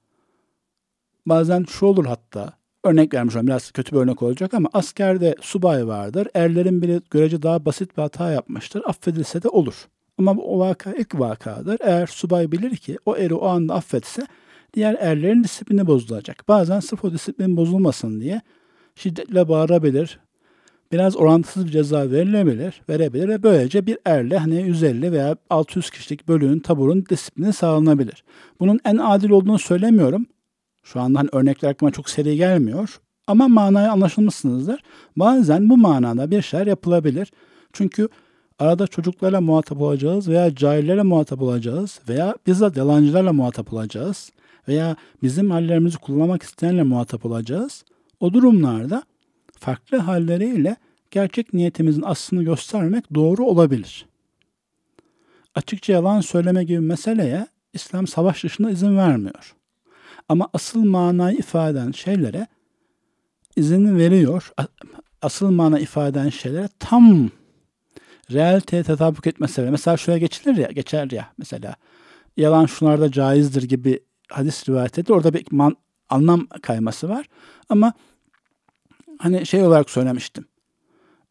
bazen 1.26 1.66
şu 1.70 1.86
olur 1.86 2.06
hatta 2.06 2.54
örnek 2.84 3.14
vermiş 3.14 3.36
olayım 3.36 3.48
biraz 3.48 3.72
kötü 3.72 3.96
bir 3.96 4.02
örnek 4.02 4.22
olacak 4.22 4.54
ama 4.54 4.70
askerde 4.74 5.36
subay 5.42 5.88
vardır. 5.88 6.28
Erlerin 6.34 6.82
bile 6.82 7.02
görece 7.12 7.42
daha 7.42 7.66
basit 7.66 7.98
bir 7.98 8.02
hata 8.02 8.32
yapmıştır. 8.32 8.84
Affedilse 8.86 9.44
de 9.44 9.50
olur. 9.50 9.88
Ama 10.18 10.32
o 10.32 10.60
vaka 10.60 10.94
ilk 10.94 11.20
vakadır. 11.20 11.78
Eğer 11.82 12.08
subay 12.08 12.52
bilir 12.52 12.78
ki 12.78 12.98
o 13.06 13.18
eri 13.18 13.34
o 13.34 13.48
anda 13.48 13.74
affetse 13.74 14.28
diğer 14.74 14.94
erlerin 15.00 15.44
disiplini 15.44 15.88
bozulacak. 15.88 16.48
Bazen 16.48 16.80
sırf 16.80 17.06
o 17.06 17.14
disiplin 17.14 17.58
bozulmasın 17.58 18.22
diye 18.22 18.42
şiddetle 18.96 19.50
bağırabilir, 19.50 20.20
biraz 20.92 21.18
orantısız 21.18 21.66
bir 21.66 21.72
ceza 21.72 22.12
verilebilir, 22.12 22.82
verebilir 22.90 23.30
ve 23.30 23.44
böylece 23.44 23.86
bir 23.86 23.98
erle 24.06 24.38
hani 24.38 24.62
150 24.62 25.12
veya 25.12 25.36
600 25.50 25.90
kişilik 25.90 26.28
bölüğün, 26.28 26.60
taburun 26.60 27.06
disiplini 27.10 27.54
sağlanabilir. 27.54 28.24
Bunun 28.60 28.80
en 28.86 28.98
adil 28.98 29.30
olduğunu 29.30 29.60
söylemiyorum. 29.60 30.26
Şu 30.84 31.00
anda 31.00 31.20
hani 31.20 31.30
örnekler 31.32 31.70
aklıma 31.70 31.92
çok 31.92 32.10
seri 32.10 32.36
gelmiyor. 32.36 33.00
Ama 33.28 33.48
manayı 33.48 33.92
anlaşılmışsınızdır. 33.92 34.84
Bazen 35.16 35.70
bu 35.70 35.78
manada 35.78 36.32
bir 36.32 36.42
şeyler 36.42 36.68
yapılabilir. 36.68 37.32
Çünkü 37.74 38.10
arada 38.60 38.88
çocuklarla 38.88 39.42
muhatap 39.42 39.82
olacağız 39.82 40.28
veya 40.30 40.56
cahillerle 40.56 41.04
muhatap 41.04 41.42
olacağız 41.42 42.00
veya 42.10 42.36
bizzat 42.48 42.78
yalancılarla 42.78 43.34
muhatap 43.34 43.74
olacağız 43.74 44.32
veya 44.70 44.96
bizim 45.24 45.52
hallerimizi 45.52 45.98
kullanmak 45.98 46.44
isteyenle 46.44 46.84
muhatap 46.84 47.26
olacağız. 47.26 47.84
O 48.20 48.34
durumlarda 48.34 49.04
farklı 49.60 49.98
halleriyle 49.98 50.76
gerçek 51.12 51.54
niyetimizin 51.54 52.02
aslını 52.02 52.44
göstermek 52.44 53.14
doğru 53.16 53.46
olabilir. 53.46 54.06
Açıkça 55.56 55.94
yalan 55.94 56.22
söyleme 56.22 56.64
gibi 56.64 56.80
meseleye 56.80 57.48
İslam 57.74 58.08
savaş 58.08 58.44
dışında 58.44 58.72
izin 58.72 58.98
vermiyor. 58.98 59.56
Ama 60.30 60.50
asıl 60.54 60.86
manayı 60.86 61.38
ifade 61.38 61.72
eden 61.80 61.92
şeylere 61.92 62.48
izin 63.56 63.98
veriyor. 63.98 64.52
Asıl 65.22 65.52
mana 65.52 65.80
ifade 65.80 66.10
eden 66.10 66.30
şeylere 66.30 66.70
tam 66.80 67.30
realiteye 68.32 68.84
tetabük 68.84 69.28
etmesi. 69.28 69.62
Mesela 69.62 69.98
şuraya 69.98 70.18
geçilir 70.20 70.58
ya, 70.58 70.68
geçer 70.68 71.12
ya 71.12 71.34
mesela. 71.38 71.76
Yalan 72.38 72.66
şunlarda 72.66 73.12
caizdir 73.12 73.64
gibi 73.64 74.00
hadis 74.30 74.70
rivayet 74.70 75.00
edilir. 75.00 75.14
Orada 75.14 75.34
bir 75.34 75.46
man, 75.52 75.76
anlam 76.10 76.48
kayması 76.62 77.10
var. 77.10 77.26
Ama 77.70 77.94
hani 79.18 79.46
şey 79.46 79.64
olarak 79.64 79.90
söylemiştim. 79.90 80.46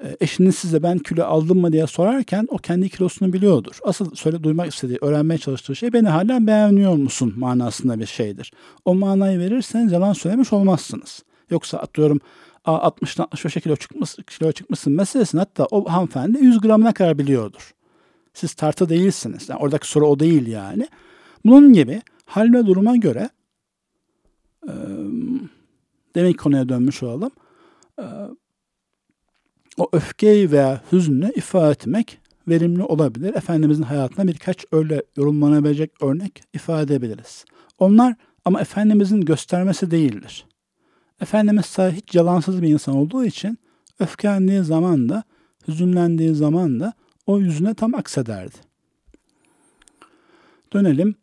E, 0.05 0.17
eşiniz 0.21 0.55
size 0.55 0.83
ben 0.83 0.99
kilo 0.99 1.25
aldım 1.25 1.61
mı 1.61 1.73
diye 1.73 1.87
sorarken 1.87 2.47
o 2.51 2.57
kendi 2.57 2.89
kilosunu 2.89 3.33
biliyordur. 3.33 3.79
Asıl 3.85 4.15
söyle 4.15 4.43
duymak 4.43 4.75
istediği, 4.75 4.99
öğrenmeye 5.03 5.39
çalıştığı 5.39 5.77
şey 5.77 5.93
beni 5.93 6.09
hala 6.09 6.47
beğeniyor 6.47 6.97
musun 6.97 7.35
manasında 7.37 7.99
bir 7.99 8.07
şeydir. 8.07 8.53
O 8.85 8.95
manayı 8.95 9.39
verirseniz 9.39 9.93
yalan 9.93 10.13
söylemiş 10.13 10.53
olmazsınız. 10.53 11.23
Yoksa 11.51 11.79
atıyorum 11.79 12.21
60'dan 12.65 13.25
65 13.25 13.55
kilo 13.55 13.77
çıkmış, 13.77 14.17
kilo 14.27 14.53
çıkmışsın 14.53 14.93
meselesini 14.93 15.39
hatta 15.39 15.67
o 15.71 15.93
hanımefendi 15.93 16.45
100 16.45 16.61
gramına 16.61 16.93
kadar 16.93 17.19
biliyordur. 17.19 17.75
Siz 18.35 18.55
tartı 18.55 18.89
değilsiniz. 18.89 19.49
Yani 19.49 19.61
oradaki 19.61 19.89
soru 19.89 20.07
o 20.07 20.19
değil 20.19 20.47
yani. 20.47 20.89
Bunun 21.45 21.73
gibi 21.73 22.03
hal 22.29 22.53
ve 22.53 22.67
duruma 22.67 22.97
göre 22.97 23.31
e, 24.69 24.73
demek 26.15 26.39
konuya 26.39 26.69
dönmüş 26.69 27.03
olalım 27.03 27.31
o 29.79 29.89
öfkeyi 29.93 30.51
veya 30.53 30.83
hüznü 30.93 31.33
ifade 31.37 31.71
etmek 31.71 32.19
verimli 32.49 32.83
olabilir. 32.83 33.35
Efendimizin 33.35 33.83
hayatına 33.83 34.29
birkaç 34.29 34.65
öyle 34.73 35.03
yorumlanabilecek 35.17 36.03
örnek 36.03 36.43
ifade 36.55 36.83
edebiliriz. 36.83 37.45
Onlar 37.79 38.15
ama 38.45 38.61
Efendimizin 38.61 39.21
göstermesi 39.21 39.91
değildir. 39.91 40.45
Efendimiz 41.21 41.79
hiç 41.79 42.15
yalansız 42.15 42.63
bir 42.63 42.69
insan 42.69 42.97
olduğu 42.97 43.25
için 43.25 43.59
öfkelendiği 44.01 44.63
zaman 44.63 45.09
da, 45.09 45.25
hüzünlendiği 45.69 46.35
zaman 46.35 46.81
da 46.81 46.93
o 47.27 47.39
yüzüne 47.39 47.75
tam 47.75 47.95
aksederdi. 47.95 48.57
Dönelim. 50.73 51.15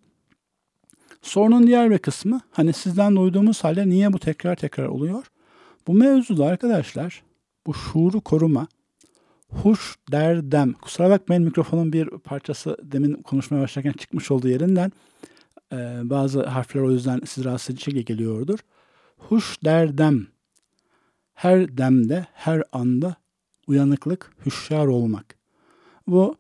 Sorunun 1.26 1.68
diğer 1.68 1.92
bir 1.92 1.98
kısmı, 1.98 2.42
hani 2.52 2.74
sizden 2.74 3.16
duyduğumuz 3.16 3.64
halde 3.64 3.90
niye 3.90 4.14
bu 4.14 4.20
tekrar 4.20 4.56
tekrar 4.56 4.86
oluyor? 4.86 5.32
Bu 5.88 5.94
mevzuda 5.94 6.46
arkadaşlar 6.46 7.24
bu 7.68 7.74
şuuru 7.74 8.22
koruma, 8.22 8.68
huş 9.50 9.96
derdem. 10.12 10.74
Kusura 10.74 11.10
bakmayın 11.10 11.44
mikrofonun 11.44 11.94
bir 11.94 12.08
parçası 12.08 12.78
demin 12.84 13.14
konuşmaya 13.14 13.62
başlarken 13.62 13.92
çıkmış 13.92 14.32
olduğu 14.32 14.48
yerinden 14.48 14.92
e, 15.72 15.78
bazı 16.04 16.46
harfler 16.46 16.82
o 16.82 16.92
yüzden 16.92 17.22
siz 17.26 17.46
rahatsız 17.46 17.76
edici 17.76 18.06
geliyordur. 18.06 18.60
Huş 19.18 19.58
derdem. 19.64 20.28
Her 21.34 21.78
demde, 21.78 22.28
her 22.34 22.64
anda 22.72 23.16
uyanıklık, 23.68 24.32
hüşyar 24.46 24.86
olmak. 24.88 25.36
Bu 26.08 26.36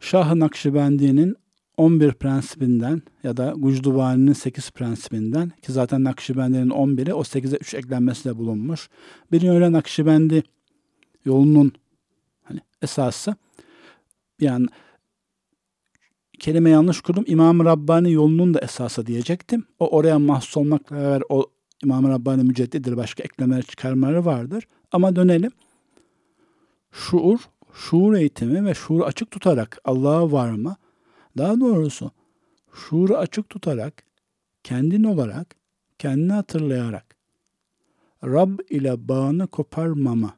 Şah-ı 0.00 0.40
Nakşibendi'nin 0.40 1.36
11 1.76 2.12
prensibinden 2.12 3.02
ya 3.22 3.36
da 3.36 3.54
Gucduvani'nin 3.56 4.32
8 4.32 4.70
prensibinden 4.70 5.52
ki 5.62 5.72
zaten 5.72 6.04
Nakşibendi'nin 6.04 6.70
11'i 6.70 7.14
o 7.14 7.20
8'e 7.20 7.56
3 7.56 7.74
eklenmesiyle 7.74 8.36
bulunmuş. 8.36 8.88
Bir 9.32 9.40
yönüyle 9.40 9.72
Nakşibendi 9.72 10.42
yolunun 11.24 11.72
hani 12.42 12.60
esası 12.82 13.36
an 14.48 14.68
kelime 16.38 16.70
yanlış 16.70 17.00
kurdum. 17.00 17.24
İmam-ı 17.26 17.64
Rabbani 17.64 18.12
yolunun 18.12 18.54
da 18.54 18.60
esası 18.60 19.06
diyecektim. 19.06 19.64
O 19.78 19.88
oraya 19.88 20.18
mahsus 20.18 20.56
olmakla 20.56 20.96
beraber 20.96 21.22
o 21.28 21.46
İmam-ı 21.84 22.08
Rabbani 22.08 22.42
müceddidir. 22.42 22.96
Başka 22.96 23.22
eklemeler 23.22 23.62
çıkarmaları 23.62 24.24
vardır. 24.24 24.68
Ama 24.92 25.16
dönelim. 25.16 25.50
Şuur, 26.92 27.38
şuur 27.74 28.14
eğitimi 28.14 28.64
ve 28.64 28.74
şuuru 28.74 29.04
açık 29.04 29.30
tutarak 29.30 29.78
Allah'a 29.84 30.32
varma, 30.32 30.76
daha 31.38 31.60
doğrusu 31.60 32.10
şuuru 32.74 33.16
açık 33.16 33.48
tutarak, 33.48 34.04
kendin 34.64 35.04
olarak, 35.04 35.56
kendini 35.98 36.32
hatırlayarak, 36.32 37.16
Rab 38.24 38.58
ile 38.70 39.08
bağını 39.08 39.46
koparmama, 39.46 40.36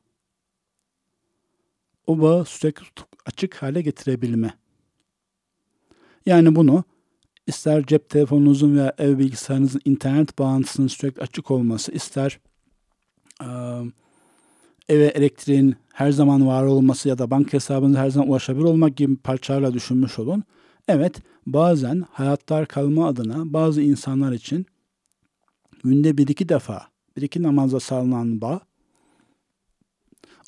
o 2.07 2.21
bağı 2.21 2.45
sürekli 2.45 2.85
açık 3.27 3.55
hale 3.55 3.83
getirebilme. 3.83 4.55
Yani 6.27 6.55
bunu 6.55 6.85
ister 7.47 7.87
cep 7.87 8.11
telefonunuzun 8.11 8.77
veya 8.77 8.95
ev 8.99 9.19
bilgisayarınızın 9.19 9.81
internet 9.85 10.39
bağlantısının 10.39 10.87
sürekli 10.87 11.23
açık 11.23 11.51
olması, 11.51 11.93
ister 11.93 12.41
eve 14.89 15.07
elektriğin 15.07 15.77
her 15.93 16.11
zaman 16.11 16.47
var 16.47 16.63
olması 16.63 17.09
ya 17.09 17.19
da 17.19 17.31
banka 17.31 17.53
hesabınıza 17.53 18.01
her 18.01 18.11
zaman 18.11 18.29
ulaşabilir 18.29 18.65
olmak 18.65 18.97
gibi 18.97 19.17
parçalarla 19.17 19.75
düşünmüş 19.75 20.19
olun. 20.19 20.45
Evet, 20.89 21.23
bazen 21.47 22.05
hayatlar 22.11 22.67
kalma 22.67 23.09
adına 23.09 23.53
bazı 23.53 23.83
insanlar 23.83 24.33
için 24.33 24.67
günde 25.85 26.19
bir 26.19 26.29
iki 26.29 26.49
defa, 26.49 26.89
bir 27.17 27.23
iki 27.23 27.43
namazda 27.43 27.81
sağlanan 27.81 28.41
bağ, 28.41 28.61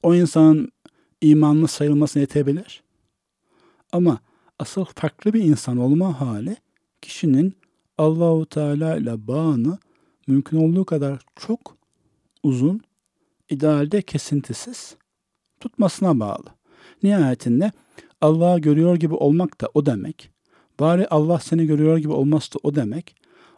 o 0.03 0.15
insanın 0.15 0.73
imanlı 1.21 1.69
sayılmasına 1.69 2.21
yetebilir. 2.21 2.83
Ama 3.93 4.19
asıl 4.59 4.85
farklı 4.85 5.33
bir 5.33 5.45
insan 5.45 5.77
olma 5.77 6.21
hali 6.21 6.57
kişinin 7.03 7.55
Allahu 7.99 8.47
Teala 8.47 8.97
ile 8.97 9.27
bağını 9.27 9.79
mümkün 10.27 10.57
olduğu 10.57 10.85
kadar 10.85 11.21
çok 11.37 11.77
uzun, 12.43 12.81
idealde 13.49 14.03
kesintisiz 14.03 14.97
tutmasına 15.61 16.21
bağlı. 16.21 16.47
Nihayetinde 17.03 17.73
Allah'ı 18.21 18.59
görüyor 18.59 18.97
gibi 18.97 19.15
olmak 19.15 19.61
da 19.61 19.69
o 19.75 19.87
demek. 19.87 20.31
Bari 20.81 21.09
Allah 21.09 21.39
seni 21.39 21.67
görüyor 21.67 21.99
gibi 21.99 22.13
olması 22.13 22.55
da 22.55 22.59
o 22.63 22.75
demek. 22.75 23.17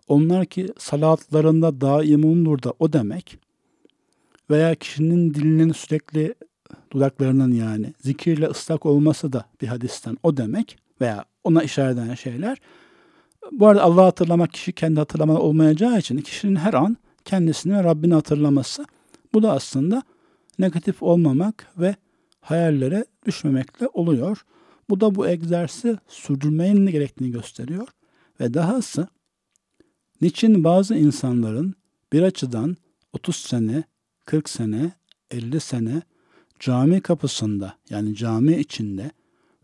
Onlar 0.09 0.47
ki 0.47 0.69
salatlarında 0.79 1.81
daimundur 1.81 2.63
da 2.63 2.75
o 2.79 2.93
demek. 2.93 3.39
Veya 4.51 4.75
kişinin 4.75 5.35
dilinin 5.35 5.73
sürekli 5.73 6.35
dudaklarının 6.93 7.53
yani 7.53 7.95
zikirle 8.01 8.47
ıslak 8.47 8.87
olması 8.87 9.33
da 9.33 9.45
bir 9.61 9.67
hadisten 9.67 10.19
o 10.23 10.37
demek 10.37 10.79
veya 11.01 11.25
ona 11.45 11.63
işaret 11.63 11.99
eden 11.99 12.15
şeyler. 12.15 12.59
Bu 13.53 13.67
arada 13.67 13.83
Allah'ı 13.83 14.05
hatırlamak 14.05 14.53
kişi 14.53 14.73
kendi 14.73 15.01
hatırlama 15.01 15.39
olmayacağı 15.39 15.99
için 15.99 16.19
kişinin 16.19 16.57
her 16.57 16.75
an 16.75 16.97
kendisini 17.25 17.77
ve 17.77 17.85
Rabbini 17.85 18.15
hatırlaması 18.15 18.87
bu 19.35 19.43
da 19.43 19.53
aslında 19.53 20.03
negatif 20.59 21.03
olmamak 21.03 21.67
ve 21.79 21.97
hayallere 22.43 23.05
düşmemekle 23.27 23.89
oluyor. 23.93 24.45
Bu 24.91 25.01
da 25.01 25.15
bu 25.15 25.29
egzersizi 25.29 25.99
sürdürmenin 26.09 26.87
gerektiğini 26.87 27.31
gösteriyor. 27.31 27.89
Ve 28.41 28.55
dahası 28.55 29.09
niçin 30.21 30.65
bazı 30.65 30.95
insanların 30.95 31.75
bir 32.13 32.23
açıdan 32.23 32.77
30 33.13 33.37
sene, 33.37 33.85
40 34.25 34.49
sene, 34.49 34.93
50 35.31 35.61
sene 35.61 36.03
cami 36.61 37.01
kapısında 37.01 37.75
yani 37.91 38.17
cami 38.17 38.57
içinde 38.57 39.11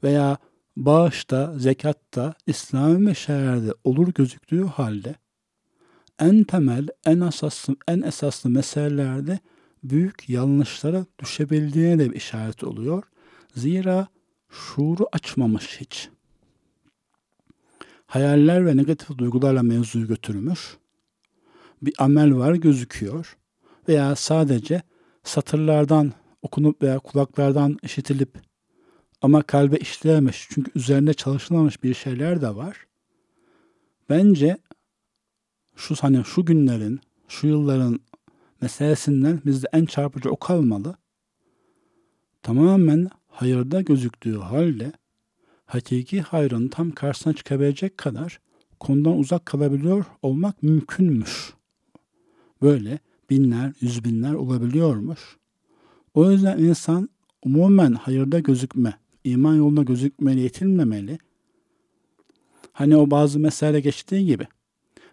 veya 0.03 0.39
bağışta, 0.77 1.59
zekatta, 1.59 2.35
İslami 2.47 2.99
meşairde 2.99 3.75
olur 3.85 4.09
gözüktüğü 4.15 4.65
halde 4.65 5.15
en 6.19 6.45
temel, 6.45 6.89
en 7.07 7.21
asaslı, 7.21 7.77
en 7.89 8.03
esaslı 8.03 8.51
meselelerde 8.51 9.39
büyük 9.85 10.29
yanlışlara 10.29 11.07
düşebildiğine 11.19 11.99
de 11.99 12.11
bir 12.11 12.17
işaret 12.17 12.65
oluyor. 12.65 13.03
Zira 13.55 14.09
şuuru 14.51 15.09
açmamış 15.13 15.81
hiç. 15.81 16.09
Hayaller 18.07 18.67
ve 18.67 18.77
negatif 18.77 19.19
duygularla 19.19 19.63
mevzuyu 19.63 20.07
götürmüş. 20.07 20.77
Bir 21.83 21.95
amel 21.99 22.37
var 22.37 22.55
gözüküyor 22.55 23.37
veya 23.89 24.17
sadece 24.17 24.83
satırlardan 25.25 26.13
okunup 26.43 26.83
veya 26.83 26.99
kulaklardan 26.99 27.79
işitilip 27.83 28.39
ama 29.23 29.43
kalbe 29.43 29.77
işleyememiş 29.77 30.47
çünkü 30.51 30.71
üzerinde 30.75 31.15
çalışılmamış 31.15 31.83
bir 31.83 31.95
şeyler 31.95 32.41
de 32.41 32.57
var. 32.57 32.87
Bence 34.11 34.59
şu 35.77 35.95
hani 36.01 36.25
şu 36.25 36.45
günlerin, 36.45 37.01
şu 37.29 37.47
yılların 37.47 38.01
meselesinden 38.61 39.41
bizde 39.47 39.67
en 39.73 39.85
çarpıcı 39.85 40.31
o 40.31 40.37
kalmalı. 40.37 40.97
Tamamen 42.43 43.09
hayırda 43.27 43.81
gözüktüğü 43.81 44.37
halde 44.37 44.93
hakiki 45.67 46.21
hayrın 46.21 46.69
tam 46.69 46.91
karşısına 46.91 47.33
çıkabilecek 47.33 47.99
kadar 47.99 48.41
konudan 48.81 49.19
uzak 49.19 49.47
kalabiliyor 49.47 50.05
olmak 50.23 50.63
mümkünmüş. 50.63 51.53
Böyle 52.63 52.99
binler, 53.31 53.73
yüz 53.81 54.05
binler 54.05 54.35
olabiliyormuş. 54.35 55.21
O 56.15 56.31
yüzden 56.31 56.59
insan 56.59 57.09
umumen 57.45 57.93
hayırda 57.93 58.39
gözükme, 58.39 58.95
iman 59.25 59.55
yolunda 59.55 59.83
gözükmeli, 59.83 60.41
yetinmemeli. 60.41 61.19
Hani 62.73 62.97
o 62.97 63.11
bazı 63.11 63.39
mesele 63.39 63.81
geçtiği 63.81 64.27
gibi. 64.27 64.47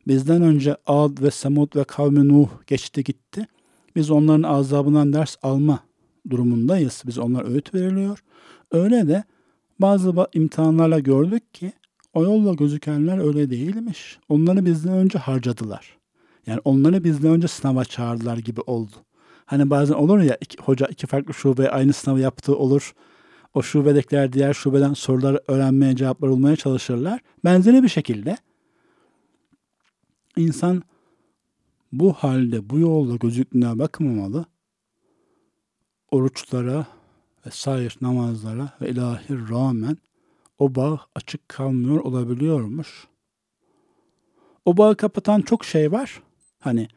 Bizden 0.08 0.42
önce 0.42 0.76
Ad 0.86 1.22
ve 1.22 1.32
Semud 1.32 1.76
ve 1.76 1.84
kavmi 1.84 2.28
Nuh 2.28 2.50
geçti 2.68 3.04
gitti. 3.04 3.48
Biz 3.96 4.12
onların 4.12 4.44
azabından 4.44 5.14
ders 5.14 5.36
alma 5.44 5.80
durumundayız. 6.30 7.04
Biz 7.08 7.18
onlar 7.18 7.52
öğüt 7.52 7.74
veriliyor. 7.74 8.20
Öyle 8.72 9.08
de 9.08 9.24
bazı 9.80 10.14
imtihanlarla 10.34 11.00
gördük 11.00 11.54
ki 11.54 11.74
o 12.14 12.24
yolla 12.24 12.54
gözükenler 12.54 13.28
öyle 13.28 13.50
değilmiş. 13.50 14.20
Onları 14.30 14.66
bizden 14.66 14.94
önce 14.94 15.20
harcadılar. 15.20 15.98
Yani 16.48 16.60
onları 16.66 17.04
bizden 17.04 17.32
önce 17.32 17.48
sınava 17.48 17.86
çağırdılar 17.86 18.38
gibi 18.38 18.62
oldu. 18.62 18.96
Hani 19.46 19.70
bazen 19.70 19.94
olur 19.94 20.20
ya 20.20 20.38
iki, 20.42 20.58
hoca 20.64 20.86
iki 20.88 21.08
farklı 21.08 21.34
şube 21.34 21.70
aynı 21.70 21.94
sınavı 21.94 22.20
yaptığı 22.20 22.58
olur. 22.58 22.94
O 23.54 23.62
şubedekiler 23.62 24.34
diğer 24.34 24.54
şubeden 24.54 24.94
soruları 24.94 25.42
öğrenmeye, 25.48 25.96
cevaplar 25.96 26.32
bulmaya 26.32 26.56
çalışırlar. 26.56 27.20
Benzeri 27.46 27.84
bir 27.84 27.88
şekilde 27.90 28.38
insan 30.38 30.84
bu 31.92 32.14
halde, 32.14 32.70
bu 32.70 32.80
yolda 32.80 33.16
gözüktüğüne 33.16 33.80
bakmamalı. 33.80 34.46
Oruçlara 36.12 36.88
ve 37.46 37.52
sair 37.52 37.98
namazlara 38.02 38.74
ve 38.82 38.90
ilahi 38.90 39.50
rağmen 39.50 39.98
o 40.60 40.76
bağ 40.76 41.00
açık 41.16 41.50
kalmıyor 41.50 42.00
olabiliyormuş. 42.00 43.08
O 44.66 44.78
bağı 44.78 44.98
kapatan 44.98 45.42
çok 45.42 45.66
şey 45.66 45.92
var. 45.92 46.22
Hani 46.60 46.88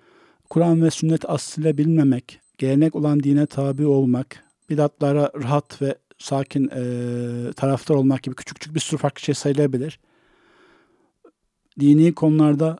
Kur'an 0.50 0.82
ve 0.82 0.90
sünnet 0.90 1.30
aslıyla 1.30 1.78
bilmemek, 1.78 2.40
gelenek 2.58 2.96
olan 2.96 3.20
dine 3.22 3.46
tabi 3.46 3.86
olmak, 3.86 4.44
bidatlara 4.70 5.32
rahat 5.34 5.82
ve 5.82 5.98
sakin 6.18 6.68
e, 6.68 6.82
taraftar 7.52 7.94
olmak 7.94 8.22
gibi 8.22 8.34
küçük 8.34 8.60
küçük 8.60 8.74
bir 8.74 8.80
sürü 8.80 9.00
farklı 9.00 9.20
şey 9.20 9.34
sayılabilir. 9.34 10.00
Dini 11.80 12.14
konularda 12.14 12.78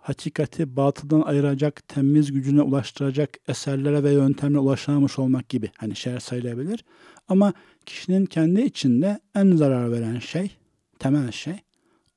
hakikati 0.00 0.76
batıldan 0.76 1.20
ayıracak, 1.20 1.88
temiz 1.88 2.32
gücüne 2.32 2.62
ulaştıracak 2.62 3.30
eserlere 3.48 4.04
ve 4.04 4.12
yöntemle 4.12 4.58
ulaşamamış 4.58 5.18
olmak 5.18 5.48
gibi 5.48 5.70
hani 5.78 5.96
şeyler 5.96 6.20
sayılabilir. 6.20 6.84
Ama 7.28 7.52
kişinin 7.86 8.26
kendi 8.26 8.60
içinde 8.60 9.20
en 9.34 9.56
zarar 9.56 9.92
veren 9.92 10.18
şey, 10.18 10.56
temel 10.98 11.30
şey 11.30 11.56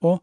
o 0.02 0.20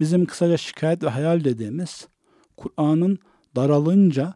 bizim 0.00 0.26
kısaca 0.26 0.56
şikayet 0.56 1.02
ve 1.02 1.08
hayal 1.08 1.44
dediğimiz 1.44 2.08
Kur'an'ın 2.56 3.18
daralınca 3.56 4.34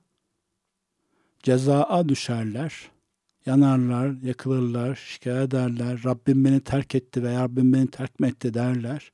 cezaa 1.42 2.08
düşerler, 2.08 2.90
yanarlar, 3.46 4.22
yakılırlar, 4.22 4.94
şikayet 4.94 5.54
ederler, 5.54 6.00
Rabbim 6.04 6.44
beni 6.44 6.60
terk 6.60 6.94
etti 6.94 7.22
veya 7.22 7.42
Rabbim 7.42 7.72
beni 7.72 7.86
terk 7.86 8.12
etti 8.20 8.54
derler. 8.54 9.12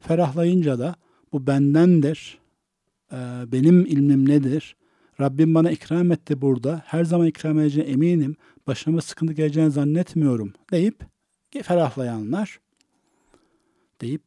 Ferahlayınca 0.00 0.78
da 0.78 0.94
bu 1.32 1.46
bendendir, 1.46 2.38
benim 3.52 3.86
ilmim 3.86 4.28
nedir, 4.28 4.76
Rabbim 5.20 5.54
bana 5.54 5.70
ikram 5.70 6.12
etti 6.12 6.40
burada, 6.40 6.82
her 6.86 7.04
zaman 7.04 7.26
ikram 7.26 7.58
edeceğine 7.58 7.90
eminim, 7.90 8.36
başıma 8.66 9.00
sıkıntı 9.00 9.32
geleceğini 9.32 9.70
zannetmiyorum 9.70 10.52
deyip 10.72 11.04
ferahlayanlar 11.62 12.60
deyip 14.00 14.22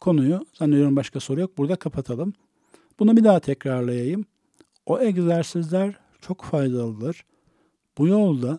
konuyu 0.00 0.46
zannediyorum 0.54 0.96
başka 0.96 1.20
soru 1.20 1.40
yok. 1.40 1.58
Burada 1.58 1.76
kapatalım. 1.76 2.32
Bunu 2.98 3.16
bir 3.16 3.24
daha 3.24 3.40
tekrarlayayım. 3.40 4.24
O 4.86 5.00
egzersizler 5.00 5.94
çok 6.20 6.44
faydalıdır. 6.44 7.24
Bu 7.98 8.08
yolda 8.08 8.58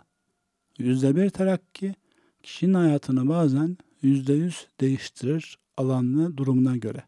yüzde 0.78 1.16
bir 1.16 1.30
terakki 1.30 1.96
kişinin 2.44 2.74
hayatını 2.74 3.30
bazen 3.30 3.78
yüzde 4.02 4.34
yüz 4.34 4.68
değiştirir 4.82 5.58
alanlı 5.78 6.38
durumuna 6.38 6.78
göre. 6.78 7.04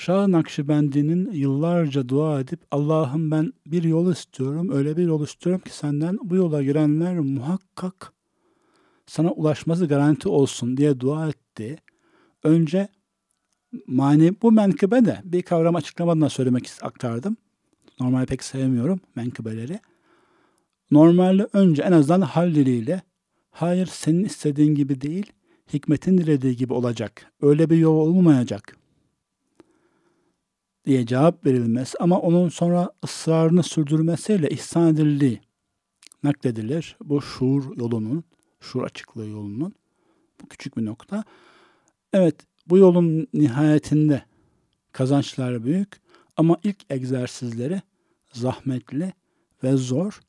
Şah 0.00 0.26
Nakşibendi'nin 0.26 1.32
yıllarca 1.32 2.08
dua 2.08 2.40
edip 2.40 2.60
Allah'ım 2.70 3.30
ben 3.30 3.52
bir 3.66 3.82
yol 3.82 4.12
istiyorum, 4.12 4.70
öyle 4.72 4.96
bir 4.96 5.02
yol 5.02 5.24
istiyorum 5.24 5.62
ki 5.64 5.76
senden 5.76 6.18
bu 6.22 6.36
yola 6.36 6.62
girenler 6.62 7.18
muhakkak 7.18 8.12
sana 9.06 9.30
ulaşması 9.30 9.86
garanti 9.86 10.28
olsun 10.28 10.76
diye 10.76 11.00
dua 11.00 11.28
etti. 11.28 11.78
Önce 12.42 12.88
mani 13.86 14.34
bu 14.42 14.52
menkıbe 14.52 15.04
de 15.04 15.20
bir 15.24 15.42
kavram 15.42 15.76
açıklamadan 15.76 16.28
söylemek 16.28 16.70
aktardım. 16.82 17.36
Normalde 18.00 18.26
pek 18.26 18.44
sevmiyorum 18.44 19.00
menkıbeleri. 19.14 19.80
Normalde 20.90 21.48
önce 21.52 21.82
en 21.82 21.92
azından 21.92 22.20
hal 22.20 22.54
diliyle 22.54 23.02
hayır 23.50 23.86
senin 23.86 24.24
istediğin 24.24 24.74
gibi 24.74 25.00
değil, 25.00 25.32
hikmetin 25.72 26.18
dilediği 26.18 26.56
gibi 26.56 26.72
olacak. 26.72 27.32
Öyle 27.42 27.70
bir 27.70 27.76
yol 27.76 27.96
olmayacak 27.96 28.79
diye 30.86 31.06
cevap 31.06 31.46
verilmesi 31.46 31.98
ama 31.98 32.20
onun 32.20 32.48
sonra 32.48 32.90
ısrarını 33.04 33.62
sürdürmesiyle 33.62 34.48
ihsan 34.48 34.88
edildiği 34.88 35.40
nakledilir. 36.22 36.96
Bu 37.04 37.22
şuur 37.22 37.76
yolunun, 37.76 38.24
şuur 38.60 38.82
açıklığı 38.82 39.26
yolunun 39.26 39.74
bu 40.42 40.48
küçük 40.48 40.76
bir 40.76 40.84
nokta. 40.84 41.24
Evet 42.12 42.36
bu 42.66 42.78
yolun 42.78 43.26
nihayetinde 43.34 44.24
kazançlar 44.92 45.64
büyük 45.64 46.00
ama 46.36 46.58
ilk 46.62 46.90
egzersizleri 46.90 47.82
zahmetli 48.32 49.12
ve 49.64 49.76
zor. 49.76 50.20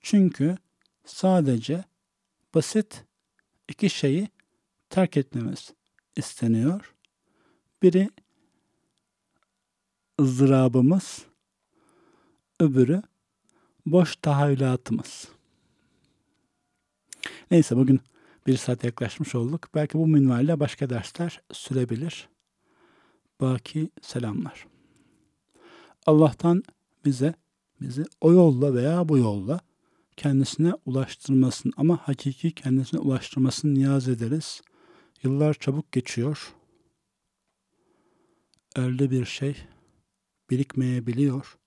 Çünkü 0.00 0.56
sadece 1.04 1.84
basit 2.54 3.04
iki 3.68 3.90
şeyi 3.90 4.28
terk 4.90 5.16
etmemiz 5.16 5.72
isteniyor. 6.16 6.94
Biri 7.82 8.10
ızdırabımız, 10.22 11.26
öbürü 12.60 13.02
boş 13.86 14.16
tahayyülatımız. 14.16 15.28
Neyse 17.50 17.76
bugün 17.76 18.00
bir 18.46 18.56
saat 18.56 18.84
yaklaşmış 18.84 19.34
olduk. 19.34 19.68
Belki 19.74 19.98
bu 19.98 20.06
minvalde 20.06 20.60
başka 20.60 20.90
dersler 20.90 21.40
sürebilir. 21.52 22.28
Baki 23.40 23.90
selamlar. 24.02 24.66
Allah'tan 26.06 26.62
bize 27.04 27.34
bizi 27.80 28.04
o 28.20 28.32
yolla 28.32 28.74
veya 28.74 29.08
bu 29.08 29.18
yolla 29.18 29.60
kendisine 30.16 30.72
ulaştırmasın 30.86 31.72
ama 31.76 31.96
hakiki 31.96 32.52
kendisine 32.52 33.00
ulaştırmasını 33.00 33.74
niyaz 33.74 34.08
ederiz. 34.08 34.60
Yıllar 35.22 35.54
çabuk 35.54 35.92
geçiyor. 35.92 36.54
Elde 38.76 39.10
bir 39.10 39.24
şey 39.24 39.56
birikmeyebiliyor. 40.52 41.58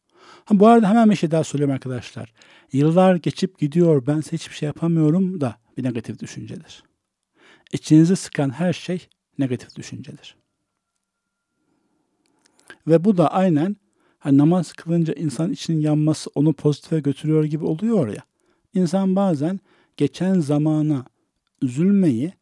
Ha, 0.45 0.59
bu 0.59 0.67
arada 0.67 0.89
hemen 0.89 1.09
bir 1.09 1.15
şey 1.15 1.31
daha 1.31 1.43
söyleyeyim 1.43 1.73
arkadaşlar. 1.73 2.33
Yıllar 2.73 3.15
geçip 3.15 3.59
gidiyor 3.59 4.07
ben 4.07 4.21
hiçbir 4.21 4.55
şey 4.55 4.67
yapamıyorum 4.67 5.41
da 5.41 5.55
bir 5.77 5.83
negatif 5.83 6.19
düşüncedir. 6.19 6.83
İçinizi 7.73 8.15
sıkan 8.15 8.49
her 8.49 8.73
şey 8.73 9.07
negatif 9.39 9.75
düşüncedir. 9.75 10.35
Ve 12.87 13.03
bu 13.05 13.17
da 13.17 13.33
aynen 13.33 13.75
hani 14.19 14.37
namaz 14.37 14.73
kılınca 14.73 15.13
insan 15.13 15.51
içinin 15.51 15.79
yanması 15.81 16.29
onu 16.35 16.53
pozitife 16.53 16.99
götürüyor 16.99 17.43
gibi 17.43 17.65
oluyor 17.65 18.07
ya. 18.07 18.23
İnsan 18.73 19.15
bazen 19.15 19.59
geçen 19.97 20.39
zamana 20.39 21.05
üzülmeyi 21.61 22.33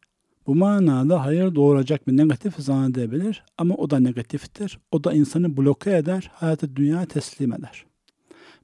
bu 0.46 0.54
manada 0.54 1.24
hayır 1.24 1.54
doğuracak 1.54 2.08
bir 2.08 2.16
negatif 2.16 2.54
zannedebilir 2.58 3.44
ama 3.58 3.74
o 3.74 3.90
da 3.90 4.00
negatiftir. 4.00 4.78
O 4.92 5.04
da 5.04 5.12
insanı 5.12 5.56
bloke 5.56 5.96
eder, 5.96 6.30
hayatı 6.34 6.76
dünya 6.76 7.04
teslim 7.04 7.52
eder. 7.52 7.84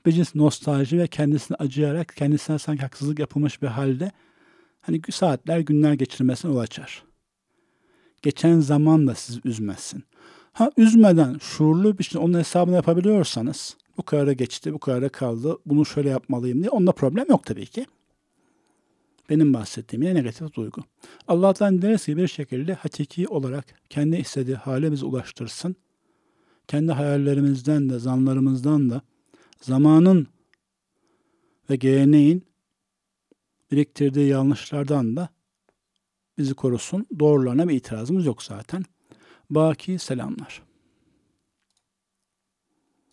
Bir 0.06 0.12
cins 0.12 0.34
nostalji 0.34 0.98
ve 0.98 1.06
kendisini 1.06 1.56
acıyarak 1.56 2.12
kendisine 2.16 2.58
sanki 2.58 2.82
haksızlık 2.82 3.18
yapılmış 3.18 3.62
bir 3.62 3.66
halde 3.66 4.12
hani 4.80 5.00
saatler 5.10 5.58
günler 5.58 5.92
geçirmesine 5.92 6.50
yol 6.50 6.58
açar. 6.58 7.02
Geçen 8.22 8.60
zaman 8.60 9.06
da 9.06 9.14
sizi 9.14 9.40
üzmezsin. 9.44 10.04
Ha 10.52 10.70
üzmeden 10.76 11.38
şuurlu 11.38 11.98
bir 11.98 12.04
şey 12.04 12.20
onun 12.20 12.38
hesabını 12.38 12.74
yapabiliyorsanız 12.74 13.76
bu 13.96 14.02
kadar 14.02 14.32
geçti, 14.32 14.72
bu 14.72 14.78
kadar 14.78 15.08
kaldı, 15.08 15.58
bunu 15.66 15.86
şöyle 15.86 16.08
yapmalıyım 16.08 16.60
diye 16.60 16.70
onda 16.70 16.92
problem 16.92 17.26
yok 17.28 17.46
tabii 17.46 17.66
ki. 17.66 17.86
Benim 19.30 19.54
bahsettiğim 19.54 20.02
yine 20.02 20.14
negatif 20.14 20.54
duygu. 20.54 20.82
Allah'tan 21.28 21.82
dileriz 21.82 22.08
bir 22.08 22.28
şekilde 22.28 22.74
hakiki 22.74 23.28
olarak 23.28 23.64
kendi 23.90 24.16
istediği 24.16 24.56
hale 24.56 25.04
ulaştırsın. 25.04 25.76
Kendi 26.68 26.92
hayallerimizden 26.92 27.90
de, 27.90 27.98
zanlarımızdan 27.98 28.90
da, 28.90 29.02
zamanın 29.60 30.26
ve 31.70 31.76
geleneğin 31.76 32.44
biriktirdiği 33.70 34.28
yanlışlardan 34.28 35.16
da 35.16 35.28
bizi 36.38 36.54
korusun. 36.54 37.06
Doğrularına 37.18 37.68
bir 37.68 37.74
itirazımız 37.74 38.26
yok 38.26 38.42
zaten. 38.42 38.84
Baki 39.50 39.98
selamlar. 39.98 40.62